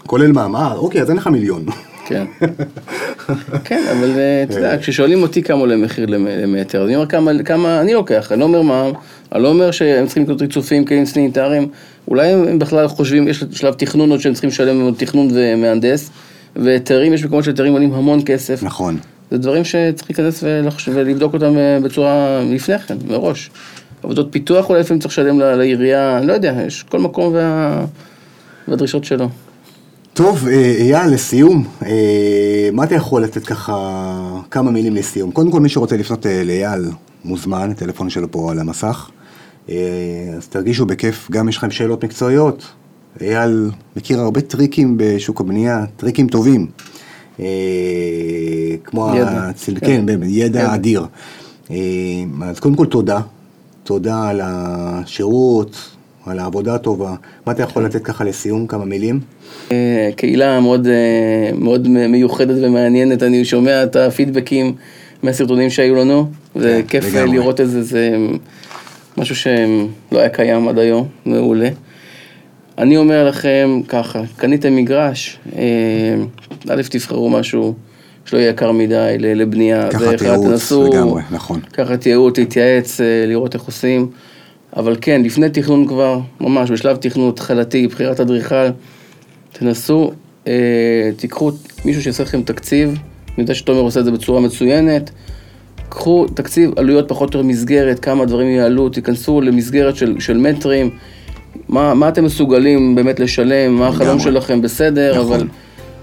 כולל 0.05 0.31
מע"מ, 0.31 0.55
אה, 0.55 0.73
אוקיי, 0.73 1.01
אז 1.01 1.09
אין 1.09 1.17
לך 1.17 1.27
מיליון. 1.27 1.65
כן. 2.07 2.25
כן, 3.67 3.83
אבל 3.91 4.11
אה, 4.19 4.43
אתה 4.43 4.55
יודע, 4.57 4.77
כששואלים 4.77 5.21
אותי 5.21 5.43
כמה 5.43 5.59
עולה 5.59 5.77
מחיר 5.77 6.05
למ- 6.05 6.27
למטר, 6.27 6.81
אז 6.81 6.87
אני 6.87 6.95
אומר 6.95 7.07
כמה, 7.07 7.31
כמה 7.45 7.81
אני 7.81 7.93
לוקח, 7.93 8.31
אני 8.31 8.39
לא 8.39 8.45
אומר 8.45 8.61
מה, 8.61 8.89
אני 9.31 9.43
לא 9.43 9.47
אומר 9.47 9.71
שהם 9.71 10.05
צריכים 10.05 10.23
לקנות 10.23 10.41
ריצופים, 10.41 10.85
כלים 10.85 11.05
סניטריים, 11.05 11.67
אולי 12.07 12.27
הם 12.27 12.59
בכלל 12.59 12.87
חושבים, 12.87 13.27
יש 13.27 13.43
שלב 13.51 13.73
תכנון 13.73 14.11
עוד 14.11 14.19
שהם 14.19 14.33
צריכים 14.33 14.49
לשלם 14.49 14.93
תכנון 14.97 15.27
ומהנדס, 15.33 16.09
והיתרים, 16.55 17.13
יש 17.13 17.25
מקומות 17.25 17.43
שהיתרים 17.43 17.73
עולים 17.73 17.93
המון 17.93 18.19
כסף. 18.25 18.63
נכון. 18.63 18.97
זה 19.31 19.37
דברים 19.37 19.63
שצריך 19.63 20.09
להיכנס. 20.09 20.43
ולבדוק 20.93 21.33
אותם 21.33 21.57
אה, 21.57 21.79
בצורה 21.83 22.41
לפני 22.49 22.79
כן, 22.79 22.97
מראש. 23.07 23.49
עבודות 24.03 24.27
פיתוח 24.31 24.69
אולי 24.69 24.79
לפעמים 24.79 25.01
צריך 25.01 25.13
לשלם 25.13 25.39
לעירייה, 25.39 26.17
אני 26.17 26.27
לא 26.27 26.33
יודע, 26.33 26.55
יש 26.67 26.83
כל 26.83 26.99
מקום 26.99 27.33
וה... 27.33 27.85
והדרישות 28.67 29.03
שלו. 29.03 29.29
טוב, 30.17 30.47
אה, 30.47 30.75
אייל, 30.79 31.13
לסיום, 31.13 31.63
אה, 31.85 32.69
מה 32.73 32.83
אתה 32.83 32.95
יכול 32.95 33.23
לתת 33.23 33.45
ככה 33.45 34.41
כמה 34.51 34.71
מילים 34.71 34.95
לסיום? 34.95 35.31
קודם 35.31 35.51
כל, 35.51 35.59
מי 35.59 35.69
שרוצה 35.69 35.97
לפנות 35.97 36.25
אה, 36.25 36.43
לאייל, 36.43 36.85
מוזמן, 37.25 37.71
הטלפון 37.71 38.09
שלו 38.09 38.31
פה 38.31 38.51
על 38.51 38.59
המסך. 38.59 39.09
אז 39.67 40.47
תרגישו 40.49 40.85
בכיף, 40.85 41.31
גם 41.31 41.49
יש 41.49 41.57
לכם 41.57 41.71
שאלות 41.71 42.03
מקצועיות. 42.03 42.65
אייל 43.21 43.71
מכיר 43.95 44.19
הרבה 44.19 44.41
טריקים 44.41 44.95
בשוק 44.97 45.41
הבנייה, 45.41 45.85
טריקים 45.97 46.27
טובים. 46.27 46.67
כמו 48.83 49.11
ידע. 49.15 49.49
הצל... 49.49 49.73
כן. 49.79 49.85
כן, 49.85 50.05
באמת, 50.05 50.27
ידע 50.31 50.59
ידע. 50.59 50.75
אדיר. 50.75 51.05
אז 52.41 52.59
קודם 52.59 52.75
כל 52.75 52.85
תודה, 52.85 53.19
תודה 53.83 54.29
על 54.29 54.41
השירות, 54.43 55.96
על 56.29 56.39
העבודה 56.39 56.75
הטובה. 56.75 57.15
מה 57.45 57.53
אתה 57.53 57.63
יכול 57.63 57.85
לתת 57.85 58.03
ככה 58.03 58.23
לסיום, 58.23 58.67
כמה 58.67 58.85
מילים? 58.85 59.19
אה, 59.71 60.09
קהילה 60.15 60.59
מאוד, 60.59 60.87
אה, 60.87 61.51
מאוד 61.57 61.87
מיוחדת 61.87 62.55
ומעניינת, 62.61 63.23
אני 63.23 63.45
שומע 63.45 63.83
את 63.83 63.95
הפידבקים 63.95 64.75
מהסרטונים 65.23 65.69
שהיו 65.69 65.95
לנו, 65.95 66.29
זה 66.55 66.81
כן, 66.87 66.87
כיף 66.87 67.15
אה, 67.15 67.21
לגמרי. 67.21 67.37
לראות 67.37 67.61
את 67.61 67.69
זה, 67.69 67.83
זה 67.83 68.17
משהו 69.17 69.35
שלא 69.35 70.19
היה 70.19 70.29
קיים 70.29 70.67
עד 70.67 70.79
היום, 70.79 71.07
מעולה. 71.25 71.69
אני 72.77 72.97
אומר 72.97 73.27
לכם 73.27 73.81
ככה, 73.87 74.21
קניתם 74.37 74.75
מגרש, 74.75 75.39
אה, 75.55 75.63
א', 76.69 76.81
תבחרו 76.89 77.29
משהו 77.29 77.73
שלא 78.25 78.39
יהיה 78.39 78.49
יקר 78.49 78.71
מדי 78.71 79.15
לבנייה, 79.19 79.89
ככה 79.91 79.99
זה 79.99 80.17
תיעוץ 80.17 80.71
לגמרי, 80.71 81.21
נכון. 81.31 81.59
לקחת 81.67 82.05
ייעוץ, 82.05 82.37
להתייעץ, 82.37 83.01
אה, 83.01 83.25
לראות 83.27 83.53
איך 83.53 83.63
עושים, 83.63 84.09
אבל 84.77 84.95
כן, 85.01 85.21
לפני 85.23 85.49
תכנון 85.49 85.87
כבר, 85.87 86.19
ממש 86.41 86.71
בשלב 86.71 86.95
תכנון 86.97 87.29
התחלתי, 87.29 87.87
בחירת 87.87 88.19
אדריכל, 88.19 88.67
תנסו, 89.53 90.11
אה, 90.47 91.09
תיקחו 91.17 91.51
מישהו 91.85 92.01
שיעשה 92.03 92.23
לכם 92.23 92.41
תקציב, 92.41 92.89
אני 92.89 93.43
יודע 93.43 93.53
שתומר 93.53 93.79
עושה 93.79 93.99
את 93.99 94.05
זה 94.05 94.11
בצורה 94.11 94.41
מצוינת, 94.41 95.11
קחו 95.89 96.25
תקציב 96.33 96.71
עלויות 96.75 97.07
פחות 97.07 97.33
או 97.33 97.39
יותר 97.39 97.49
מסגרת, 97.49 97.99
כמה 97.99 98.25
דברים 98.25 98.47
יעלו, 98.47 98.89
תיכנסו 98.89 99.41
למסגרת 99.41 99.95
של, 99.95 100.15
של 100.19 100.37
מטרים, 100.37 100.89
מה, 101.69 101.93
מה 101.93 102.09
אתם 102.09 102.25
מסוגלים 102.25 102.95
באמת 102.95 103.19
לשלם, 103.19 103.75
מה 103.75 103.87
החלום. 103.87 104.19
שלכם? 104.19 104.61
בסדר, 104.61 105.21
נכון. 105.21 105.33
אבל 105.33 105.47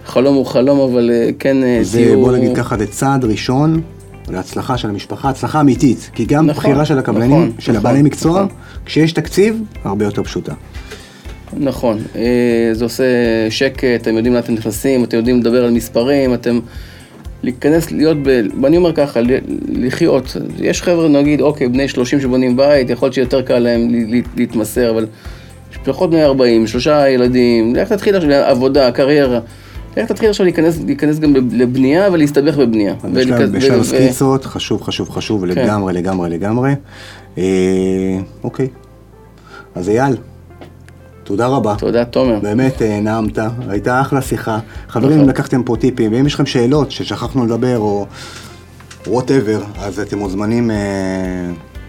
חלום 0.06 0.34
הוא 0.34 0.46
חלום, 0.46 0.80
אבל 0.80 1.10
אה, 1.10 1.30
כן 1.38 1.64
אה, 1.64 1.78
זה 1.82 1.98
תהיו... 1.98 2.20
בוא 2.20 2.32
נגיד 2.36 2.56
ככה, 2.56 2.78
זה 2.78 2.86
צעד 2.86 3.24
ראשון 3.24 3.80
להצלחה 4.28 4.78
של 4.78 4.88
המשפחה, 4.88 5.28
הצלחה 5.28 5.60
אמיתית. 5.60 6.10
כי 6.14 6.24
גם 6.24 6.46
נכון, 6.46 6.62
בחירה 6.62 6.84
של 6.84 6.98
הקבלנים, 6.98 7.30
נכון, 7.30 7.52
של 7.58 7.72
נכון, 7.72 7.76
הבעלי 7.76 8.02
מקצוע, 8.02 8.44
נכון. 8.44 8.56
כשיש 8.86 9.12
תקציב, 9.12 9.62
הרבה 9.84 10.04
יותר 10.04 10.22
פשוטה. 10.22 10.52
נכון, 11.56 11.98
אה, 12.16 12.70
זה 12.72 12.84
עושה 12.84 13.04
שקט, 13.50 13.84
אתם 14.02 14.16
יודעים 14.16 14.34
לאן 14.34 14.42
אתם 14.42 14.54
נכנסים, 14.54 15.04
אתם 15.04 15.16
יודעים 15.16 15.40
לדבר 15.40 15.64
על 15.64 15.70
מספרים, 15.70 16.34
אתם... 16.34 16.60
להיכנס, 17.44 17.90
להיות 17.90 18.16
ב... 18.22 18.40
ואני 18.62 18.76
אומר 18.76 18.92
ככה, 18.92 19.20
לחיות. 19.68 20.36
יש 20.58 20.82
חבר'ה, 20.82 21.08
נגיד, 21.08 21.40
אוקיי, 21.40 21.68
בני 21.68 21.88
30 21.88 22.20
שבונים 22.20 22.56
בית, 22.56 22.90
יכול 22.90 23.06
להיות 23.06 23.14
שיותר 23.14 23.42
קל 23.42 23.58
להם 23.58 23.88
להתמסר, 24.36 24.90
אבל 24.90 25.06
משפחות 25.70 26.10
בני 26.10 26.24
40, 26.24 26.66
שלושה 26.66 27.08
ילדים, 27.08 27.76
לך 27.76 27.92
תתחיל 27.92 28.16
עכשיו, 28.16 28.30
עבודה, 28.32 28.92
קריירה. 28.92 29.40
לך 29.96 30.08
תתחיל 30.12 30.28
עכשיו 30.28 30.44
להיכנס, 30.44 30.80
להיכנס 30.86 31.18
גם 31.18 31.34
לבנייה 31.52 32.08
ולהסתבך 32.12 32.56
בבנייה. 32.56 32.94
בשלב- 32.94 33.38
ולכ- 33.40 33.56
בשלב 33.56 33.80
ו- 33.80 33.84
סקיצות, 33.84 34.44
חשוב, 34.44 34.82
חשוב, 34.82 35.10
חשוב, 35.10 35.40
כן. 35.40 35.48
לגמרי, 35.64 35.92
לגמרי, 35.92 36.30
לגמרי. 36.30 36.72
אה, 37.38 37.42
אוקיי. 38.44 38.68
אז 39.74 39.88
אייל, 39.88 40.16
תודה 41.24 41.46
רבה. 41.46 41.74
תודה, 41.78 42.04
תומר. 42.04 42.38
באמת 42.40 42.82
אה, 42.82 43.00
נעמת, 43.00 43.38
הייתה 43.68 44.00
אחלה 44.00 44.22
שיחה. 44.22 44.58
חברים, 44.88 45.16
נכון. 45.16 45.28
לקחתם 45.28 45.62
פה 45.62 45.76
טיפים, 45.80 46.12
ואם 46.12 46.26
יש 46.26 46.34
לכם 46.34 46.46
שאלות 46.46 46.90
ששכחנו 46.90 47.44
לדבר, 47.46 47.78
או 47.78 48.06
whatever, 49.06 49.62
אז 49.78 50.00
אתם 50.00 50.18
מוזמנים 50.18 50.70
אה, 50.70 50.76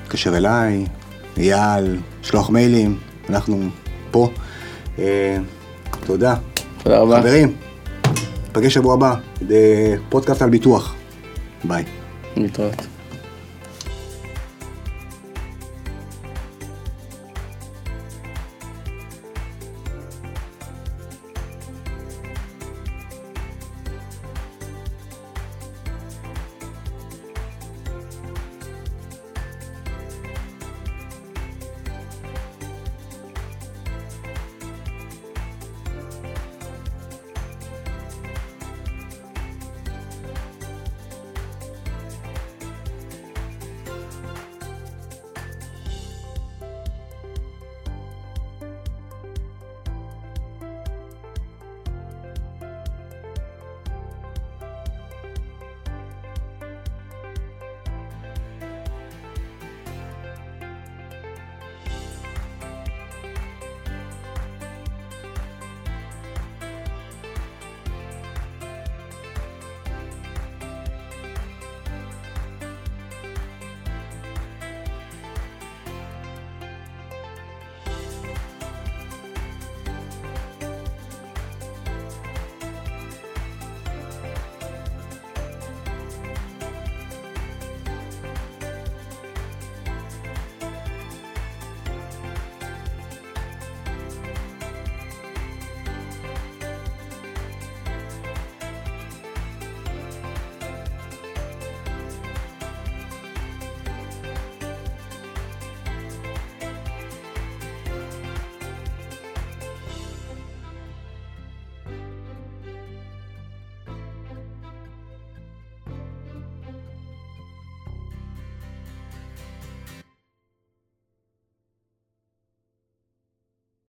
להתקשר 0.04 0.38
אליי, 0.38 0.86
אייל, 1.38 1.96
לשלוח 2.24 2.50
מיילים, 2.50 2.98
אנחנו 3.30 3.58
פה. 4.12 4.30
אה, 5.00 5.38
תודה. 6.06 6.36
תודה 6.84 7.00
רבה. 7.00 7.20
חברים, 7.22 7.52
ניפגש 8.56 8.74
שבוע 8.74 8.94
הבא, 8.94 9.16
בפודקאסט 9.42 10.42
על 10.42 10.50
ביטוח. 10.50 10.96
ביי. 11.64 11.84
להתראות. 12.38 12.95